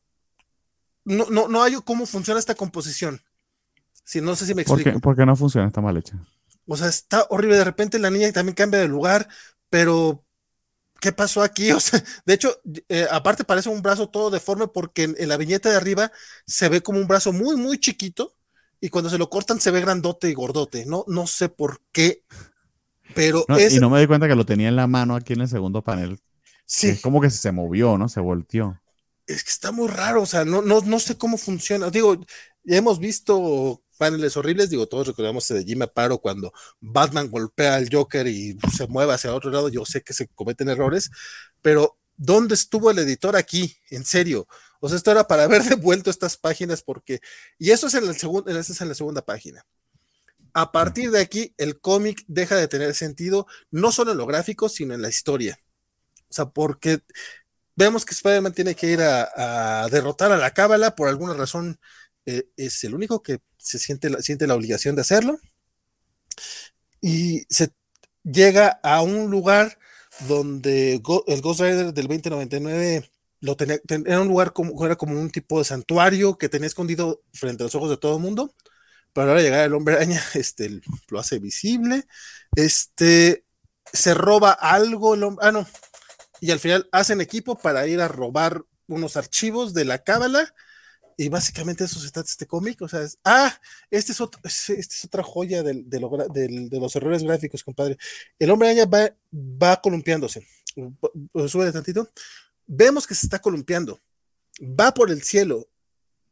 [1.06, 3.22] no, no, no hay cómo funciona esta composición.
[4.04, 5.00] Si no sé si me explico.
[5.00, 5.68] ¿Por qué, no funciona?
[5.68, 6.18] Está mal hecha.
[6.68, 7.58] O sea, está horrible.
[7.58, 9.28] De repente la niña también cambia de lugar,
[9.70, 10.24] pero
[11.00, 11.72] ¿qué pasó aquí?
[11.74, 15.70] O sea, de hecho, eh, aparte parece un brazo todo deforme porque en, la viñeta
[15.70, 16.12] de arriba
[16.46, 18.36] se ve como un brazo muy, muy chiquito
[18.82, 20.86] y cuando se lo cortan se ve grandote y gordote.
[20.86, 22.24] No, no sé por qué,
[23.16, 25.48] pero Y no me di cuenta que lo tenía en la mano aquí en el
[25.48, 26.20] segundo panel.
[26.66, 26.90] Sí.
[26.90, 28.10] Es como que se movió, ¿no?
[28.10, 28.80] Se volteó.
[29.26, 31.90] Es que está muy raro, o sea, no, no, no sé cómo funciona.
[31.90, 32.18] Digo,
[32.64, 37.88] ya hemos visto paneles horribles, digo, todos recordamos de Jimmy Paro cuando Batman golpea al
[37.92, 41.10] Joker y se mueve hacia otro lado, yo sé que se cometen errores,
[41.62, 43.78] pero ¿dónde estuvo el editor aquí?
[43.90, 44.48] En serio,
[44.80, 47.22] o sea, esto era para haber devuelto estas páginas porque,
[47.58, 49.66] y eso es en, el segundo, es en la segunda página.
[50.54, 54.70] A partir de aquí, el cómic deja de tener sentido, no solo en lo gráfico,
[54.70, 55.60] sino en la historia.
[56.30, 57.00] O sea, porque
[57.76, 61.80] vemos que Spider-Man tiene que ir a, derrotar a la Cábala, por alguna razón
[62.26, 65.40] eh, es el único que se siente la, siente la obligación de hacerlo.
[67.02, 67.70] Y se
[68.24, 69.78] llega a un lugar
[70.28, 73.10] donde el Ghost Rider del 2099
[73.42, 77.22] lo tenía, era un lugar como, era como un tipo de santuario que tenía escondido
[77.34, 78.54] frente a los ojos de todo el mundo.
[79.14, 82.06] Pero ahora llegar el hombre araña, este, lo hace visible.
[82.56, 83.46] Este,
[83.92, 85.68] se roba algo, el ah, no.
[86.42, 90.54] Y al final hacen equipo para ir a robar unos archivos de la cábala.
[91.16, 92.82] Y básicamente eso se trata este cómic.
[92.82, 93.56] O sea, es, ah,
[93.92, 97.98] este es, este es otra joya de, de, los errores gráficos, compadre.
[98.40, 100.46] El hombre araña va, va columpiándose.
[101.48, 102.10] Sube de tantito
[102.68, 104.00] vemos que se está columpiando,
[104.62, 105.68] va por el cielo.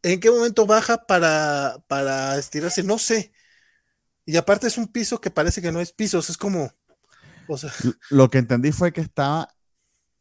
[0.03, 2.83] ¿En qué momento baja para, para estirarse?
[2.83, 3.31] No sé.
[4.25, 6.71] Y aparte es un piso que parece que no es piso, es como...
[8.09, 9.53] Lo que entendí fue que estaba,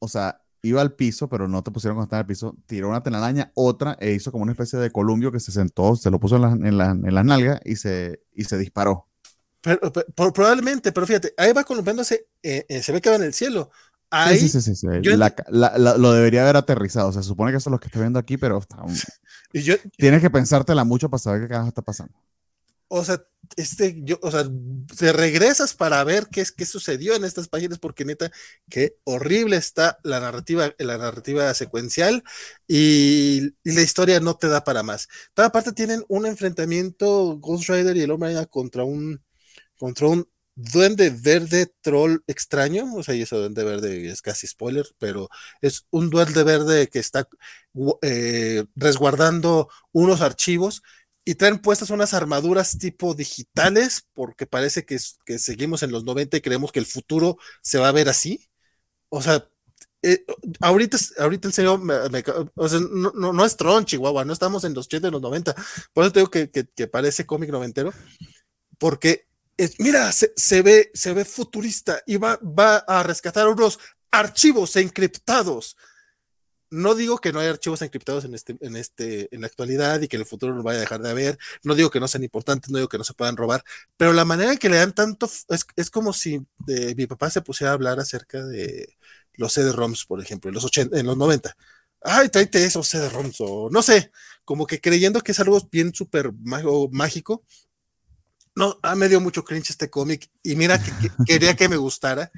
[0.00, 2.88] o sea, iba al piso, pero no te pusieron cuando estaba en el piso, tiró
[2.88, 6.18] una telaraña, otra, e hizo como una especie de columpio que se sentó, se lo
[6.18, 9.06] puso en, las nalgas y se, y se disparó.
[9.60, 9.92] Pero,
[10.32, 13.70] probablemente, pero fíjate, ahí va columpiándose, eh, eh, se ve que va en el cielo,
[14.38, 14.86] sí, sí, sí, sí.
[14.86, 17.12] lo debería haber aterrizado.
[17.12, 18.60] Se supone que eso es lo que estoy viendo aquí, pero
[19.96, 22.14] tienes que pensártela mucho para saber qué carajo está pasando.
[22.92, 23.22] O sea,
[23.56, 24.44] este, yo, o sea,
[24.98, 28.32] te regresas para ver qué es qué sucedió en estas páginas, porque neta,
[28.68, 32.24] qué horrible está la narrativa, la narrativa secuencial
[32.66, 35.08] y, la historia no te da para más.
[35.34, 39.22] Pero aparte tienen un enfrentamiento Ghost Rider y el hombre contra un
[39.78, 40.28] contra un
[40.62, 45.28] duende verde troll extraño, o sea, y ese duende verde es casi spoiler, pero
[45.60, 47.28] es un duende verde que está
[48.02, 50.82] eh, resguardando unos archivos
[51.24, 56.36] y traen puestas unas armaduras tipo digitales, porque parece que, que seguimos en los 90
[56.36, 58.48] y creemos que el futuro se va a ver así.
[59.10, 59.48] O sea,
[60.02, 60.24] eh,
[60.60, 61.82] ahorita, ahorita en serio,
[62.54, 65.54] o sea, no, no, es Tron, Chihuahua, no estamos en los 80 y los 90,
[65.92, 67.92] por eso te digo que, que, que parece cómic noventero,
[68.78, 69.29] porque
[69.78, 73.78] mira, se, ve, se ve futurista y va, va a rescatar unos
[74.10, 75.76] archivos encriptados.
[76.72, 80.08] No digo que no hay archivos encriptados en, este, en, este, en la actualidad y
[80.08, 81.38] que en el futuro no vaya a dejar de haber.
[81.64, 83.64] No digo que no sean importantes, no digo que no se puedan robar,
[83.96, 86.40] pero la manera en que le dan tanto es, es como si
[86.96, 88.96] mi papá se pusiera a hablar acerca de
[89.34, 91.56] los CD-ROMs, por ejemplo, en los, 80, en los 90.
[92.02, 94.12] Ay, tráete esos CD-ROMs, o no sé,
[94.44, 96.32] como que creyendo que es algo bien súper
[96.92, 97.44] mágico.
[98.60, 100.92] No, ah, me dio mucho cringe este cómic y mira que,
[101.26, 102.30] quería que me gustara,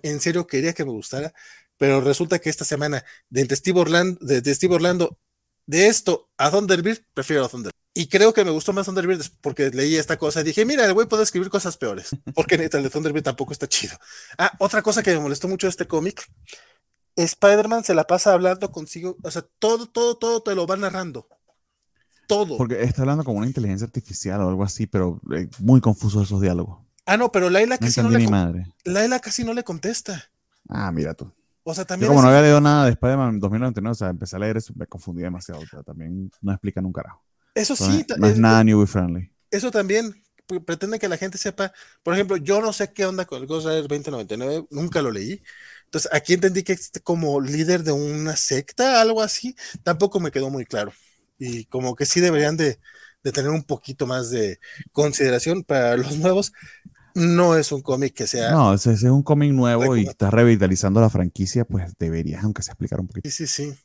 [0.00, 1.34] en serio quería que me gustara,
[1.76, 5.18] pero resulta que esta semana de Steve Orlando, de, Steve Orlando,
[5.66, 7.76] de esto a Thunderbird, prefiero a Thunderbird.
[7.92, 10.94] Y creo que me gustó más Thunderbird porque leí esta cosa y dije, mira, el
[10.94, 13.98] güey puede escribir cosas peores, porque el de Thunderbird tampoco está chido.
[14.38, 16.26] Ah, otra cosa que me molestó mucho de este cómic,
[17.16, 21.28] Spider-Man se la pasa hablando consigo, o sea, todo, todo, todo te lo va narrando.
[22.26, 22.56] Todo.
[22.56, 26.40] Porque está hablando como una inteligencia artificial o algo así, pero eh, muy confuso esos
[26.40, 26.78] diálogos.
[27.04, 28.66] Ah, no, pero Laila casi no, le madre.
[28.84, 30.24] Laila casi no le contesta.
[30.68, 31.30] Ah, mira tú.
[31.62, 32.10] O sea, también.
[32.10, 34.72] Yo como no había leído nada de Spider-Man 2099, o sea, empecé a leer eso,
[34.76, 35.60] me confundí demasiado.
[35.60, 37.22] O sea, también no explican un carajo.
[37.54, 38.04] Eso sí.
[38.18, 39.30] No es nada new y friendly.
[39.50, 40.14] Eso también
[40.64, 41.72] pretende que la gente sepa.
[42.02, 45.42] Por ejemplo, yo no sé qué onda con el Ghost Rider 2099, nunca lo leí.
[45.84, 49.56] Entonces, aquí entendí que es como líder de una secta, algo así.
[49.82, 50.92] Tampoco me quedó muy claro.
[51.38, 52.78] Y como que sí deberían de,
[53.22, 54.58] de tener un poquito más de
[54.92, 56.52] consideración para los nuevos.
[57.14, 58.50] No es un cómic que sea.
[58.50, 62.70] No, ese es un cómic nuevo y está revitalizando la franquicia, pues deberías, aunque se
[62.70, 63.30] explicar un poquito.
[63.30, 63.78] Sí, sí, sí.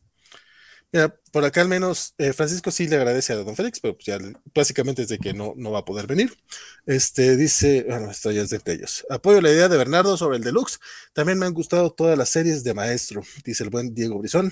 [0.94, 4.06] Mira, por acá al menos eh, Francisco sí le agradece a Don Félix, pero pues
[4.06, 4.18] ya
[4.54, 6.38] básicamente es de que no, no va a poder venir.
[6.86, 9.06] Este dice, bueno, esto ya es de ellos.
[9.10, 10.80] Apoyo la idea de Bernardo sobre el deluxe.
[11.14, 14.52] También me han gustado todas las series de Maestro, dice el buen Diego Brizón,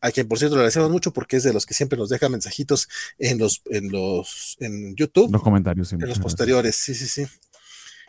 [0.00, 2.28] a quien por cierto le agradecemos mucho porque es de los que siempre nos deja
[2.28, 2.88] mensajitos
[3.18, 5.32] en los, en los, en YouTube.
[5.32, 7.26] Los comentarios, En los posteriores, sí, sí, sí.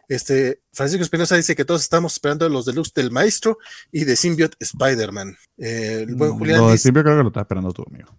[0.08, 3.58] Este, Francisco Espinosa dice que todos estamos esperando los deluxe del maestro
[3.92, 5.36] y de Symbiote Spider-Man.
[5.58, 6.68] Eh, el buen mm, Julián.
[6.68, 8.10] de Symbiote creo que lo estás esperando tú, amigo.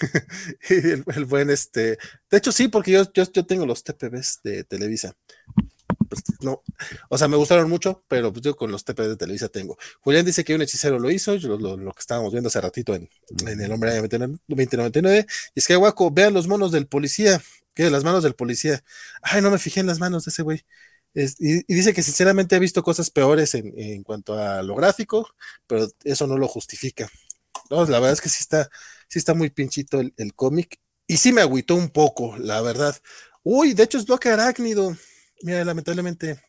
[0.68, 1.98] el, buen este.
[2.30, 5.14] De hecho, sí, porque yo, yo, yo tengo los TPBs de Televisa.
[6.08, 6.62] Pues, no,
[7.10, 9.76] o sea, me gustaron mucho, pero pues yo con los TPBs de Televisa tengo.
[10.00, 13.08] Julián dice que un hechicero lo hizo, lo, que estábamos viendo hace ratito en,
[13.46, 15.26] en el hombre año 2099.
[15.54, 17.42] Y es que, guaco, vean los monos del policía,
[17.74, 18.82] que las manos del policía.
[19.20, 20.64] Ay, no me fijé en las manos de ese güey
[21.14, 25.28] y, dice que sinceramente ha visto cosas peores en, cuanto a lo gráfico,
[25.66, 27.08] pero eso no lo justifica.
[27.70, 28.68] No, la verdad es que sí está,
[29.08, 30.78] sí está muy pinchito el, cómic.
[31.06, 32.96] Y sí me agüitó un poco, la verdad.
[33.42, 34.94] Uy, de hecho es bloque arácnido.
[35.42, 36.40] Mira, lamentablemente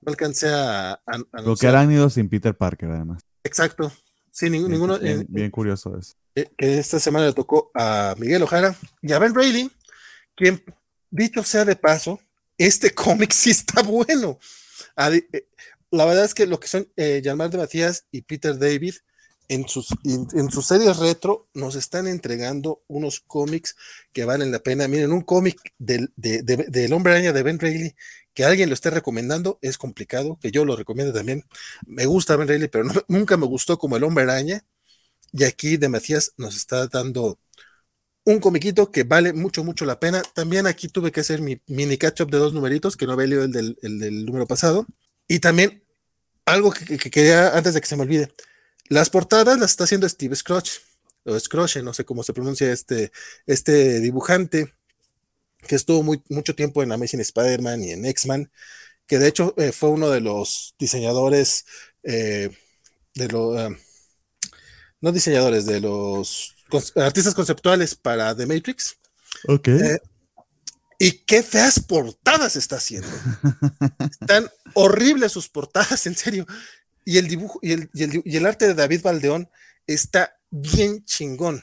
[0.00, 1.00] no alcancé a.
[1.42, 3.22] bloque arácnido sin Peter Parker, además.
[3.44, 3.92] Exacto.
[4.30, 4.98] Sí, ninguno.
[4.98, 6.16] Bien, bien, curioso es.
[6.34, 9.70] Eh, que esta semana le tocó a Miguel Ojara y a Ben Reilly,
[10.34, 10.60] quien,
[11.10, 12.18] dicho sea de paso,
[12.58, 14.38] este cómic sí está bueno.
[14.96, 15.46] Eh,
[15.90, 18.94] la verdad es que lo que son eh, de Matías y Peter David
[19.48, 23.76] en sus, en, sus series retro nos están entregando unos cómics
[24.12, 24.88] que valen la pena.
[24.88, 27.94] Miren, un cómic del, del hombre araña de Ben Reilly
[28.34, 31.44] que alguien lo esté recomendando es complicado, que yo lo recomiendo también.
[31.86, 34.64] Me gusta Ben Reilly, pero nunca me gustó como el hombre araña.
[35.32, 37.38] Y aquí de Matías nos está dando
[38.24, 40.22] un comiquito que vale mucho, mucho la pena.
[40.34, 43.44] También aquí tuve que hacer mi mini catch-up de dos numeritos, que no había leído
[43.44, 44.86] el del, número pasado.
[45.28, 45.84] Y también
[46.46, 48.32] algo que, quería, antes de que se me olvide,
[48.88, 50.80] las portadas las está haciendo Steve Scrooge,
[51.24, 53.12] o Scrooge, no sé cómo se pronuncia este,
[53.46, 54.74] este dibujante,
[55.66, 58.50] que estuvo muy, mucho tiempo en Amazing Spider-Man y en X-Men,
[59.06, 61.66] que de hecho eh, fue uno de los diseñadores,
[62.02, 62.50] eh,
[63.14, 63.70] de los, ah,
[65.00, 66.54] no diseñadores, de los
[66.96, 68.96] artistas conceptuales para The Matrix.
[69.48, 69.68] Ok.
[69.68, 69.98] Eh,
[70.98, 73.08] y qué feas portadas está haciendo.
[74.20, 76.46] Están horribles sus portadas, en serio.
[77.04, 79.48] Y el dibujo y el, arte de David Valdeón
[79.86, 81.62] está bien chingón.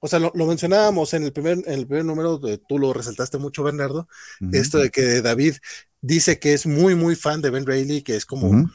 [0.00, 3.62] O sea, lo, mencionábamos en el primer, en el primer número, tú lo resaltaste mucho,
[3.62, 4.08] Bernardo,
[4.52, 5.56] esto de que David
[6.00, 8.70] dice que es muy, muy fan de Ben Reilly, que es como,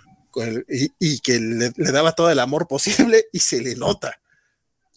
[0.99, 4.19] y, que le, daba todo el amor posible y se le nota.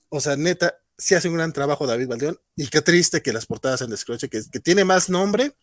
[0.09, 2.39] O sea, neta, sí hace un gran trabajo David Valdeón.
[2.57, 5.55] Y qué triste que las portadas en Descroche, que, que tiene más nombre,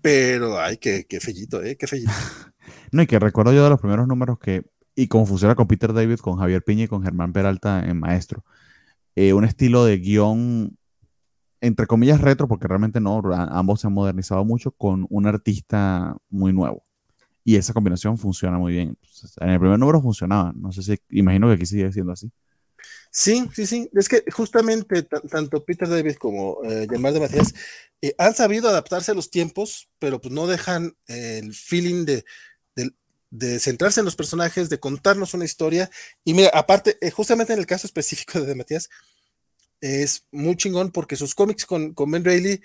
[0.00, 1.76] pero ay, qué, qué fellito, ¿eh?
[1.76, 2.12] Qué fellito.
[2.92, 4.64] no, y que recuerdo yo de los primeros números que,
[4.94, 8.44] y funciona con Peter David, con Javier Piña y con Germán Peralta en Maestro.
[9.14, 10.76] Eh, un estilo de guion,
[11.60, 16.52] entre comillas, retro, porque realmente no, ambos se han modernizado mucho, con un artista muy
[16.52, 16.82] nuevo.
[17.44, 18.98] Y esa combinación funciona muy bien.
[19.40, 20.52] en el primer número funcionaba.
[20.54, 22.30] No sé si, imagino que aquí sigue siendo así.
[23.10, 23.90] Sí, sí, sí.
[23.94, 27.54] Es que justamente tanto Peter David como eh, de Matías
[28.02, 32.24] eh, han sabido adaptarse a los tiempos, pero pues no dejan el feeling de,
[33.30, 35.90] de, centrarse en los personajes, de contarnos una historia.
[36.24, 38.88] Y mira, aparte, eh, justamente en el caso específico de, Matías,
[39.80, 42.60] es muy chingón porque sus cómics con, con Ben Reilly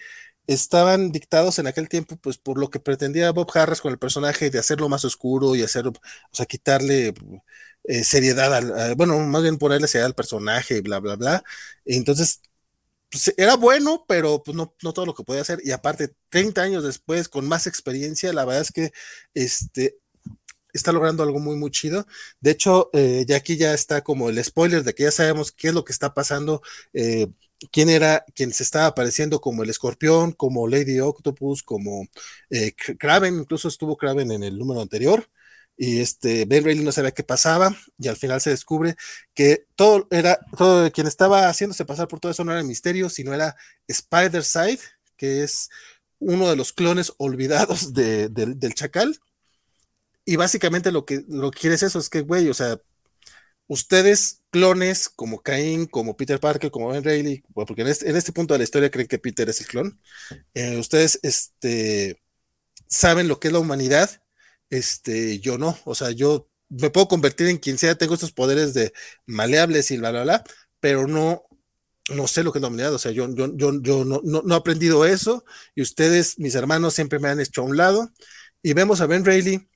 [0.47, 4.49] estaban dictados en aquel tiempo, pues por lo que pretendía Bob Harris con el personaje
[4.49, 7.13] de hacerlo más oscuro y hacerlo, o sea, quitarle
[7.83, 11.43] eh, seriedad al, bueno, más bien ponerle seriedad al personaje y bla, bla, bla.
[11.85, 12.41] entonces,
[13.13, 15.59] pues, era bueno, pero pues no, todo lo que podía hacer.
[15.63, 18.91] Y aparte, 30 años después, con más experiencia, la verdad es que
[19.35, 19.99] este,
[20.73, 22.07] está logrando algo muy, muy chido.
[22.41, 25.69] De hecho, eh, ya aquí ya está como el spoiler de que ya sabemos qué
[25.69, 26.61] es lo que está pasando.
[26.93, 27.27] Eh,
[27.71, 32.07] quién era quien se estaba apareciendo como el escorpión, como Lady Octopus, como
[32.49, 35.29] eh, Kraven, incluso estuvo Kraven en el número anterior,
[35.77, 38.95] y este Ben Reilly no sabía qué pasaba, y al final se descubre
[39.33, 43.09] que todo era, todo quien estaba haciéndose pasar por todo eso no era el misterio,
[43.09, 43.55] sino era
[43.87, 44.79] Spider Side,
[45.17, 45.69] que es
[46.19, 49.19] uno de los clones olvidados del Chacal.
[50.25, 52.79] Y básicamente lo que, lo quiere es eso, es que, güey, o sea,
[53.67, 58.31] ustedes, clones como Cain, como Peter Parker, como Ben Reilly, porque en este, en este,
[58.31, 59.99] punto de la historia creen que Peter es el clon,
[60.53, 62.21] eh, ustedes este,
[62.87, 64.22] saben lo que es la humanidad,
[64.73, 68.73] este, yo no, o sea, yo me puedo convertir en quien sea, tengo estos poderes
[68.73, 68.91] de
[69.27, 70.43] maleables y bla, bla, bla,
[70.79, 71.43] pero no,
[72.09, 74.41] no sé lo que es la humanidad, o sea, yo, yo, yo, yo no, no,
[74.43, 75.45] no he aprendido eso
[75.75, 78.11] y ustedes, mis hermanos, siempre me han hecho a un lado
[78.63, 79.67] y vemos a Ben Reilly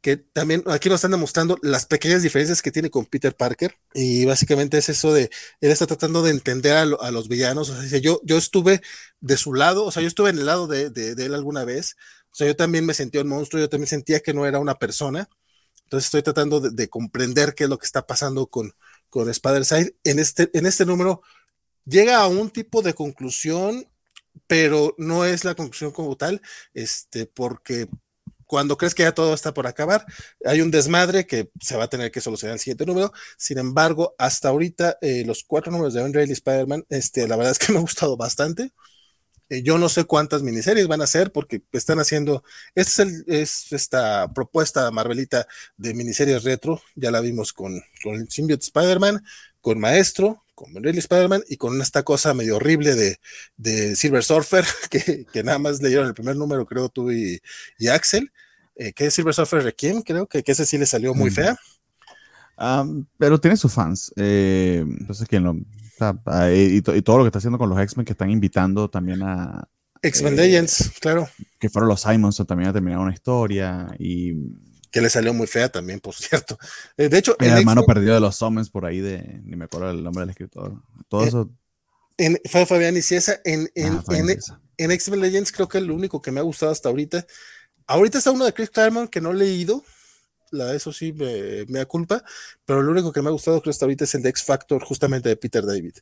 [0.00, 4.24] que también aquí nos están demostrando las pequeñas diferencias que tiene con Peter Parker y
[4.24, 8.20] básicamente es eso de él está tratando de entender a, los villanos, o sea, yo,
[8.24, 8.80] yo estuve
[9.20, 11.96] de su lado, o sea, yo estuve en el lado de, él alguna vez,
[12.38, 15.28] sea, yo también me sentía un monstruo, yo también sentía que no era una persona,
[15.84, 18.72] entonces estoy tratando de, comprender qué es lo que está pasando con,
[19.08, 19.96] con Spider-Side.
[20.04, 21.22] En este, en este número
[21.86, 23.88] llega a un tipo de conclusión,
[24.46, 26.42] pero no es la conclusión como tal,
[26.74, 27.88] este, porque
[28.46, 30.06] cuando crees que ya todo está por acabar,
[30.44, 33.12] hay un desmadre que se va a tener que solucionar el siguiente número.
[33.36, 37.52] Sin embargo, hasta ahorita, eh, los cuatro números de Ben y Spider-Man, este, la verdad
[37.52, 38.72] es que me ha gustado bastante.
[39.48, 42.44] Eh, yo no sé cuántas miniseries van a hacer porque están haciendo,
[42.74, 45.46] es, el, es esta propuesta Marvelita
[45.76, 49.24] de miniseries retro, ya la vimos con, con el Symbiote Spider-Man,
[49.60, 53.20] con Maestro, con Ben Spider-Man y con esta cosa medio horrible de,
[53.56, 57.40] de Silver Surfer, que, que, nada más leyeron el primer número, creo tú y,
[57.78, 58.32] y Axel,
[58.74, 61.56] eh, que es Silver Surfer Requiem, creo que, que ese sí le salió muy fea.
[63.18, 64.12] pero tiene sus fans.
[64.16, 65.56] Eh, entonces, ¿quién lo.?
[66.52, 69.68] Y, y, todo lo que está haciendo con los X-Men que están invitando también a.
[70.02, 71.28] X-Men Legends, claro.
[71.58, 73.88] Que fueron los Simons también a terminar una historia.
[73.98, 74.32] Y
[74.90, 76.58] que le salió muy fea también, por cierto.
[76.96, 79.90] Eh, de hecho, el hermano perdido de los Summons por ahí de, ni me acuerdo
[79.90, 80.82] el nombre del escritor.
[81.08, 81.50] Todo eh, eso.
[82.16, 83.40] En, fue Fabián y Ciesa.
[83.44, 84.00] En, en,
[84.78, 87.26] en, X-Men Legends creo que es lo único que me ha gustado hasta ahorita.
[87.86, 89.84] Ahorita está uno de Chris Claremont que no he leído.
[90.50, 92.22] La, eso sí me, me da culpa.
[92.64, 94.82] Pero lo único que me ha gustado creo hasta ahorita es el de X Factor,
[94.84, 95.94] justamente de Peter David.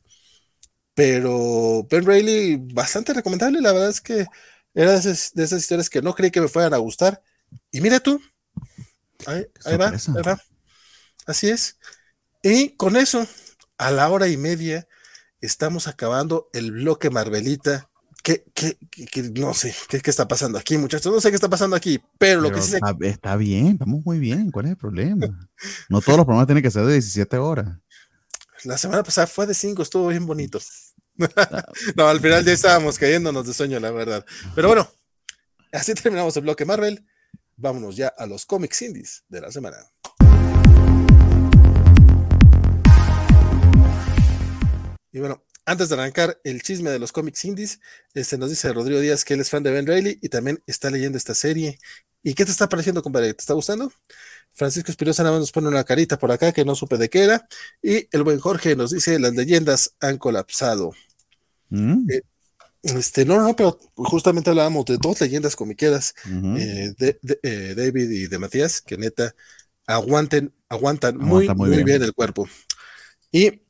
[0.93, 3.61] Pero Ben Reilly, bastante recomendable.
[3.61, 4.25] La verdad es que
[4.73, 7.21] era de esas, de esas historias que no creí que me fueran a gustar.
[7.71, 8.19] Y mira tú,
[9.65, 10.39] Ahí, va, ahí va.
[11.25, 11.79] Así es.
[12.43, 13.27] Y con eso,
[13.77, 14.87] a la hora y media,
[15.41, 17.89] estamos acabando el bloque Marvelita.
[18.27, 18.43] Que,
[19.35, 21.13] no sé ¿qué, está pasando aquí, muchachos.
[21.13, 24.19] No sé qué está pasando aquí, pero lo que sí está, está, bien, vamos muy
[24.19, 24.51] bien.
[24.51, 25.27] ¿Cuál es el problema?
[25.87, 27.77] No todos los programas tienen que ser de 17 horas.
[28.65, 30.59] La semana pasada fue de 5, estuvo bien bonito.
[31.95, 34.25] no, al final ya estábamos cayéndonos de sueño, la verdad.
[34.53, 34.91] Pero bueno,
[35.71, 37.05] así terminamos el bloque Marvel
[37.57, 39.77] vámonos ya a los cómics indies de la semana.
[45.11, 47.79] Y bueno, antes de arrancar el chisme de los cómics indies,
[48.13, 50.89] este nos dice Rodrigo Díaz que él es fan de Ben Reilly y también está
[50.89, 51.77] leyendo esta serie.
[52.23, 53.33] ¿Y qué te está pareciendo, compadre?
[53.33, 53.91] ¿Te está gustando?
[54.53, 57.23] Francisco Espirosa nada más nos pone una carita por acá que no supe de qué
[57.23, 57.47] era.
[57.81, 60.93] Y el buen Jorge nos dice: las leyendas han colapsado.
[61.69, 62.09] Mm.
[62.11, 62.21] Eh,
[62.83, 68.27] este, no, no, pero justamente hablábamos de dos leyendas comiqueras, eh, de, eh, David y
[68.27, 69.35] de Matías, que neta
[69.85, 72.03] aguanten, aguantan muy, muy, bien.
[72.03, 72.47] el cuerpo.
[73.31, 73.63] Y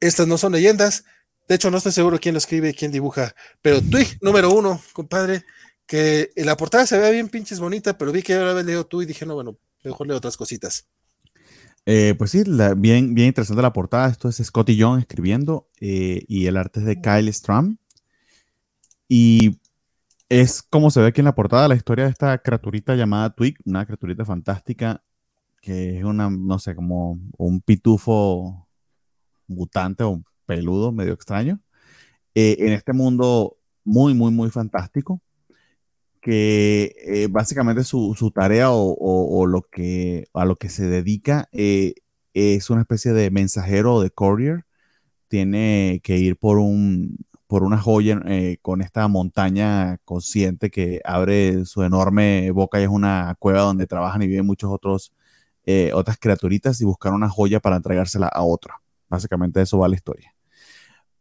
[0.00, 1.04] estas no son leyendas,
[1.48, 5.44] de hecho no estoy seguro quién lo escribe quién dibuja, pero Twig número uno, compadre,
[5.86, 9.02] que en la portada se ve bien pinches bonita, pero vi que ahora leído tú
[9.02, 10.86] y dije, no, bueno, mejor leo otras cositas.
[11.86, 12.42] Eh, pues sí,
[12.76, 14.08] bien, bien interesante la portada.
[14.08, 17.76] Esto es Scotty Young escribiendo y el arte es de Kyle Stram.
[19.06, 19.60] Y
[20.30, 23.56] es como se ve aquí en la portada la historia de esta criaturita llamada Twig,
[23.66, 25.02] una criaturita fantástica
[25.64, 28.68] que es una, no sé, como un pitufo
[29.46, 31.60] mutante o peludo, medio extraño,
[32.34, 35.20] eh, en este mundo muy, muy, muy fantástico,
[36.20, 41.94] que eh, básicamente su, su tarea o, lo que, a lo que se dedica eh,
[42.34, 44.64] es una especie de mensajero o de courier.
[45.28, 48.20] Tiene que ir por un, por una joya
[48.62, 54.22] con esta montaña consciente que abre su enorme boca y es una cueva donde trabajan
[54.22, 55.12] y viven muchos otros
[55.94, 58.80] otras criaturitas y buscar una joya para entregársela a otra.
[59.08, 60.33] Básicamente eso va la historia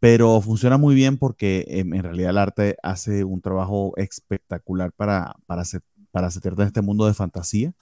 [0.03, 5.37] pero funciona muy bien porque em, en realidad el arte hace un trabajo espectacular para,
[5.45, 5.63] para,
[6.11, 7.73] para en este mundo de fantasía.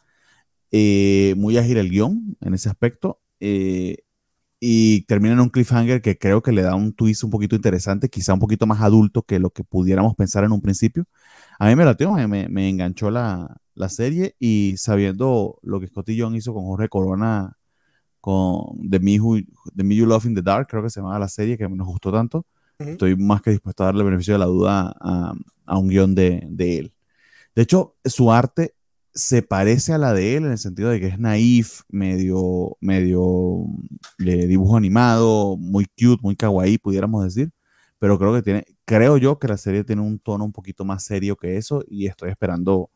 [0.72, 3.22] Eh, muy ágil el guion en ese aspecto.
[3.40, 3.98] Eh,
[4.60, 8.10] y termina en un cliffhanger que creo que le da un twist un poquito interesante,
[8.10, 11.06] quizá un poquito más adulto que lo que pudiéramos pensar en un principio.
[11.60, 16.20] A mí me latió, me, me enganchó la, la, serie y sabiendo lo que Scotty
[16.22, 17.58] John hizo con Jorge Corona
[18.22, 19.40] con The Me, Who,
[19.76, 21.88] The Me You Love in the Dark, creo que se llamaba la serie, que nos
[21.88, 22.46] gustó tanto.
[22.78, 25.34] Estoy más que dispuesto a darle beneficio de la duda a,
[25.66, 26.94] a un guion de, de, él.
[27.56, 28.74] De hecho, su arte
[29.14, 33.66] se parece a la de él en el sentido de que es naif, medio, medio
[34.18, 37.52] de dibujo animado, muy cute, muy kawaii, pudiéramos decir.
[38.00, 41.04] Pero creo que tiene, creo yo que la serie tiene un tono un poquito más
[41.04, 42.90] serio que eso y estoy esperando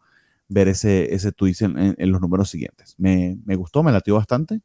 [0.47, 2.95] ver ese, ese twist en, en, los números siguientes.
[2.97, 4.61] Me, me, gustó, me latió bastante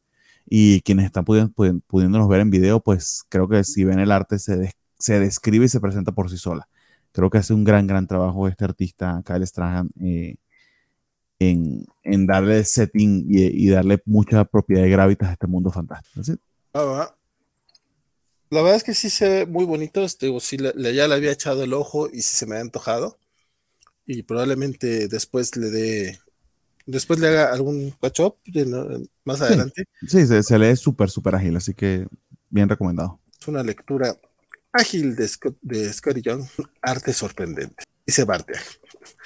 [0.53, 4.73] y quienes están pudiéndonos ver en video, pues creo que si ven el arte se,
[4.99, 6.69] se describe y se presenta por sí sola.
[7.13, 10.35] Creo que hace un gran, gran trabajo este artista, Kyle Strahan, eh,
[11.39, 16.21] en, en, darle setting y, darle mucha propiedad de gravitas a este mundo fantástico.
[16.75, 17.15] Ah,
[18.51, 20.03] la verdad es que sí se ve muy bonito.
[20.03, 23.19] Este, sí, ya le había echado el ojo y sí se me ha antojado.
[24.05, 26.19] Y probablemente después le dé
[26.91, 28.21] después le haga algún catch
[29.25, 29.85] más adelante.
[30.07, 32.07] Sí, se, lee súper, súper ágil, así que
[32.49, 33.21] bien recomendado.
[33.41, 34.17] Es una lectura
[34.73, 36.45] ágil de, Scott, de Scotty Young,
[36.83, 37.85] arte sorprendente.
[38.07, 38.55] Dice Barte.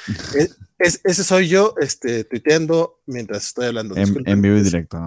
[0.78, 3.96] es, ese soy yo este, tuiteando mientras estoy hablando.
[3.96, 4.98] En, vivo y directo.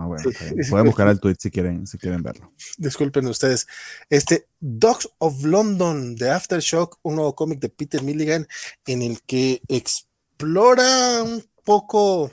[0.69, 2.51] Pueden buscar el tweet si quieren, si quieren verlo.
[2.77, 3.67] Disculpen ustedes.
[4.09, 8.47] Este Dogs of London de Aftershock, un nuevo cómic de Peter Milligan
[8.85, 12.31] en el que explora un poco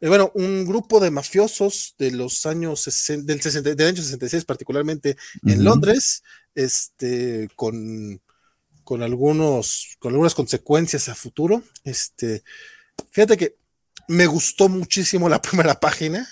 [0.00, 5.16] eh, bueno, un grupo de mafiosos de los años del, 60, del año 66, particularmente
[5.44, 6.22] en Londres,
[6.54, 8.20] este, con,
[8.82, 11.62] con, algunos, con algunas consecuencias a futuro.
[11.84, 12.42] Este,
[13.10, 13.56] fíjate que
[14.08, 16.26] me gustó muchísimo la primera página,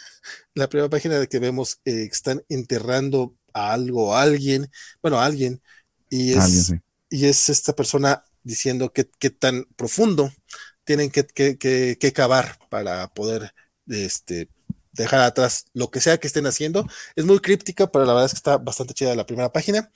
[0.55, 4.70] la primera página de que vemos eh, que están enterrando a algo, a alguien,
[5.03, 5.61] bueno, a alguien,
[6.09, 6.73] y es,
[7.11, 10.32] y es esta persona diciendo qué tan profundo
[10.89, 11.27] tienen que,
[11.59, 13.52] que, cavar para poder
[13.89, 14.48] este,
[14.93, 16.86] dejar atrás lo que sea que estén haciendo.
[17.15, 19.93] Es muy críptica, pero la verdad es que está bastante chida la primera página.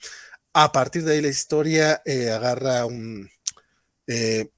[0.53, 3.27] A partir de ahí la historia eh, agarra un...
[4.05, 4.51] Eh,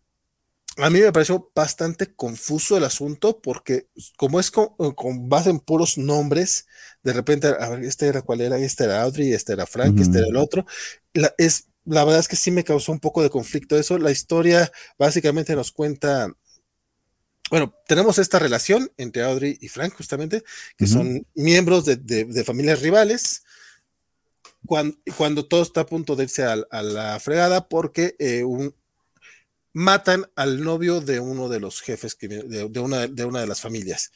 [0.75, 3.87] a mí me pareció bastante confuso el asunto porque
[4.17, 4.75] como es con,
[5.29, 6.67] base en puros nombres,
[7.01, 10.17] de repente, a ver, este era cuál era, este era Audrey, este era Frank, este
[10.17, 10.65] era el otro,
[11.37, 13.97] es la verdad es que sí me causó un poco de conflicto eso.
[13.97, 16.33] La historia básicamente nos cuenta,
[17.49, 20.43] bueno, tenemos esta relación entre Audrey y Frank, justamente,
[20.77, 23.43] que son miembros de, familias rivales.
[24.65, 28.43] Cuando, cuando, todo está a punto de irse a, la fregada porque eh,
[29.73, 34.11] matan al novio de uno de los jefes de, una, de una de las familias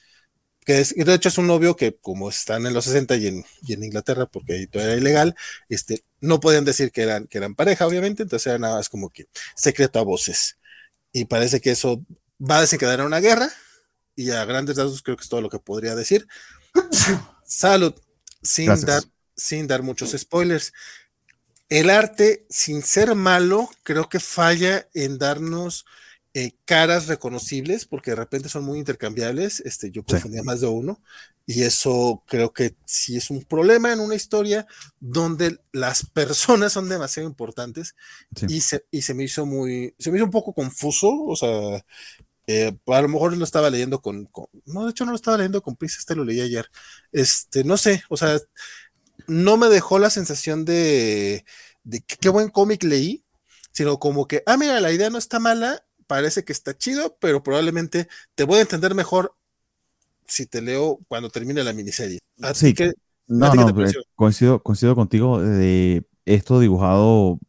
[0.65, 3.45] que es, de hecho es un novio que como están en los 60 y en,
[3.67, 5.35] en Inglaterra, porque ahí todo era ilegal,
[5.67, 9.09] este, no podían decir que eran, que eran pareja, obviamente, entonces era nada más como
[9.09, 10.57] que secreto a voces.
[11.11, 12.05] Y parece que eso
[12.39, 13.49] va a desencadenar una guerra,
[14.19, 16.27] y a grandes rasgos creo que es todo lo que podría decir.
[17.45, 17.93] Salud,
[18.43, 19.01] sin dar,
[19.35, 20.73] sin dar muchos spoilers.
[21.69, 25.85] El arte, sin ser malo, creo que falla en darnos
[26.33, 31.01] eh, caras reconocibles, porque de repente son muy intercambiables, este, yo confundía más de uno,
[31.45, 34.67] y eso creo que sí es un problema en una historia
[34.99, 37.95] donde las personas son demasiado importantes,
[38.47, 41.83] y, se, y se me hizo muy, se me hizo un poco confuso, o sea,
[42.45, 44.29] eh, a lo mejor lo estaba leyendo con,
[44.65, 46.69] no, de hecho no lo estaba leyendo con prisa, este lo leí ayer,
[47.11, 48.39] este, no sé, o sea,
[49.27, 51.43] no me dejó la sensación de,
[51.83, 53.23] de qué buen cómic leí,
[53.71, 57.43] sino como que, ah, mira, la idea no está mala, parece que está chido, pero
[57.43, 59.35] probablemente te voy a entender mejor
[60.25, 62.19] si te leo cuando termine la miniserie.
[62.41, 62.93] Así que,
[63.27, 67.39] no, no, eh, coincido, coincido contigo de esto dibujado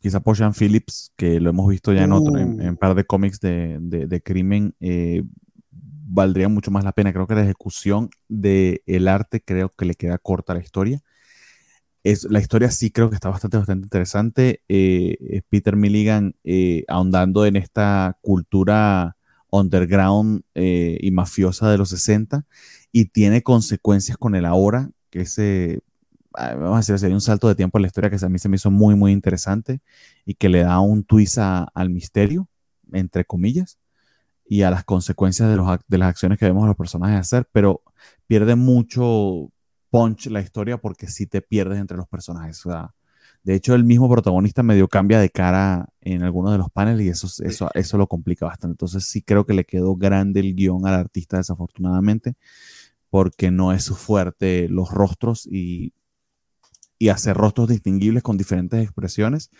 [0.00, 2.76] quizá por Sean Phillips, que lo hemos visto ya en otro, en, un uh.
[2.76, 5.24] par de cómics de, de, crimen, eh,
[5.70, 7.12] valdría mucho más la pena.
[7.12, 11.02] Creo que la ejecución del el arte creo que le queda corta a la historia.
[12.04, 14.62] Es, la historia sí creo que está bastante, bastante interesante.
[14.68, 19.16] Eh, Peter Milligan eh, ahondando en esta cultura
[19.50, 22.46] underground eh, y mafiosa de los 60
[22.90, 25.80] y tiene consecuencias con el ahora, que ese,
[26.34, 28.38] ah, vamos a decir, hay un salto de tiempo en la historia que a mí
[28.38, 29.80] se me hizo muy, muy interesante
[30.24, 32.48] y que le da un twist al misterio,
[32.92, 33.78] entre comillas,
[34.46, 37.48] y a las consecuencias de, los, de las acciones que vemos a los personajes hacer,
[37.52, 37.82] pero
[38.26, 39.50] pierde mucho
[39.92, 42.64] punch la historia porque sí te pierdes entre los personajes.
[43.44, 47.08] de hecho, el mismo protagonista medio cambia de cara en algunos de los paneles y
[47.10, 48.72] eso, eso, eso lo complica bastante.
[48.72, 52.34] Entonces sí creo que le quedó grande el guion al artista desafortunadamente
[53.10, 55.92] porque no es su fuerte los rostros y,
[56.98, 59.50] y hacer rostros distinguibles con diferentes expresiones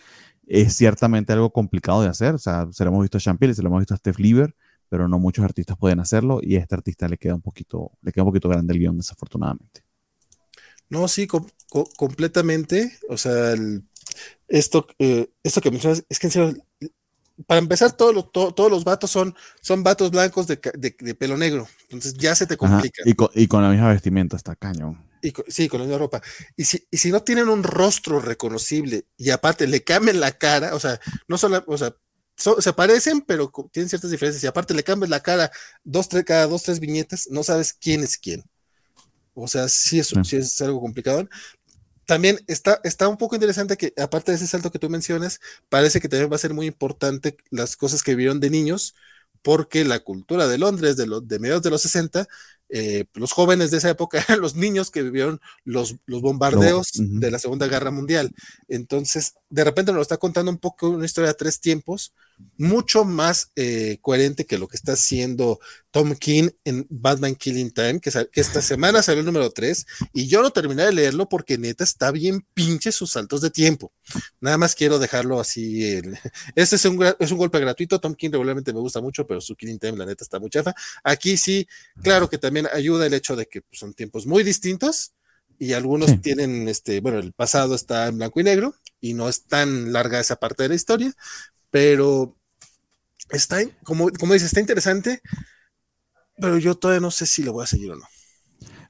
[0.47, 2.33] es ciertamente algo complicado de hacer.
[2.33, 4.55] O sea, se lo hemos visto a Champier, se lo hemos visto a Steph Lieber,
[4.89, 8.11] pero no muchos artistas pueden hacerlo y a este artista le queda un poquito, le
[8.11, 9.82] queda un poquito grande el guion, desafortunadamente.
[10.93, 11.27] No, sí,
[11.97, 12.99] completamente.
[13.09, 13.55] O sea,
[14.47, 16.65] esto, eh, esto que mencionas, es que en serio,
[17.47, 20.57] para empezar, todos todos los vatos son, son vatos blancos de,
[21.17, 21.67] pelo negro.
[21.85, 23.01] Entonces ya se te complica.
[23.05, 25.03] y, con, la misma vestimenta, está cañón.
[25.23, 26.21] Y sí, con la misma ropa.
[26.55, 30.75] Y si, y si no tienen un rostro reconocible y aparte le cambian la cara,
[30.75, 31.95] o sea, no solo, o sea,
[32.35, 34.43] se parecen, pero tienen ciertas diferencias.
[34.43, 35.51] Y aparte le cambias la cara
[35.83, 38.43] dos, tres, cada dos, tres viñetas, no sabes quién es quién.
[39.33, 40.37] O sea, sí es, sí.
[40.37, 41.27] es algo complicado.
[42.05, 45.39] También está, está un poco interesante que, aparte de ese salto que tú mencionas,
[45.69, 48.93] parece que también va a ser muy importante las cosas que vieron de niños,
[49.41, 52.27] porque la cultura de Londres de, los de mediados de los 60
[52.75, 57.29] eh, los jóvenes de esa época eran los niños que vivieron los, los bombardeos de
[57.29, 58.31] la Segunda Guerra Mundial.
[58.67, 62.13] Entonces, de repente nos está contando un poco una historia de tres tiempos,
[62.57, 65.59] mucho más eh, coherente que lo que está haciendo
[65.91, 70.41] Tom King en Batman Killing Time, que, esta semana salió el número 3, y yo
[70.41, 73.91] no terminé de leerlo porque neta está bien pinche sus saltos de tiempo.
[74.39, 76.01] Nada más quiero dejarlo así.
[76.55, 77.99] Este es un, es un golpe gratuito.
[77.99, 80.73] Tom King regularmente me gusta mucho, pero su Killing Time, la neta, está muy chafa.
[81.03, 81.67] Aquí sí,
[82.01, 85.13] claro que también ayuda el hecho de que pues, son tiempos muy distintos
[85.59, 89.43] y algunos tienen, este, bueno, el pasado está en blanco y negro y no es
[89.43, 91.13] tan larga esa parte de la historia,
[91.73, 92.37] pero
[93.31, 95.23] está, como, como dice, está interesante,
[96.37, 98.05] pero yo todavía no sé si lo voy a seguir o no.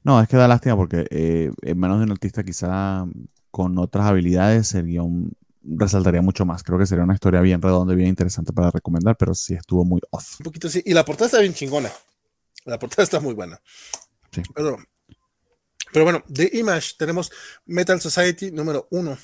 [0.04, 3.06] No, es que da lástima porque eh, en manos de un artista quizá
[3.52, 5.32] con otras habilidades sería un,
[5.64, 6.62] resaltaría mucho más.
[6.62, 9.86] Creo que sería una historia bien redonda y bien interesante para recomendar, pero sí estuvo
[9.86, 10.42] muy off.
[10.42, 10.84] Un poquito sí.
[10.86, 11.90] Y la portada está bien chingona.
[12.66, 13.62] La portada está muy buena.
[14.30, 14.42] Sí.
[14.54, 14.78] Pero,
[15.94, 17.32] pero bueno, de Image tenemos
[17.66, 19.18] Metal Society número uno.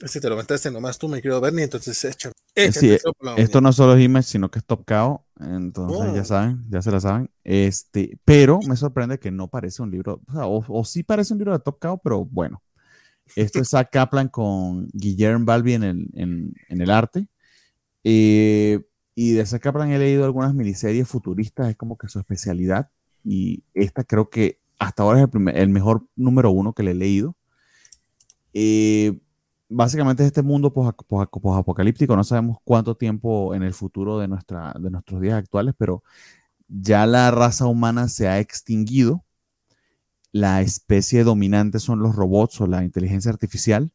[0.00, 2.32] Este te lo metaste nomás tú, me quiero Bernie, entonces echa.
[2.72, 2.96] sí,
[3.36, 6.24] esto no solo es Image, sino que es Top KO, entonces ya oh.
[6.24, 7.30] saben, ya se la saben.
[7.44, 11.38] Este, pero me sorprende que no parece un libro, o, sea, o, sí parece un
[11.38, 12.62] libro de Top KO, pero bueno.
[13.36, 17.28] Esto es Zach Kaplan con Guillermo Balbi en el, en, en el arte.
[18.02, 18.80] Eh,
[19.14, 22.90] y de Zach Kaplan he leído algunas miniseries futuristas, es como que su especialidad.
[23.22, 26.94] Y esta creo que hasta ahora es el, el mejor número uno que le he
[26.94, 27.36] leído.
[28.52, 29.20] Eh,
[29.70, 32.16] básicamente es este mundo post-apocalíptico.
[32.16, 36.02] No sabemos cuánto tiempo en el futuro de, nuestra, de nuestros días actuales, pero
[36.68, 39.24] ya la raza humana se ha extinguido.
[40.32, 43.92] La especie dominante son los robots o la inteligencia artificial.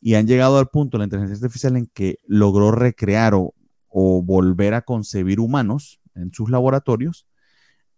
[0.00, 3.52] Y han llegado al punto la inteligencia artificial en que logró recrear o,
[3.90, 7.26] volver a concebir humanos en sus laboratorios,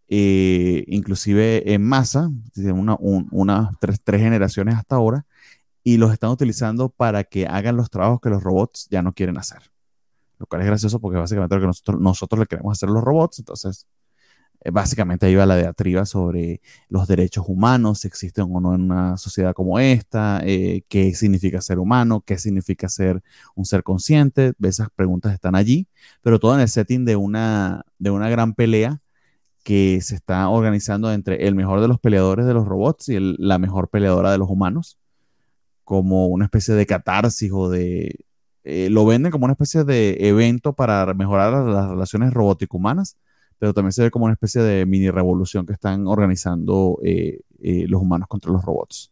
[0.09, 5.27] eh, inclusive en masa, unas una, tres, tres generaciones hasta ahora,
[5.82, 9.39] y los están utilizando para que hagan los trabajos que los robots ya no quieren
[9.39, 9.70] hacer.
[10.39, 13.05] Lo cual es gracioso porque básicamente lo que nosotros, nosotros le queremos hacer a los
[13.05, 13.86] robots, entonces
[14.62, 18.82] eh, básicamente ahí va la diatriba sobre los derechos humanos, si existen o no en
[18.82, 23.23] una sociedad como esta, eh, qué significa ser humano, qué significa ser
[23.55, 25.89] un ser consciente, esas preguntas están allí,
[26.23, 29.01] pero todo en el setting de una, de una gran pelea
[29.65, 33.59] que se está organizando entre el mejor de los peleadores de los robots y la
[33.59, 34.99] mejor peleadora de los humanos
[35.91, 38.25] como una especie de catarsis o de...
[38.62, 43.17] Eh, lo venden como una especie de evento para mejorar las relaciones robótico-humanas,
[43.59, 47.87] pero también se ve como una especie de mini revolución que están organizando eh, eh,
[47.89, 49.11] los humanos contra los robots.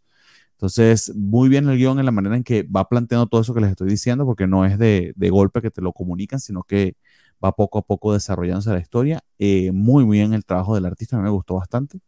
[0.52, 3.60] Entonces, muy bien el guion en la manera en que va planteando todo eso que
[3.60, 6.94] les estoy diciendo, porque no es de, de golpe que te lo comunican, sino que
[7.44, 9.20] va poco a poco desarrollándose la historia.
[9.72, 11.98] muy bien el trabajo del artista, me gustó bastante.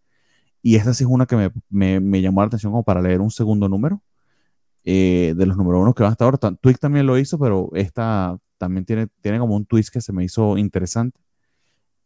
[0.63, 3.21] Y esta sí es una que me, me, me llamó la atención como para leer
[3.21, 4.01] un segundo número
[4.93, 6.39] eh, de los número uno que van hasta ahora.
[6.61, 10.25] Twig también lo hizo, pero esta también tiene, tiene como un twist que se me
[10.25, 11.21] hizo interesante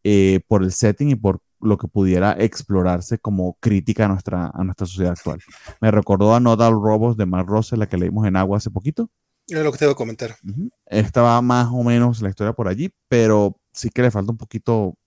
[0.03, 4.65] eh, por el setting y por lo que pudiera explorarse como crítica a nuestra, a
[4.65, 5.41] nuestra sociedad actual.
[5.81, 9.09] Me recordó a Nodal Robos de Mark Russell, la que leímos en Agua hace poquito.
[9.47, 10.37] Es lo que te voy a comentar.
[10.85, 14.99] Estaba más o menos la historia por allí, pero sí que le falta un poquito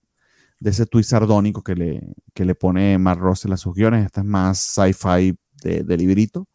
[0.58, 4.04] de ese twist sardónico que le, que le pone Mark Russell a sus guiones.
[4.04, 6.48] Esta es más sci-fi de, de, librito,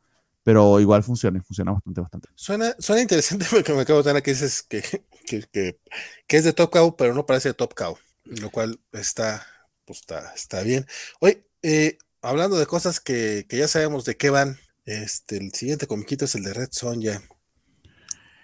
[0.44, 2.30] pero igual funciona, funciona bastante, bastante.
[2.36, 4.82] Suena, suena interesante porque me acabo de dar que dices que,
[5.26, 5.80] que, que,
[6.28, 9.46] que, es de Top Cow, pero no parece de Top Cow, lo cual está,
[9.86, 10.86] pues está, está bien.
[11.20, 15.88] Oye, eh, hablando de cosas que, que, ya sabemos de qué van, este, el siguiente
[15.88, 17.22] comiquito es el de Red Sonja.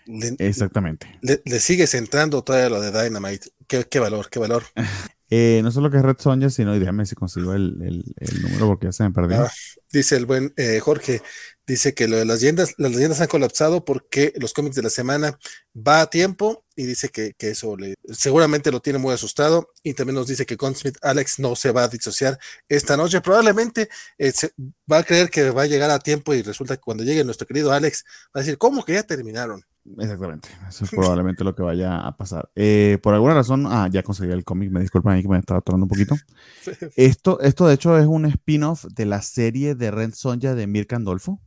[0.05, 1.19] Le, Exactamente.
[1.21, 3.49] Le, le, sigues entrando todavía lo de Dynamite.
[3.67, 4.63] Qué, qué valor, qué valor.
[5.29, 8.87] Eh, no solo que es Red Sonja, sino, y si consigo el, el, número porque
[8.87, 9.43] ya se me perdió.
[9.43, 9.51] Ah,
[9.91, 11.21] dice el buen eh, Jorge,
[11.67, 14.89] dice que lo de las leyendas, las leyendas han colapsado porque los cómics de la
[14.89, 15.37] semana
[15.75, 19.93] va a tiempo y dice que, que eso le, seguramente lo tiene muy asustado y
[19.93, 23.87] también nos dice que Gunsmith Alex no se va a disociar esta noche, probablemente
[24.17, 24.51] eh, se,
[24.91, 27.45] va a creer que va a llegar a tiempo y resulta que cuando llegue nuestro
[27.45, 28.03] querido Alex
[28.35, 29.63] va a decir, ¿cómo que ya terminaron?
[29.97, 32.49] Exactamente, eso es probablemente lo que vaya a pasar.
[32.55, 35.59] Eh, por alguna razón, ah, ya conseguí el cómic, me disculpan ahí que me estaba
[35.59, 36.15] atorando un poquito.
[36.95, 40.95] Esto, esto de hecho es un spin-off de la serie de Red Sonja de Mirka
[40.95, 41.39] Andolfo.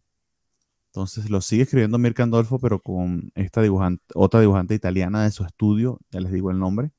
[0.86, 5.44] Entonces lo sigue escribiendo Mirka Andolfo, pero con esta dibujante, otra dibujante italiana de su
[5.44, 6.90] estudio, ya les digo el nombre.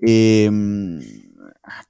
[0.00, 0.50] Eh,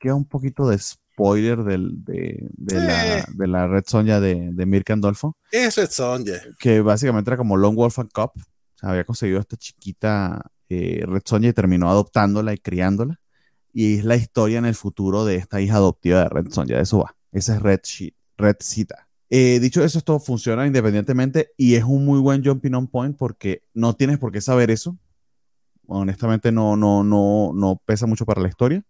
[0.00, 0.78] queda un poquito de
[1.18, 5.36] spoiler del, de, de, la, de, la, Red Sonja de, de Mirka Andolfo.
[5.50, 6.34] Es Red Sonja.
[6.60, 8.36] Que básicamente era como Long Wolf and Cop.
[8.36, 13.20] O sea, había conseguido a esta chiquita eh, Red Sonja y terminó adoptándola y criándola.
[13.72, 16.76] Y es la historia en el futuro de esta hija adoptiva de Red Sonja.
[16.76, 17.16] De eso va.
[17.32, 19.08] Esa es Red, Sheet, Red Cita.
[19.28, 23.62] Eh, dicho eso, esto funciona independientemente y es un muy buen jumping on point porque
[23.74, 24.96] no tienes por qué saber eso.
[25.86, 28.84] Honestamente, no, no, no, no pesa mucho para la historia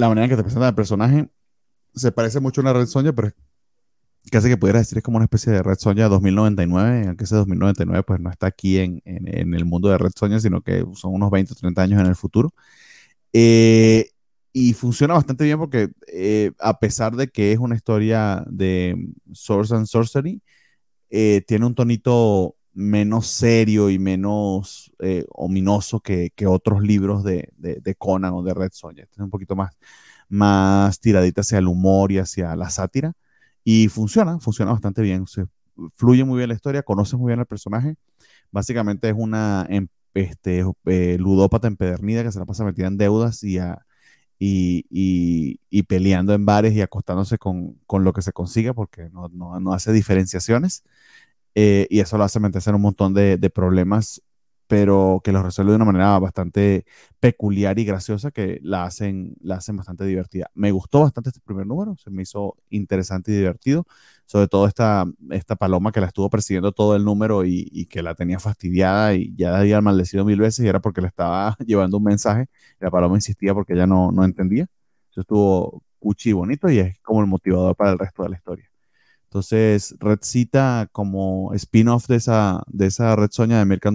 [0.00, 1.28] la manera en que te presentan el personaje
[1.94, 3.30] se parece mucho a una Red Sonja, pero
[4.30, 8.02] casi que pudieras decir es como una especie de Red Sonja 2099, aunque ese 2099
[8.04, 11.30] pues no está aquí en, en, el mundo de Red Sonja, sino que son unos
[11.30, 12.52] 20 o 30 años en el futuro.
[13.32, 14.10] Eh,
[14.52, 18.96] y funciona bastante bien porque eh, a pesar de que es una historia de
[19.32, 20.42] Source and Sorcery,
[21.10, 27.50] eh, tiene un tonito menos serio y menos eh, ominoso que, que, otros libros de,
[27.56, 29.02] de, de, Conan o de Red Sonja.
[29.02, 29.76] Este es un poquito más,
[30.28, 33.12] más tiradita hacia el humor y hacia la sátira.
[33.64, 35.26] Y funciona, funciona bastante bien.
[35.26, 35.46] Se,
[35.94, 37.96] fluye muy bien la historia, conoces muy bien al personaje.
[38.50, 43.42] Básicamente es una em, este, eh, ludópata empedernida que se la pasa metida en deudas
[43.44, 43.86] y, a,
[44.38, 49.10] y, y, y, peleando en bares y acostándose con, con lo que se consiga porque
[49.10, 50.84] no, no, no hace diferenciaciones.
[51.54, 54.22] Eh, y eso lo hace meterse un montón de, problemas,
[54.66, 56.84] pero que los resuelve de una manera bastante
[57.18, 60.50] peculiar y graciosa que la hacen, la hacen bastante divertida.
[60.54, 63.86] Me gustó bastante este primer número, se me hizo interesante y divertido,
[64.26, 68.14] sobre todo esta, esta paloma que la estuvo persiguiendo todo el número y, que la
[68.14, 72.04] tenía fastidiada y ya había maldecido mil veces y era porque le estaba llevando un
[72.04, 72.46] mensaje
[72.80, 74.66] y la paloma insistía porque ella no, no entendía.
[75.10, 78.69] Eso estuvo cuchi bonito y es como el motivador para el resto de la historia.
[79.30, 83.92] Entonces, Red Cita como spin-off de esa, de esa Red Soña de Mirka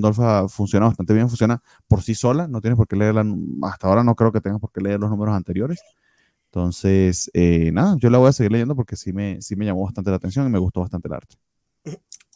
[0.48, 3.26] funciona bastante bien, funciona por sí sola, no tienes por qué leerla,
[3.64, 5.82] hasta ahora no creo que tengas por qué leer los números anteriores.
[6.46, 9.84] Entonces, eh, nada, yo la voy a seguir leyendo porque sí me, sí me llamó
[9.84, 11.36] bastante la atención y me gustó bastante el arte.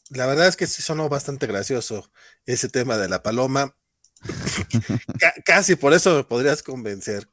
[0.09, 2.11] La verdad es que sí sonó bastante gracioso
[2.45, 3.77] ese tema de la paloma.
[5.45, 7.29] casi por eso me podrías convencer.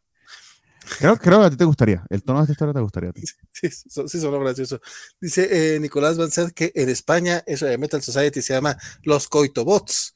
[0.99, 2.05] Creo, creo, que a ti te gustaría.
[2.09, 3.23] El tono de esta historia te gustaría a ti.
[3.53, 4.81] Sí, sí, sí gracioso.
[5.21, 10.15] Dice eh, Nicolás Bancet que en España eso de Metal Society se llama Los Coitobots.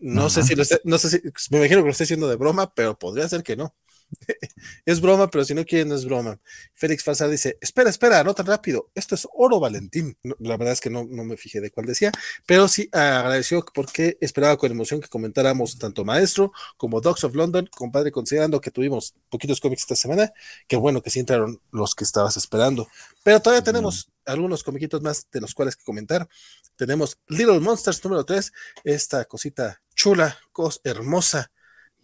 [0.00, 0.30] No Ajá.
[0.30, 2.72] sé si lo esté, no sé si, me imagino que lo esté haciendo de broma,
[2.74, 3.74] pero podría ser que no.
[4.84, 6.38] es broma, pero si no quieren, no es broma.
[6.72, 8.90] Félix Falsar dice: Espera, espera, no tan rápido.
[8.94, 10.16] Esto es oro, Valentín.
[10.22, 12.12] No, la verdad es que no, no, me fijé de cuál decía,
[12.46, 17.68] pero sí agradeció porque esperaba con emoción que comentáramos tanto Maestro como Dogs of London,
[17.74, 20.32] compadre, considerando que tuvimos poquitos cómics esta semana.
[20.66, 22.88] Qué bueno que sí entraron los que estabas esperando.
[23.22, 23.64] Pero todavía mm.
[23.64, 26.28] tenemos algunos comiquitos más de los cuales que comentar.
[26.76, 28.52] Tenemos Little Monsters número 3,
[28.84, 31.52] esta cosita chula, cos hermosa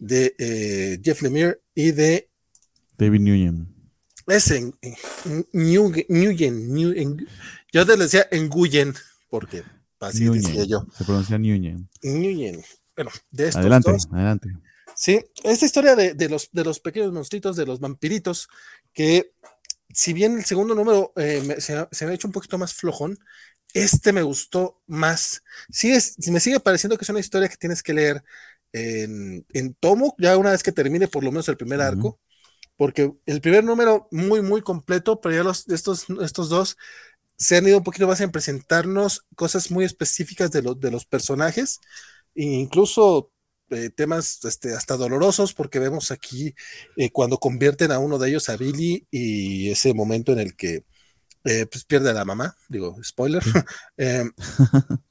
[0.01, 2.27] de eh, Jeff Lemire y de
[2.97, 3.67] David Nguyen.
[4.27, 7.27] Es en, en Nguyen,
[7.71, 8.93] yo te decía en Nguyen,
[9.29, 9.63] porque
[9.99, 10.85] así Nguyen, decía yo.
[10.97, 11.87] Se pronuncia Nguyen.
[12.03, 12.63] Nguyen.
[12.95, 14.49] Bueno, de estos adelante, dos, adelante.
[14.95, 18.49] Sí, esta historia de, de, los, de los pequeños monstruitos, de los vampiritos,
[18.93, 19.33] que
[19.93, 22.73] si bien el segundo número eh, me, se, se me ha hecho un poquito más
[22.73, 23.19] flojón,
[23.73, 25.43] este me gustó más.
[25.69, 25.99] Sigue,
[26.31, 28.23] me sigue pareciendo que es una historia que tienes que leer
[28.73, 32.19] en, en, tomo, ya una vez que termine por lo menos el primer arco,
[32.77, 36.77] porque el primer número muy, muy completo, pero ya los, estos, estos dos
[37.37, 41.79] se han ido un poquito más en presentarnos cosas muy específicas de, de los personajes,
[42.35, 43.31] e incluso
[43.71, 46.53] eh, temas este, hasta dolorosos, porque vemos aquí
[46.97, 50.83] eh, cuando convierten a uno de ellos a Billy y ese momento en el que
[51.45, 53.41] eh, pues pierde a la mamá, digo, spoiler.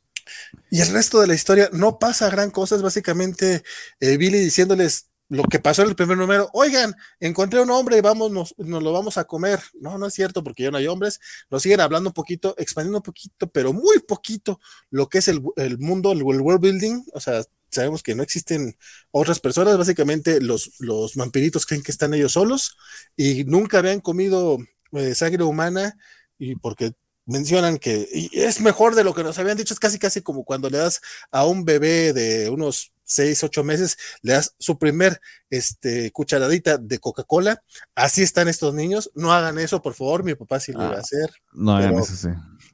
[0.70, 3.62] Y el resto de la historia no pasa gran cosa, es básicamente
[4.00, 8.54] Billy diciéndoles, lo que pasó en el primer número, oigan, encontré un hombre vamos, nos,
[8.58, 9.60] lo vamos a comer.
[9.80, 11.20] No, no es cierto, porque ya no hay hombres.
[11.50, 14.60] Nos siguen hablando un poquito, expandiendo un poquito, pero muy poquito
[14.90, 15.40] lo que es el,
[15.78, 17.04] mundo, el, world building.
[17.14, 18.76] O sea, sabemos que no existen
[19.12, 19.78] otras personas.
[19.78, 22.76] Básicamente, los, los vampiritos creen que están ellos solos
[23.16, 24.58] y nunca habían comido
[24.92, 25.96] eh, sangre humana
[26.38, 26.94] y porque
[27.30, 30.68] mencionan que es mejor de lo que nos habían dicho, es casi casi como cuando
[30.68, 31.00] le das
[31.30, 35.20] a un bebé de unos seis, ocho meses, le das su primer
[35.50, 37.62] este, cucharadita de Coca-Cola.
[37.94, 39.10] Así están estos niños.
[39.14, 40.22] No hagan eso, por favor.
[40.22, 41.30] Mi papá sí lo iba a ah, hacer.
[41.52, 42.28] No hagan eso, sí.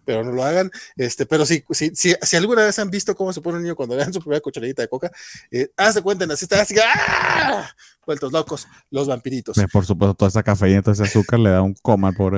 [0.05, 0.70] Pero no lo hagan.
[0.97, 3.97] Este, pero sí, sí, si alguna vez han visto cómo se pone un niño cuando
[3.97, 5.11] le dan su primera cucharadita de coca,
[5.51, 7.69] eh, de cuenta, así está, así, ¡ah!
[8.07, 9.57] Vueltos locos, los vampiritos.
[9.73, 12.37] Por supuesto, toda esa cafeína, todo ese azúcar le da un coma por.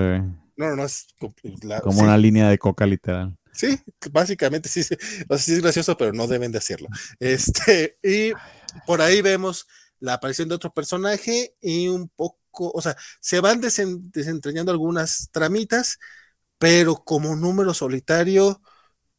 [0.58, 1.06] No, no, no, es
[1.82, 3.38] como una línea de coca literal.
[3.52, 3.78] Sí,
[4.10, 4.96] básicamente sí, sí,
[5.38, 6.88] sí es gracioso, pero no deben de hacerlo.
[7.20, 8.32] Este, y
[8.84, 9.68] por ahí vemos
[10.00, 15.98] la aparición de otro personaje y un poco, o sea, se van desentrañando algunas tramitas,
[16.58, 18.60] pero como número solitario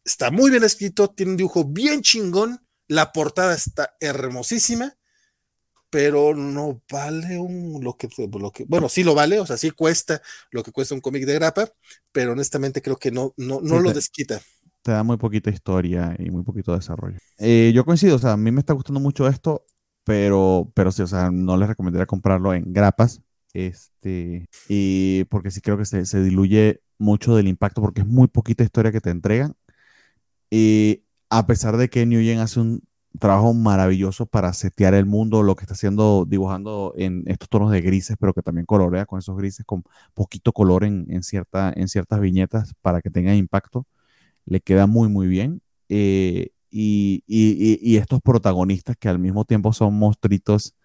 [0.04, 4.99] está muy bien escrito, tiene un dibujo bien chingón, la portada está hermosísima
[5.90, 9.72] pero no vale un, lo, que, lo que, bueno, sí lo vale, o sea, sí
[9.72, 10.22] cuesta
[10.52, 11.70] lo que cuesta un cómic de grapa,
[12.12, 14.40] pero honestamente creo que no, no, no lo desquita.
[14.82, 17.18] Te da muy poquita historia y muy poquito desarrollo.
[17.38, 19.66] Eh, yo coincido, o sea, a mí me está gustando mucho esto,
[20.04, 23.22] pero, pero sí, o sea, no les recomendaría comprarlo en grapas,
[23.54, 28.28] este, y porque sí creo que se, se diluye mucho del impacto, porque es muy
[28.28, 29.56] poquita historia que te entregan.
[30.50, 32.84] Y a pesar de que Nguyen hace un
[33.18, 37.82] trabajo maravilloso para setear el mundo, lo que está haciendo, dibujando en estos tonos de
[37.82, 39.84] grises, pero que también colorea con esos grises, con
[40.14, 43.88] poquito color en, en, cierta, en ciertas viñetas para que tengan impacto.
[44.46, 45.62] Le queda muy, muy bien.
[45.90, 50.76] Eh, y, y, y, estos protagonistas que al mismo tiempo son monstruitos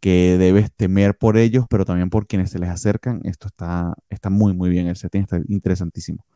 [0.00, 4.28] que debes temer por ellos, pero también por quienes se les acercan, esto está, está
[4.30, 4.86] muy, muy bien.
[4.86, 6.26] El setting está interesantísimo.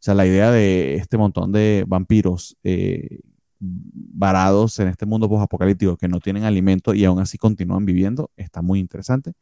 [0.00, 3.20] O sea, la idea de este montón de vampiros eh,
[3.60, 8.62] varados en este mundo post-apocalíptico que no tienen alimento y aún así continúan viviendo, está
[8.62, 9.34] muy interesante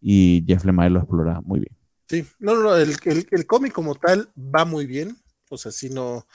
[0.00, 1.76] y Jeff Lemire lo explora muy bien.
[2.08, 2.94] Sí, no, no, el,
[3.30, 5.16] el, cómic como tal va muy bien,
[5.48, 6.26] o sea, si no,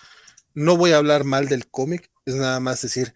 [0.56, 3.14] no voy a hablar mal del cómic, es nada más decir,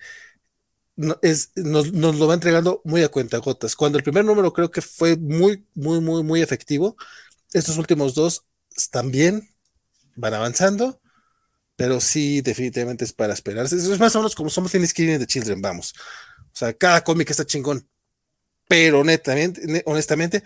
[0.95, 3.76] no, es, nos, nos, lo va entregando muy a cuentagotas.
[3.76, 6.95] Cuando el primer número creo que fue muy, muy, muy, muy efectivo,
[7.52, 8.45] estos últimos dos
[9.06, 9.49] bien,
[10.15, 11.02] van avanzando,
[11.82, 13.76] pero sí, definitivamente es para esperarse.
[13.76, 15.95] Es más o menos como somos en Screen de Children, vamos.
[16.45, 17.88] O sea, cada cómic está chingón,
[18.68, 20.41] pero netamente, honestamente,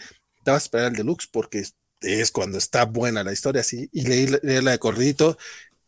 [0.45, 1.65] te vas a esperar el deluxe porque
[1.99, 5.37] es cuando está buena la historia, sí, y leerla de corridito.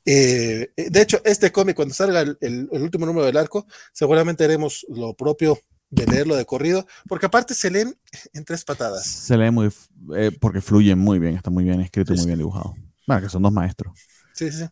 [0.04, 5.14] Eh, de hecho, este cómic, cuando salga el, último número del arco, seguramente haremos lo
[5.14, 5.58] propio
[5.90, 7.98] de leerlo de corrido, porque aparte se leen
[8.34, 9.08] en tres patadas.
[9.08, 9.72] Se lee muy,
[10.14, 12.76] eh, porque fluye muy bien, está muy bien escrito, y muy bien dibujado.
[13.08, 13.98] Bueno, que son dos maestros.
[14.34, 14.66] Sí, sí.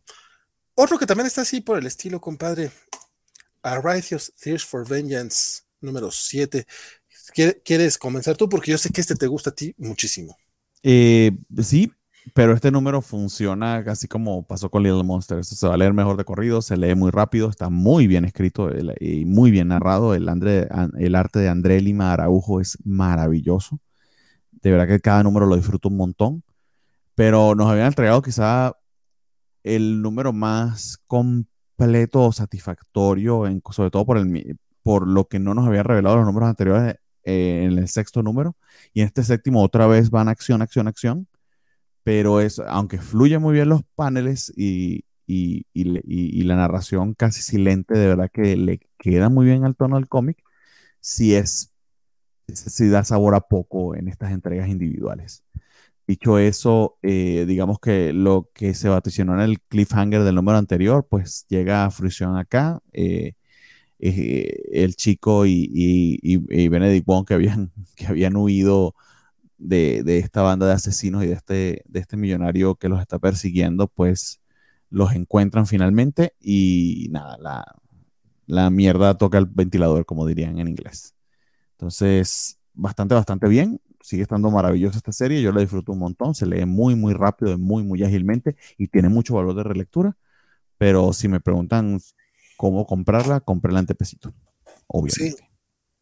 [0.76, 2.70] Otro que también está así por el estilo, compadre.
[3.64, 6.68] A Righteous Tears for Vengeance, número 7.
[7.64, 8.48] ¿Quieres comenzar tú?
[8.50, 10.38] Porque yo sé que este te gusta a ti muchísimo.
[10.84, 11.32] Eh,
[11.64, 11.92] sí,
[12.34, 15.48] pero este número funciona casi como pasó con Little Monsters.
[15.48, 18.70] Se va a leer mejor de corrido, se lee muy rápido, está muy bien escrito
[19.00, 20.14] y muy bien narrado.
[20.14, 20.28] El,
[21.00, 23.80] el arte de André Lima Araujo es maravilloso.
[24.52, 26.44] De verdad que cada número lo disfruto un montón.
[27.16, 28.74] Pero nos habían entregado quizá
[29.66, 36.18] el número más completo o satisfactorio, sobre todo por, lo que no nos había revelado
[36.18, 38.56] los números anteriores eh, en el sexto número.
[38.94, 41.28] Y en este séptimo otra vez van acción, acción, acción.
[42.04, 47.98] Pero es, aunque fluyen muy bien los paneles y, y, y, la narración casi silente,
[47.98, 50.38] de verdad que le queda muy bien al tono del cómic,
[51.00, 51.74] si es,
[52.48, 55.44] si da sabor a poco en estas entregas individuales.
[56.08, 61.08] Dicho eso, eh, digamos que lo que se vaticinó en el cliffhanger del número anterior,
[61.10, 62.80] pues llega a fruición acá.
[62.94, 63.34] Eh,
[64.00, 66.38] eh, el chico y,
[66.70, 68.94] Benedict Wong que habían, que habían huido
[69.58, 73.88] de, esta banda de asesinos y de este, de este millonario que los está persiguiendo,
[73.88, 74.42] pues
[74.90, 77.66] los encuentran finalmente y nada, la,
[78.48, 81.16] la mierda toca el ventilador, como dirían en inglés.
[81.72, 86.46] Entonces, bastante, bastante bien sigue estando maravillosa esta serie, yo la disfruto un montón, se
[86.46, 90.16] lee muy, muy rápido muy, muy ágilmente y tiene mucho valor de relectura,
[90.78, 92.00] pero si me preguntan
[92.56, 94.34] cómo comprarla, compré en Tepecito,
[94.88, 95.42] obviamente.
[95.42, 95.48] Sí.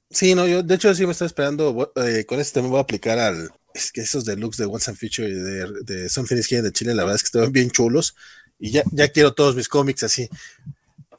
[0.09, 2.81] sí, no, yo de hecho sí me estoy esperando, eh, con este me voy a
[2.81, 6.51] aplicar al, es que esos deluxe de Once and Feature y de, de Something is
[6.51, 8.15] Here de Chile, la verdad es que están bien chulos
[8.59, 10.29] y ya, ya quiero todos mis cómics así.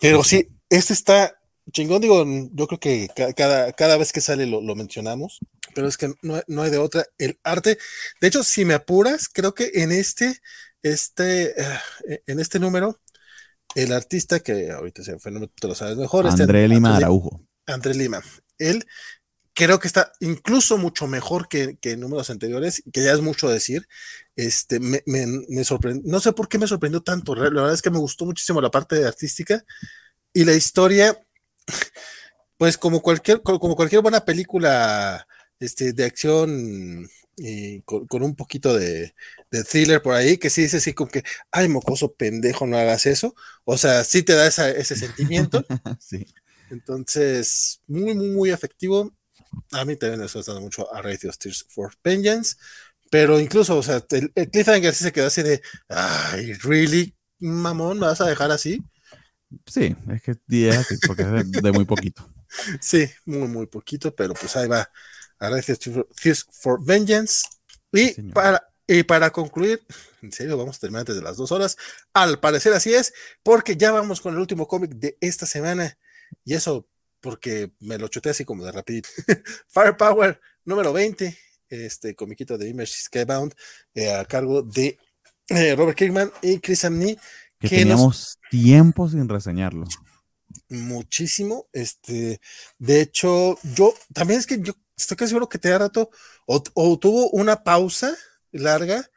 [0.00, 1.34] Pero sí, este está
[1.72, 5.40] chingón, digo, yo creo que cada, cada vez que sale lo, lo mencionamos,
[5.74, 7.06] pero es que no, no, hay de otra.
[7.18, 7.78] El arte,
[8.20, 10.40] de hecho, si me apuras, creo que en este,
[10.82, 13.00] este, uh, en este número,
[13.74, 16.26] el artista que ahorita se fue, no te lo sabes mejor.
[16.26, 17.40] André este, Lima André, Araujo.
[17.66, 18.22] André Lima.
[18.58, 18.86] Él
[19.54, 23.88] creo que está incluso mucho mejor que, que números anteriores, que ya es mucho decir.
[24.36, 27.82] Este, me, me, me sorprendió, no sé por qué me sorprendió tanto, la verdad es
[27.82, 29.64] que me gustó muchísimo la parte artística
[30.32, 31.16] y la historia,
[32.56, 35.26] pues como cualquier, como cualquier buena película
[35.60, 39.14] este, de acción y con, con un poquito de,
[39.50, 43.06] de, thriller por ahí, que sí dice así como que, ay, mocoso pendejo, no hagas
[43.06, 43.34] eso.
[43.64, 45.64] O sea, sí te da esa, ese sentimiento.
[46.00, 46.26] sí.
[46.70, 49.12] Entonces, muy, muy, muy efectivo.
[49.72, 52.56] A mí también me está gustando mucho a Radio Tears for Vengeance.
[53.10, 57.98] Pero incluso, o sea, el, el cliffhanger sí se quedó así de, ay, ¿really, mamón?
[58.00, 58.82] ¿Me vas a dejar así?
[59.66, 62.28] Sí, es que es así, porque es de, de, muy poquito.
[62.80, 64.88] Sí, muy, muy poquito, pero pues ahí va.
[66.22, 67.44] Tears for Vengeance.
[67.92, 69.82] Y sí, para, y para concluir,
[70.22, 71.76] en serio, vamos a terminar antes de las dos horas.
[72.12, 73.12] Al parecer así es,
[73.42, 75.98] porque ya vamos con el último cómic de esta semana.
[76.44, 76.88] Y eso
[77.20, 79.08] porque me lo chuté así como de rapidito.
[79.68, 81.36] Firepower número 20,
[81.70, 83.54] este comiquito de Image Skybound
[83.94, 84.98] eh, a cargo de
[85.48, 87.18] eh, Robert Kirkman y Chris Amney.
[87.68, 88.38] Que, que teníamos nos...
[88.50, 89.84] tiempo sin reseñarlo.
[90.68, 91.66] Muchísimo.
[91.72, 92.40] Este,
[92.78, 96.10] de hecho, yo también es que yo estoy casi seguro que te da rato
[96.46, 98.16] o, o tuvo una pausa
[98.52, 99.10] larga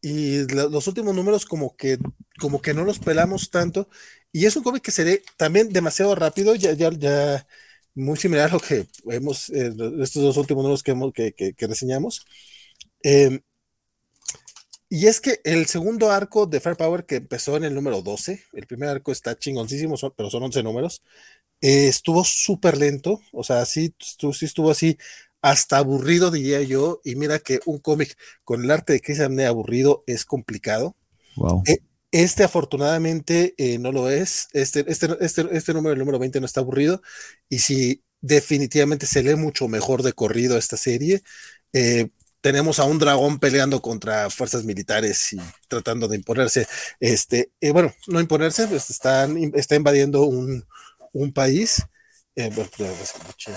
[0.00, 1.98] y los últimos números como que
[2.38, 3.88] como que no los pelamos tanto
[4.32, 7.46] y es un cómic que se ve también demasiado rápido ya ya ya
[7.94, 11.52] muy similar a lo que vemos eh, estos dos últimos números que, hemos, que, que,
[11.52, 12.24] que reseñamos
[13.02, 13.40] eh,
[14.90, 18.66] y es que el segundo arco de Firepower que empezó en el número 12 el
[18.66, 21.02] primer arco está chingoncísimo son, pero son 11 números
[21.62, 24.98] eh, estuvo súper lento o sea sí, estuvo, sí estuvo así
[25.42, 27.00] hasta aburrido, diría yo.
[27.04, 30.96] Y mira que un cómic con el arte de Chris Amney aburrido es complicado.
[31.36, 31.62] Wow.
[32.12, 34.48] Este afortunadamente eh, no lo es.
[34.52, 37.02] Este, este, este, este número, el número 20, no está aburrido.
[37.48, 41.22] Y si definitivamente se lee mucho mejor de corrido esta serie.
[41.72, 42.10] Eh,
[42.40, 45.38] tenemos a un dragón peleando contra fuerzas militares y
[45.68, 46.66] tratando de imponerse.
[46.98, 50.64] Este, eh, bueno, no imponerse, pues están, está invadiendo un,
[51.12, 51.82] un país.
[52.36, 52.70] Eh, bueno,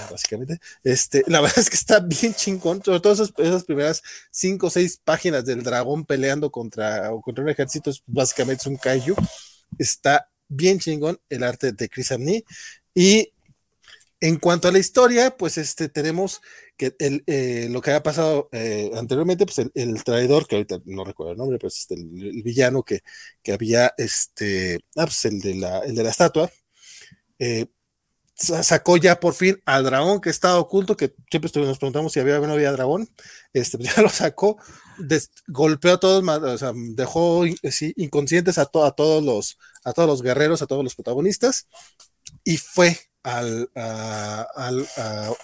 [0.10, 4.01] básicamente, este, la verdad es que está bien chingón, sobre todo esas, esas primeras
[4.31, 8.77] cinco o seis páginas del dragón peleando contra, contra un ejército, es, básicamente es un
[8.77, 9.15] kaiju,
[9.77, 12.43] está bien chingón el arte de Chris Amney,
[12.95, 13.31] y
[14.23, 16.41] en cuanto a la historia, pues este, tenemos
[16.77, 21.03] que el, eh, lo que había pasado eh, anteriormente, pues el, traidor, que ahorita no
[21.03, 23.01] recuerdo el nombre, pues este, el, villano que,
[23.43, 26.49] que había, este, ah, pues el de la, el de la estatua,
[27.37, 27.65] eh,
[28.33, 32.39] sacó ya por fin al dragón que estaba oculto, que siempre nos preguntamos si había
[32.39, 33.09] o no había dragón,
[33.51, 34.57] este, ya lo sacó,
[35.47, 37.43] golpeó a todos, o sea, dejó
[37.97, 41.67] inconscientes a, a, todos los, a todos los guerreros, a todos los protagonistas,
[42.45, 44.47] y fue a,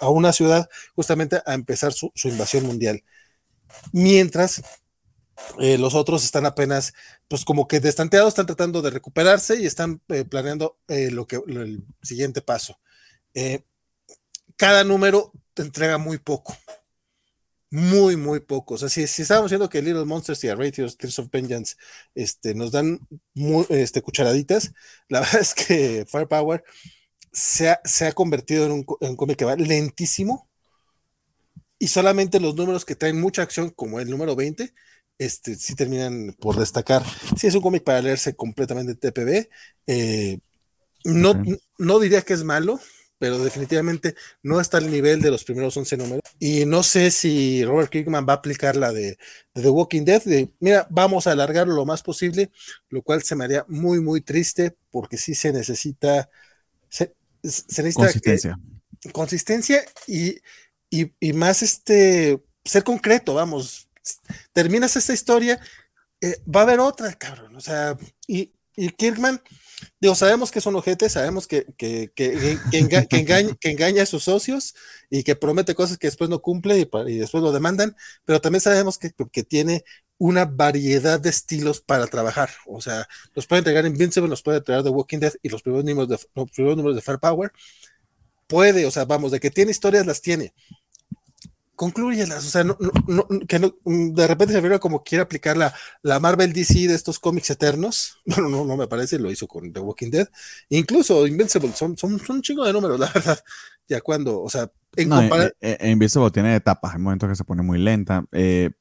[0.02, 3.02] una ciudad justamente a empezar su, invasión mundial.
[3.92, 4.62] Mientras
[5.58, 6.92] eh, los otros están apenas,
[7.28, 11.36] pues como que destanteados, están tratando de recuperarse y están eh, planeando eh, lo que
[11.46, 12.78] el siguiente paso.
[14.56, 16.54] Cada número te entrega muy poco,
[17.70, 18.74] muy, muy poco.
[18.74, 21.76] O sea, si, si estábamos viendo que Little Monsters y a Ratios, Tears of Vengeance,
[22.14, 23.00] este, nos dan
[23.32, 24.72] muy, este, cucharaditas,
[25.08, 26.62] la verdad es que Firepower
[27.32, 30.48] se ha, se ha convertido en un, en un cómic que va lentísimo
[31.78, 34.74] y solamente los números que traen mucha acción, como el número 20,
[35.18, 37.02] este, sí terminan por destacar.
[37.38, 39.48] Sí, es un cómic para leerse completamente TPB.
[39.86, 40.38] Eh,
[41.04, 41.42] no,
[41.78, 42.78] no diría que es malo,
[43.20, 46.22] pero definitivamente no está al nivel de los primeros 11 números.
[46.38, 49.18] Y no sé si Robert Kirkman va a aplicar la de,
[49.54, 52.50] de, The Walking Dead, de, mira, vamos a alargarlo lo más posible,
[52.88, 56.30] lo cual se me haría muy, muy triste, porque sí se necesita,
[57.42, 58.58] se, necesita consistencia.
[59.12, 60.36] Consistencia y,
[60.90, 63.88] y, y, más este, ser concreto, vamos,
[64.52, 65.60] terminas esta historia,
[66.20, 67.96] eh, va a haber otra, cabrón, o sea,
[68.26, 69.40] y, y Kirkman
[70.00, 72.58] Digo, sabemos que son ojetes, sabemos que, que, que,
[73.62, 74.74] engaña, a sus socios
[75.08, 78.98] y que promete cosas que después no cumple y, después lo demandan, pero también sabemos
[78.98, 79.10] que,
[79.42, 79.84] tiene
[80.20, 82.50] una variedad de estilos para trabajar.
[82.66, 85.82] O sea, los puede entregar Invincible, los puede entregar The Walking Dead y los primeros
[85.82, 87.50] números de, los primeros números de Firepower.
[88.46, 90.52] Puede, o sea, vamos, de que tiene historias, las tiene.
[91.74, 92.76] Concluyelas, o sea, no,
[93.06, 96.94] no, que no, de repente se ve como quiere aplicar la, la, Marvel DC de
[96.94, 100.28] estos cómics eternos, no, no, no me parece, lo hizo con The Walking Dead,
[100.68, 103.42] incluso Invincible, son, son, son un chingo de números, la verdad,
[103.88, 107.62] ya cuando, o sea, en eh, eh, Invincible tiene etapas, hay momentos que se pone
[107.62, 108.72] muy lenta, eh,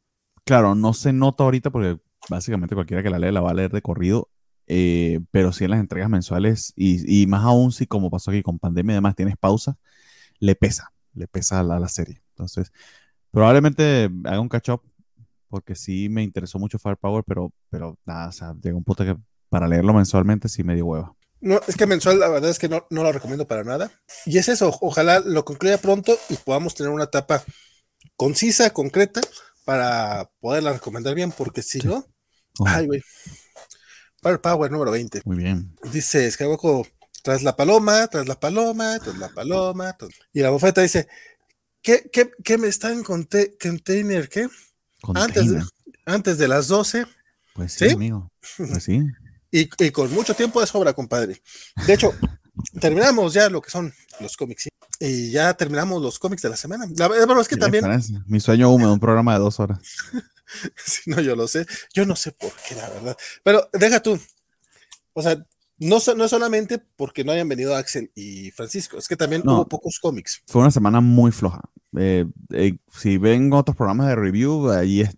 [0.45, 1.99] claro, no se nota ahorita porque
[2.29, 4.29] básicamente cualquiera que la lea la va a leer de corrido,
[5.31, 8.93] pero sí en las entregas mensuales y, más aún si como pasó aquí con pandemia
[8.93, 9.77] y demás tienes pausa,
[10.39, 12.21] le pesa, le pesa a la, a la serie.
[12.31, 12.71] Entonces,
[13.31, 14.81] probablemente haga un catch-up
[15.49, 19.17] porque sí me interesó mucho Firepower, pero, pero nada, o sea, llega un punto que
[19.49, 21.15] para leerlo mensualmente sí me dio hueva.
[21.41, 23.91] No, es que mensual la verdad es que no, no lo recomiendo para nada.
[24.25, 27.43] Y es eso, ojalá lo concluya pronto y podamos tener una etapa
[28.15, 29.21] concisa, concreta,
[29.69, 32.03] para poderla recomendar bien, porque si no,
[32.65, 33.03] ay, güey.
[34.19, 35.21] Firepower número 20.
[35.25, 35.75] Muy bien.
[35.93, 36.91] Dice Skywalker,
[37.21, 39.95] tras la paloma, tras la paloma, tras la paloma.
[40.33, 41.07] Y la bofeta dice,
[41.83, 44.27] ¿Qué, qué, qué me está en container?
[44.27, 44.47] ¿Qué?
[45.13, 45.63] Antes de,
[46.03, 47.05] antes de las 12.
[47.53, 48.31] Pues sí, amigo.
[48.57, 49.03] Pues sí.
[49.51, 51.41] Y, y, con mucho tiempo de sobra, compadre.
[51.87, 52.13] De hecho,
[52.79, 54.69] terminamos ya lo que son los cómics.
[54.99, 56.85] Y ya terminamos los cómics de la semana.
[56.97, 57.85] La verdad es que también.
[58.27, 59.79] Mi sueño húmedo, un programa de dos horas.
[60.75, 61.65] sí, no, yo lo sé.
[61.93, 63.17] Yo no sé por qué, la verdad.
[63.43, 64.19] Pero deja tú.
[65.13, 65.45] O sea,
[65.79, 69.99] no, no solamente porque no hayan venido Axel y Francisco, es que también hubo pocos
[69.99, 70.41] cómics.
[70.47, 71.61] Fue una semana muy floja.
[71.97, 75.17] Eh, eh, si ven otros programas de review, ahí es,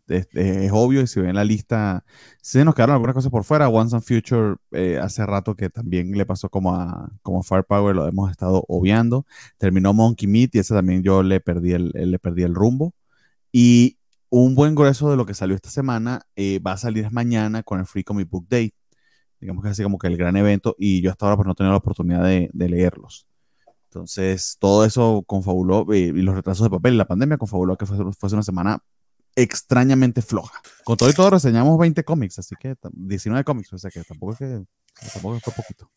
[0.71, 1.01] obvio.
[1.01, 2.03] Y si ven la lista,
[2.41, 3.69] si nos quedaron algunas cosas por fuera.
[3.69, 8.07] Once and Future, eh, hace rato que también le pasó como a como Firepower, lo
[8.07, 9.25] hemos estado obviando.
[9.57, 12.93] Terminó Monkey Meat y ese también yo le perdí el, le perdí el rumbo.
[13.51, 13.97] Y
[14.29, 16.25] un buen grueso de lo que salió esta semana
[16.65, 18.73] va a salir mañana con el Free Comic Book Day
[19.41, 21.53] digamos que es así como que el gran evento, y yo hasta ahora pues no
[21.53, 23.27] he tenido la oportunidad de, leerlos.
[23.93, 27.85] Entonces, todo eso confabuló, eh, y los retrasos de papel y la pandemia confabuló que
[27.85, 28.81] fuese una semana
[29.35, 30.61] extrañamente floja.
[30.85, 34.31] Con todo y todo reseñamos 20 cómics, así que 19 cómics, o sea que tampoco
[34.31, 34.63] es que
[35.13, 35.91] tampoco fue poquito.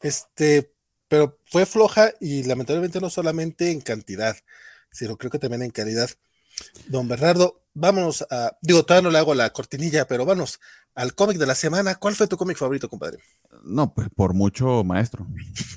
[0.00, 0.74] Este,
[1.06, 4.34] pero fue floja y lamentablemente no solamente en cantidad,
[4.90, 6.08] sino creo que también en calidad.
[6.86, 10.60] Don Bernardo, vámonos a, digo, todavía no le hago la cortinilla, pero vamos
[10.94, 11.96] al cómic de la semana.
[11.96, 13.18] ¿Cuál fue tu cómic favorito, compadre?
[13.68, 15.26] No, pues por mucho maestro.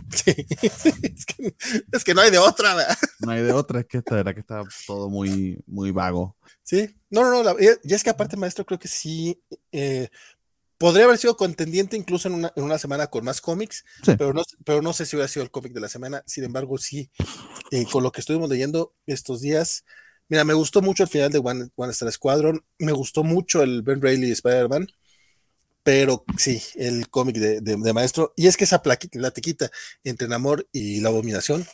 [0.09, 0.34] Sí,
[1.91, 2.97] es que, no hay de otra, ¿verdad?
[3.19, 6.38] No hay de otra, es que esta verdad que está todo muy, muy vago.
[6.63, 9.41] Sí, no, no, no, y es que aparte maestro creo que sí,
[9.72, 10.09] eh,
[10.77, 13.84] podría haber sido contendiente incluso en una, en una semana con más cómics,
[14.18, 16.77] pero, no, pero no sé si hubiera sido el cómic de la semana, sin embargo
[16.77, 17.11] sí,
[17.72, 19.84] eh, con lo que estuvimos leyendo estos días,
[20.31, 23.81] Mira, me gustó mucho el final de One, One Star Squadron, me gustó mucho el
[23.81, 24.88] Ben Reilly Spider-Man,
[25.84, 29.70] pero sí, el cómic de, maestro, y es que esa plaquita, la tiquita
[30.03, 31.66] entre el amor y la abominación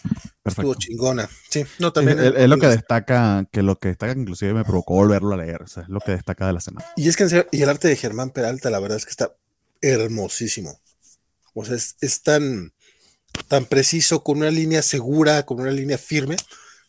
[0.46, 1.30] estuvo chingona.
[1.50, 2.20] Sí, no, también.
[2.20, 5.68] Es, lo que destaca, que lo que destaca, inclusive me provocó volverlo a leer, o
[5.68, 6.86] sea, es lo que destaca de la semana.
[6.96, 9.36] Y es que y el arte de Germán Peralta, la verdad es que está
[9.82, 10.80] hermosísimo.
[11.54, 12.74] O sea, es, es tan,
[13.48, 16.38] tan preciso, con una línea segura, con una línea firme,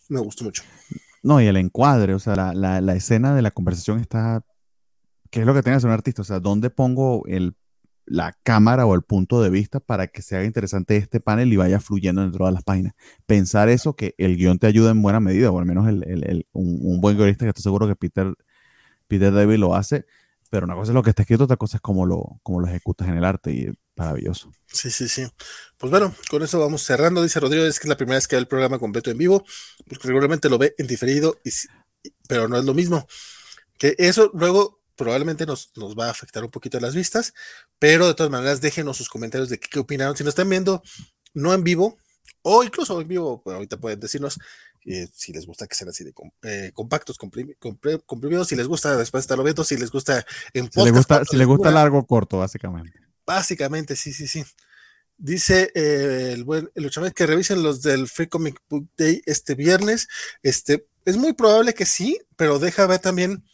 [0.09, 0.63] me gustó mucho.
[1.23, 4.43] No, y el encuadre, o sea, la, la, escena de la conversación está.
[5.31, 6.23] ¿Qué es lo que tiene que hacer un artista?
[6.23, 7.55] O sea, ¿dónde pongo el,
[8.07, 11.57] la cámara o el punto de vista para que se haga interesante este panel y
[11.57, 12.95] vaya fluyendo dentro de las páginas?
[13.27, 16.47] Pensar eso, que el guion te ayuda en buena medida, o al menos el, el,
[16.53, 18.35] un, un, buen guionista que estoy seguro que Peter,
[19.07, 20.07] Peter David lo hace,
[20.51, 22.69] pero una cosa es lo que está escrito, otra cosa es cómo lo, cómo lo
[22.69, 23.53] ejecutas en el arte.
[23.53, 24.53] Y maravilloso.
[24.67, 25.27] Sí, sí, sí.
[25.77, 27.23] Pues bueno, con eso vamos cerrando.
[27.23, 29.45] Dice Rodrigo, es que es la primera vez que ve el programa completo en vivo,
[29.89, 31.51] porque regularmente lo ve en diferido, y,
[32.29, 33.07] pero no es lo mismo.
[33.77, 37.33] Que eso luego probablemente nos, nos va a afectar un poquito las vistas,
[37.79, 40.17] pero de todas maneras déjenos sus comentarios de qué, qué opinaron.
[40.17, 40.83] Si nos están viendo
[41.33, 41.97] no en vivo,
[42.43, 44.39] o incluso en vivo, pues ahorita pueden decirnos
[44.85, 46.13] eh, si les gusta que sean así de
[46.43, 50.93] eh, compactos, comprimidos, si les gusta después estarlo viendo, si les gusta en Si les
[50.93, 52.99] gusta, si les gusta largo o corto, básicamente.
[53.27, 54.45] Básicamente, sí, sí, sí.
[55.17, 60.09] Dice eh, el buen el que revisen los del Free Comic Book Day este viernes.
[60.43, 63.45] Este, es muy probable que sí, pero deja ver también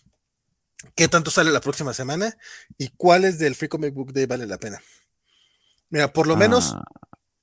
[0.94, 2.36] qué tanto sale la próxima semana
[2.78, 4.80] y cuáles del Free Comic Book Day vale la pena.
[5.90, 6.74] Mira, por lo menos.
[6.74, 6.84] Ah,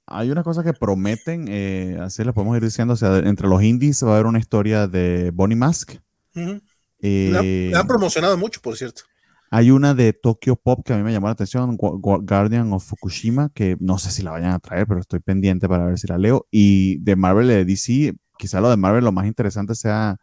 [0.07, 3.63] hay una cosa que prometen, eh, así lo podemos ir diciendo, o sea, entre los
[3.63, 5.93] indies va a haber una historia de Bonnie Mask.
[6.33, 9.03] la, han promocionado mucho, por cierto.
[9.49, 13.49] Hay una de Tokyo Pop que a mí me llamó la atención, Guardian of Fukushima,
[13.53, 16.17] que no sé si la vayan a traer, pero estoy pendiente para ver si la
[16.17, 16.47] leo.
[16.51, 20.17] Y de Marvel de DC, quizá lo de Marvel lo más interesante sea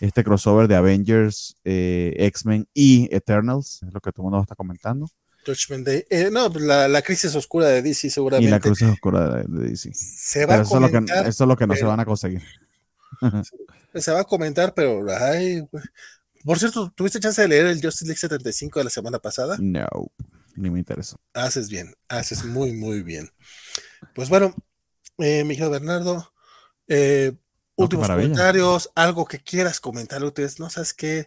[0.00, 4.54] este crossover de Avengers, eh, X-Men y Eternals, es lo que todo el mundo está
[4.54, 5.06] comentando.
[6.10, 8.48] Eh, no, pues la, crisis oscura de DC seguramente.
[8.48, 9.90] Y la crisis oscura de, DC.
[9.94, 12.00] Se va a eso, comentar, es lo que, eso es lo que no se van
[12.00, 12.42] a conseguir.
[13.94, 15.68] Se va a comentar, pero ay,
[16.44, 19.56] por cierto, ¿tuviste chance de leer el Justice League 75 de la semana pasada?
[19.60, 19.88] No,
[20.54, 21.18] ni me interesó.
[21.34, 23.28] Haces bien, haces muy, muy bien.
[24.14, 24.54] Pues bueno,
[25.18, 26.32] eh, Miguel Bernardo,
[26.86, 27.32] eh,
[27.82, 31.26] últimos comentarios, algo que quieras comentar, ustedes, no sabes qué, eh,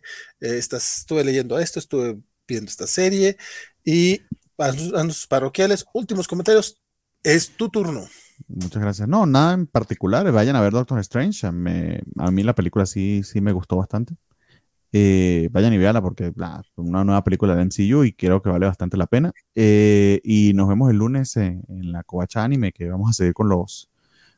[0.58, 3.38] estás, estuve leyendo esto, estuve viendo esta serie
[3.84, 4.22] y
[4.58, 6.82] a sus parroquiales, últimos comentarios,
[7.24, 8.06] es tu turno.
[8.48, 9.08] Muchas gracias.
[9.08, 10.30] No, nada en particular.
[10.32, 11.48] Vayan a ver Doctor Strange.
[11.48, 14.16] a mí la película sí, sí me gustó bastante.
[14.96, 16.34] Eh, vayan y veanla porque es
[16.76, 19.34] una nueva película de MCU y creo que vale bastante la pena.
[19.56, 23.50] Eh, y nos vemos el lunes en, la Covacha Anime, que vamos a seguir con
[23.50, 23.90] los,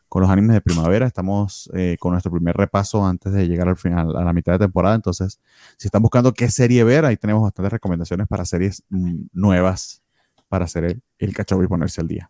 [0.10, 1.06] con los animes de primavera.
[1.08, 4.60] Estamos eh, con nuestro primer repaso antes de llegar al final, a la mitad de
[4.60, 4.96] temporada.
[4.96, 5.40] Entonces,
[5.78, 10.02] si están buscando qué serie ver, ahí tenemos bastantes recomendaciones para series mm, nuevas
[10.48, 12.30] para hacer el, el y ponerse al día.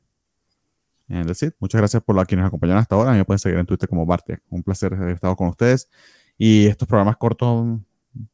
[1.60, 3.12] Muchas gracias por a quienes nos acompañaron hasta ahora.
[3.12, 4.42] A mí me pueden seguir en Twitter como Bartek.
[4.50, 5.90] Un placer haber estado con ustedes.
[6.38, 7.80] Y estos programas cortos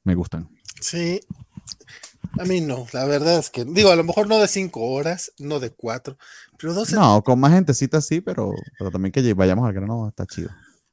[0.03, 0.49] me gustan.
[0.79, 1.19] Sí,
[2.39, 5.33] a mí no, la verdad es que, digo, a lo mejor no de cinco horas,
[5.37, 6.17] no de cuatro,
[6.57, 6.91] pero dos.
[6.93, 10.49] No, con más gentecita sí, pero, pero también que vayamos al grano está chido.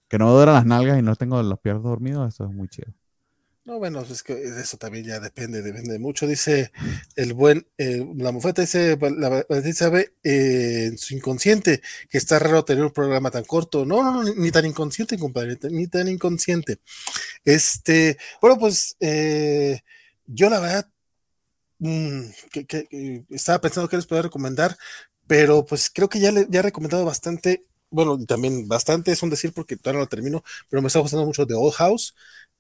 [0.09, 2.93] Que no duran las nalgas y no tengo los pies dormidos, eso es muy chido.
[3.69, 6.27] No, bueno, es que eso también ya depende, depende mucho.
[6.27, 6.73] Dice
[7.17, 9.45] el buen, eh, la mufeta dice, la,
[9.75, 13.85] sabe eh, en su inconsciente que está raro tener un programa tan corto.
[13.85, 16.79] No, no, no, ni tan inconsciente, compadre, ni tan inconsciente.
[17.45, 19.83] Este, bueno, pues eh,
[20.25, 20.91] yo la verdad
[21.79, 24.77] mm, que, estaba pensando que les podía recomendar,
[25.27, 27.63] pero pues creo que ya le ya he recomendado bastante.
[27.91, 31.25] Bueno, también bastante es un decir porque todavía no lo termino, pero me está gustando
[31.25, 32.15] mucho The Old House.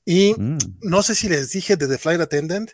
[0.05, 0.59] Y mm.
[0.82, 2.70] no sé si les dije de The Flight Attendant,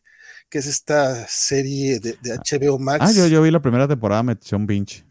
[0.48, 3.04] que es esta serie de, HBO Max.
[3.04, 5.04] Ah, yo, yo vi la primera temporada, me eché un binge.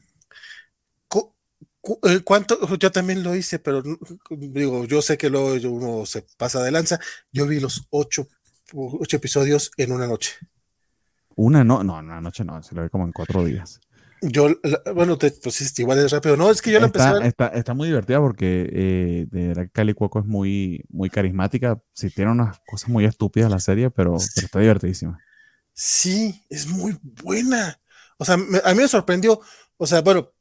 [2.04, 2.78] Eh, ¿Cuánto?
[2.78, 3.84] Yo también lo hice, pero
[4.30, 7.00] digo, yo sé que luego uno se pasa de lanza.
[7.32, 8.30] Yo vi los ocho,
[8.74, 10.32] ocho episodios en una noche.
[11.36, 13.80] Una no, no, una noche no, se lo vi como en cuatro días.
[14.26, 14.48] Yo,
[14.96, 16.38] bueno, te, pues igual es rápido.
[16.38, 17.10] No, es que yo la empecé.
[17.24, 21.82] Está, está, muy divertida porque eh, de verdad Cali Cuoco es muy, muy carismática.
[21.92, 25.20] Sí, tiene unas cosas muy estúpidas la serie, pero, está divertidísima.
[25.74, 27.78] Sí, es muy buena.
[28.18, 28.38] O sea, a
[28.74, 29.42] mí me sorprendió.
[29.76, 30.32] O sea, bueno,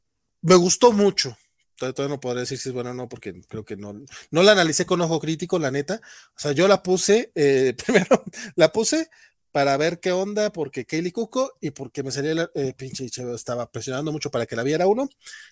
[0.41, 1.35] me gustó mucho.
[1.77, 3.93] Todavía no podré decir si es buena o no, porque creo que no,
[4.31, 5.99] no la analicé con ojo crítico, la neta.
[6.29, 8.23] O sea, yo la puse, eh, primero
[8.55, 9.09] la puse
[9.53, 13.71] para ver qué onda, porque Kaylee Cuco y porque me salía el eh, pinche estaba
[13.71, 15.07] presionando mucho para que la viera uno.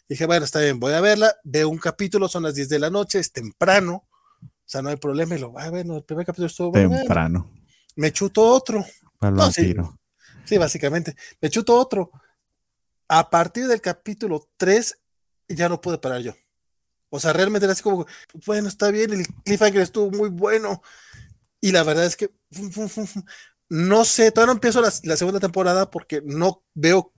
[0.09, 1.35] Dije, bueno, está bien, voy a verla.
[1.43, 4.07] Veo un capítulo, son las 10 de la noche, es temprano,
[4.41, 5.35] o sea, no hay problema.
[5.35, 7.51] Y lo, ah, bueno, el primer capítulo estuvo temprano.
[7.95, 8.83] Me chuto otro.
[9.21, 9.75] No, sí,
[10.45, 11.15] sí, básicamente.
[11.39, 12.09] Me chuto otro.
[13.07, 14.97] A partir del capítulo 3,
[15.47, 16.33] ya no pude parar yo.
[17.11, 18.07] O sea, realmente era así como,
[18.47, 20.81] bueno, está bien, el cliffhanger estuvo muy bueno.
[21.59, 22.31] Y la verdad es que
[23.71, 27.13] no sé, todavía no empiezo la, segunda temporada porque no veo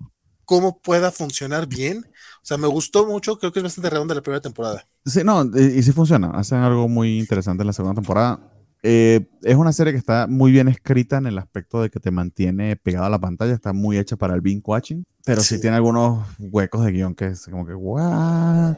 [0.45, 2.05] cómo pueda funcionar bien.
[2.05, 4.85] O sea, me gustó mucho, creo que es bastante redonda la primera temporada.
[5.03, 6.29] Sí, no, y, sí funciona.
[6.29, 8.39] Hacen algo muy interesante en la segunda temporada.
[8.83, 12.11] Eh, es una serie que está muy bien escrita en el aspecto de que te
[12.11, 15.77] mantiene pegado a la pantalla, está muy hecha para el binge watching, pero sí, tiene
[15.77, 18.77] algunos huecos de guion que es como que, ¿what?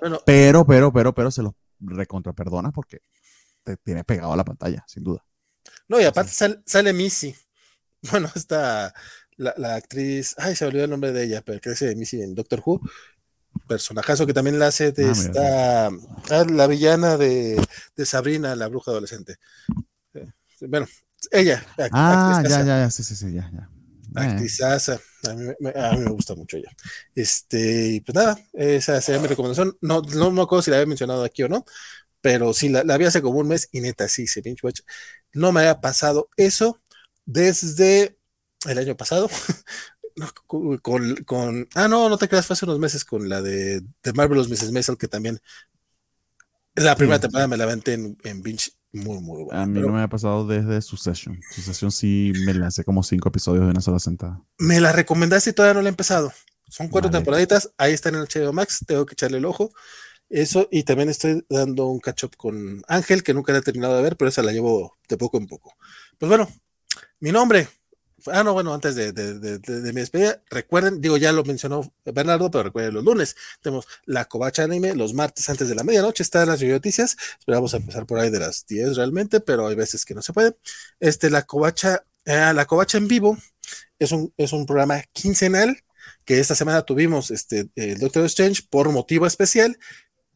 [0.00, 3.00] Bueno, pero, pero, pero, pero se los recontra perdona porque
[3.62, 5.22] te tiene pegado a la pantalla, sin duda.
[5.88, 6.32] No, y aparte
[6.64, 7.34] sale, Missy.
[8.12, 8.94] Bueno, está
[9.36, 12.62] la, actriz, ay, se olvidó el nombre de ella, pero hace de Missy en Doctor
[12.64, 12.80] Who.
[13.66, 17.60] Personajazo que también la hace de ah, esta, ah, la villana de,
[18.04, 19.36] Sabrina, la bruja adolescente.
[20.14, 20.28] Eh,
[20.60, 20.86] bueno,
[21.32, 21.66] ella.
[21.90, 23.68] Ah, ya, ya, ya, sí, sí, sí, ya, ya.
[24.14, 26.70] Actrizaza, a mí, me gusta mucho ella.
[27.14, 29.76] Este, y pues nada, esa sería mi recomendación.
[29.80, 31.64] No, no me acuerdo si la había mencionado aquí o no,
[32.20, 34.62] pero sí, la, la vi hace como un mes y neta, sí, se pinche
[35.32, 36.78] no me había pasado eso
[37.26, 38.18] desde
[38.66, 39.28] el año pasado.
[40.46, 44.48] con, ah, no, no te creas, fue hace unos meses con la de, de Marvelous
[44.48, 44.72] Mrs.
[44.72, 45.38] Maisel, que también
[46.74, 49.62] la primera temporada me la aventé en, en Binge muy, muy buena.
[49.62, 51.38] A mí no me ha pasado desde Succession.
[51.54, 54.42] Succession sí me lancé como cinco episodios de una sola sentada.
[54.58, 56.32] Me la recomendaste y todavía no la he empezado.
[56.68, 59.72] Son cuatro temporaditas, ahí está en el HBO Max, tengo que echarle el ojo.
[60.30, 63.96] Eso, y también estoy dando un catch up con Ángel, que nunca la he terminado
[63.96, 65.74] de ver, pero esa la llevo de poco en poco.
[66.18, 66.48] Pues bueno,
[67.20, 67.68] mi nombre,
[68.26, 72.64] Ah, no, bueno, antes de, de, mi despedida, recuerden, digo, ya lo mencionó Bernardo, pero
[72.64, 76.60] recuerden, los lunes tenemos la Covacha Anime, los martes antes de la medianoche están las
[76.60, 80.32] noticias, esperamos empezar por ahí de las 10 realmente, pero hay veces que no se
[80.32, 80.56] puede.
[80.98, 83.38] Este, la Covacha, eh, la Covacha en vivo
[84.00, 85.78] es un, es un programa quincenal
[86.24, 89.78] que esta semana tuvimos este, el Doctor Strange por motivo especial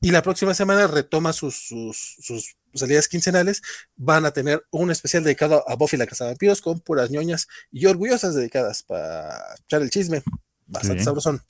[0.02, 3.62] y la próxima semana retoma sus, sus, salidas quincenales.
[3.96, 7.46] Van a tener un especial dedicado a Buffy la Casa de Vampiros con puras ñoñas
[7.70, 10.22] y orgullosas dedicadas para echar el chisme.
[10.66, 11.42] Bastante sabrosón.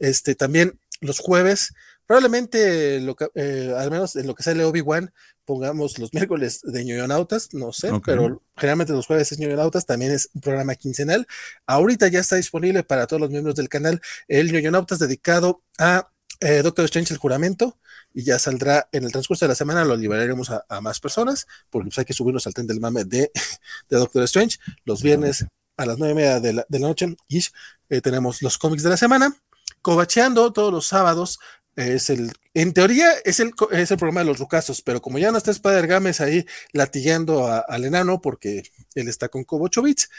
[0.00, 1.72] Este, también los jueves,
[2.04, 5.12] probablemente, lo eh, al menos en lo que sale Obi-Wan,
[5.44, 10.30] pongamos los miércoles de ñoñonautas, no sé, pero generalmente los jueves es ñoñonautas, también es
[10.34, 11.28] un programa quincenal.
[11.66, 16.10] Ahorita ya está disponible para todos los miembros del canal el ñoñonautas dedicado a
[16.40, 17.78] eh, Doctor Strange el juramento
[18.12, 21.88] y ya saldrá en el transcurso de la semana, lo liberaremos a, más personas, porque
[21.88, 23.30] pues, hay que subirnos al tren del mame de,
[23.88, 24.58] Doctor Strange.
[24.84, 25.46] Los viernes
[25.76, 27.42] a las nueve y media de la, noche y
[27.88, 29.36] eh, tenemos los cómics de la semana.
[29.82, 31.38] Cobacheando todos los sábados
[31.76, 35.30] es el, en teoría es el, es el programa de los rucasos, pero como ya
[35.30, 38.64] no está Spider Games ahí latillando al enano porque
[38.94, 39.46] él está con
[39.82, 40.10] Bits,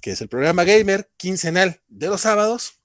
[0.00, 2.81] que es el programa gamer quincenal de los sábados,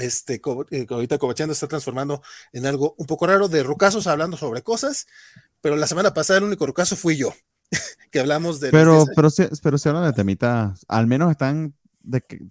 [0.00, 0.40] este,
[0.70, 2.22] eh, ahorita Cobachando está transformando
[2.52, 5.06] en algo un poco raro de rucasos hablando sobre cosas,
[5.60, 7.32] pero la semana pasada el único rucaso fui yo,
[8.10, 8.70] que hablamos de...
[8.70, 11.74] Pero, pero, si, pero si hablan de temitas, al menos están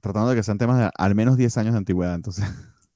[0.01, 2.45] tratando de que sean temas de al menos 10 años de antigüedad, entonces...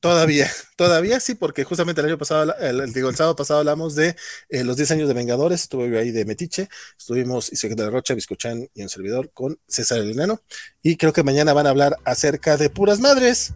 [0.04, 4.18] Todavía, todavía sí, porque justamente el año pasado, el, digo, el sábado pasado hablamos de
[4.50, 6.68] eh, los 10 años de Vengadores, estuve ahí de Metiche,
[6.98, 10.42] estuvimos y de la Rocha, Biscochán y un servidor con César el Enano,
[10.82, 13.54] y creo que mañana van a hablar acerca de puras madres,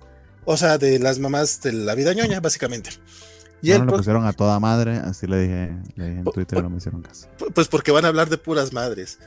[0.49, 2.91] o sea, de las mamás de la vida ñoña, básicamente.
[3.61, 6.69] Y no, lo pusieron a toda madre, así le dije, le dije en Twitter, no
[6.69, 7.28] me hicieron caso.
[7.53, 9.19] Pues porque van a hablar de puras madres.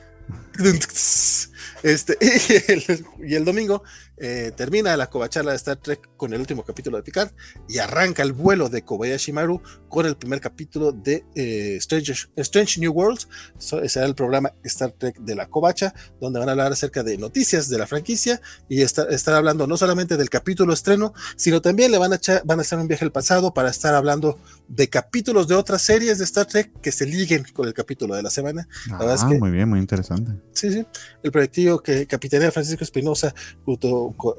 [1.83, 2.15] Este,
[3.23, 3.83] y, el, domingo
[4.23, 7.31] eh, termina la covacharla de Star Trek con el último capítulo de Picard
[7.67, 12.91] y arranca el vuelo de Kobayashi Maru con el primer capítulo de eh, Strange, New
[12.91, 13.27] Worlds.
[13.57, 17.67] será el programa Star Trek de la Covacha, donde van a hablar acerca de noticias
[17.67, 18.39] de la franquicia
[18.69, 22.59] y estar, hablando no solamente del capítulo estreno, sino también le van a, echar, van
[22.59, 24.37] a hacer un viaje al pasado para estar hablando
[24.67, 28.21] de capítulos de otras series de Star Trek que se liguen con el capítulo de
[28.21, 28.67] la semana.
[28.91, 30.31] ah, muy bien, muy interesante.
[30.53, 30.85] Sí, sí.
[31.23, 33.33] El proyectillo que capitanea Francisco Espinosa,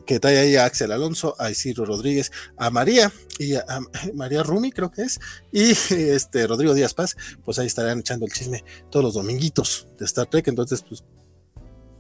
[0.07, 3.65] que trae ahí a Axel Alonso, a Isidro Rodríguez, a María y a,
[4.15, 5.21] María Rumi, creo que es,
[5.51, 10.05] y este Rodrigo Díaz Paz, pues ahí estarán echando el chisme todos los dominguitos de
[10.05, 10.49] Star Trek.
[10.49, 11.05] Entonces, pues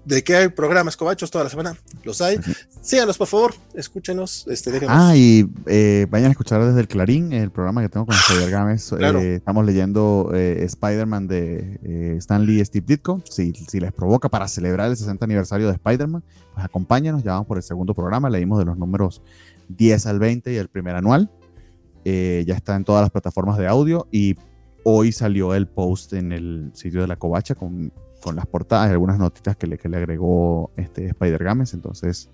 [0.04, 2.38] de que hay programas cobachos toda la semana, los hay.
[2.80, 4.46] Síganos, por favor, escúchenos.
[4.48, 8.16] Este, Ah, y eh, vayan a escuchar desde el Clarín, el programa que tengo con
[8.16, 8.92] Spider Games.
[8.92, 13.22] Eh, estamos leyendo eh, Spider-Man de Stan Lee y Steve Ditko.
[13.30, 16.24] Si, si, les provoca para celebrar el 60 aniversario de Spider-Man,
[16.54, 17.22] pues acompáñanos.
[17.22, 18.28] Ya vamos por el segundo programa.
[18.28, 19.22] Leímos de los números
[19.68, 21.30] 10 al 20 y el primer anual.
[22.04, 24.36] ya está en todas las plataformas de audio y
[24.84, 27.92] hoy salió el post en el sitio de la Covacha con
[28.22, 31.74] con las portadas y algunas notitas que le, que le agregó este Spider Games.
[31.74, 32.30] Entonces,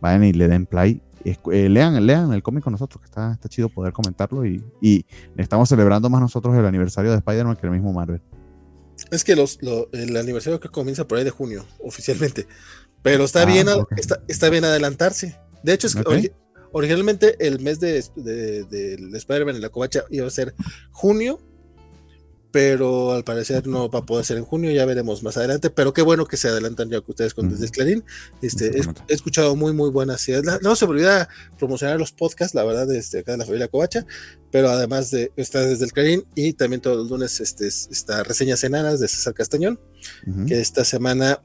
[0.00, 1.00] vayan y le den play.
[1.24, 4.44] Eh, lean, lean el cómic con nosotros, que está, está chido poder comentarlo.
[4.44, 5.06] Y, y
[5.36, 8.20] estamos celebrando más nosotros el aniversario de Spider-Man que el mismo Marvel.
[9.10, 9.58] Es que los,
[9.92, 12.46] el aniversario que comienza por ahí de junio, oficialmente.
[13.02, 15.38] Pero está, ah, bien, está, está, bien adelantarse.
[15.62, 16.32] De hecho, es que
[16.72, 20.54] originalmente el mes de, de, de Spider-Man en la covacha iba a ser
[20.90, 21.40] junio,
[22.50, 25.92] pero al parecer no va a poder ser en junio, ya veremos más adelante, pero
[25.92, 28.04] qué bueno que se adelantan ya que ustedes con Desde el Clarín,
[28.40, 32.64] este, he, escuchado muy muy buenas ideas, no se me olvida promocionar los podcasts, la
[32.64, 34.06] verdad, este, acá de la familia Covacha,
[34.50, 38.64] pero además de está Desde el Clarín y también todos los lunes este, está Reseñas
[38.64, 39.78] Enanas de César Castañón,
[40.46, 41.42] que esta semana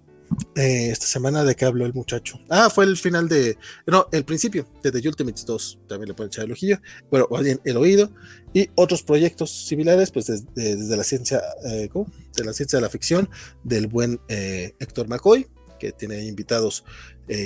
[0.55, 2.39] eh, esta semana de qué habló el muchacho.
[2.49, 3.57] Ah, fue el final de.
[3.87, 5.79] No, el principio de The Ultimates 2.
[5.87, 6.79] También le pueden echar el ojillo.
[7.09, 8.11] Bueno, más bien el oído.
[8.53, 11.41] Y otros proyectos similares, pues desde, la ciencia.
[11.65, 11.89] Eh,
[12.35, 13.29] De la ciencia de la ficción.
[13.63, 15.47] Del buen eh, Héctor McCoy.
[15.79, 16.85] Que tiene invitados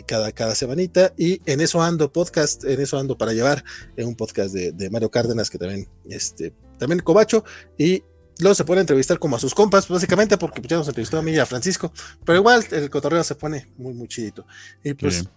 [0.05, 1.13] cada, cada semanita.
[1.17, 2.63] Y en eso ando podcast.
[2.65, 3.63] En eso ando para llevar.
[3.97, 5.49] Un podcast de, de Mario Cárdenas.
[5.49, 5.87] Que también.
[6.09, 7.43] Este, también Cobacho.
[7.77, 8.03] Y
[8.39, 11.31] Luego se puede entrevistar como a sus compas, básicamente, porque ya nos entrevistó a mí
[11.31, 11.91] y a Francisco.
[12.25, 14.45] Pero igual el cotorreo se pone muy, muy chidito.
[14.83, 15.27] Y pues,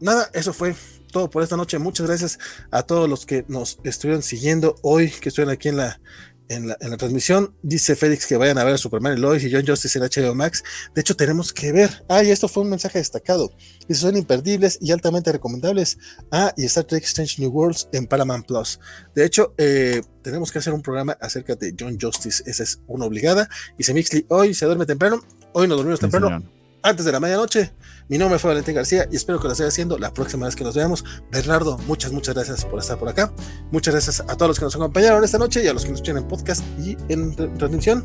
[0.00, 0.74] nada, eso fue
[1.12, 1.78] todo por esta noche.
[1.78, 2.38] Muchas gracias
[2.70, 6.00] a todos los que nos estuvieron siguiendo hoy, que estuvieron aquí en la,
[6.48, 7.54] en la, transmisión.
[7.62, 10.34] Dice Félix que vayan a ver a Superman y Lois y John Justice en HBO
[10.34, 10.62] Max.
[10.94, 12.04] De hecho, tenemos que ver.
[12.08, 13.52] Ah, y esto fue un mensaje destacado.
[13.88, 15.98] Y son imperdibles y altamente recomendables.
[16.30, 18.78] Ah, y Star Trek Strange New Worlds en Paramount Plus.
[19.14, 22.42] De hecho, eh, tenemos que hacer un programa acerca de John Justice.
[22.46, 23.48] Esa es una obligada.
[23.78, 25.20] Y se Mixley hoy se duerme temprano.
[25.52, 26.42] Hoy nos dormimos temprano.
[26.82, 27.72] antes de la medianoche.
[28.08, 30.62] Mi nombre fue Valentín García y espero que lo esté haciendo la próxima vez que
[30.62, 31.04] nos veamos.
[31.30, 33.32] Bernardo, muchas, muchas gracias por estar por acá.
[33.70, 36.00] Muchas gracias a todos los que nos acompañaron esta noche y a los que nos
[36.00, 38.04] escuchan en podcast y en transmisión.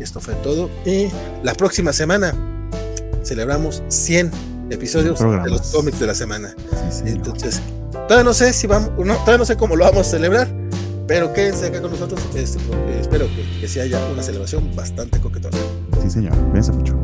[0.00, 0.68] Esto fue todo.
[0.84, 1.08] Y
[1.44, 2.34] la próxima semana
[3.22, 4.32] celebramos 100
[4.70, 6.54] episodios de los cómics de la semana.
[7.04, 7.62] Entonces,
[7.92, 10.52] todavía no sé si vamos, no, todavía no sé cómo lo vamos a celebrar,
[11.06, 12.20] pero quédense acá con nosotros.
[12.34, 12.60] Este,
[13.00, 15.56] espero que, que sí haya una celebración bastante coquetona.
[16.02, 16.36] Sí, señor.
[16.50, 16.96] Cuídense mucho.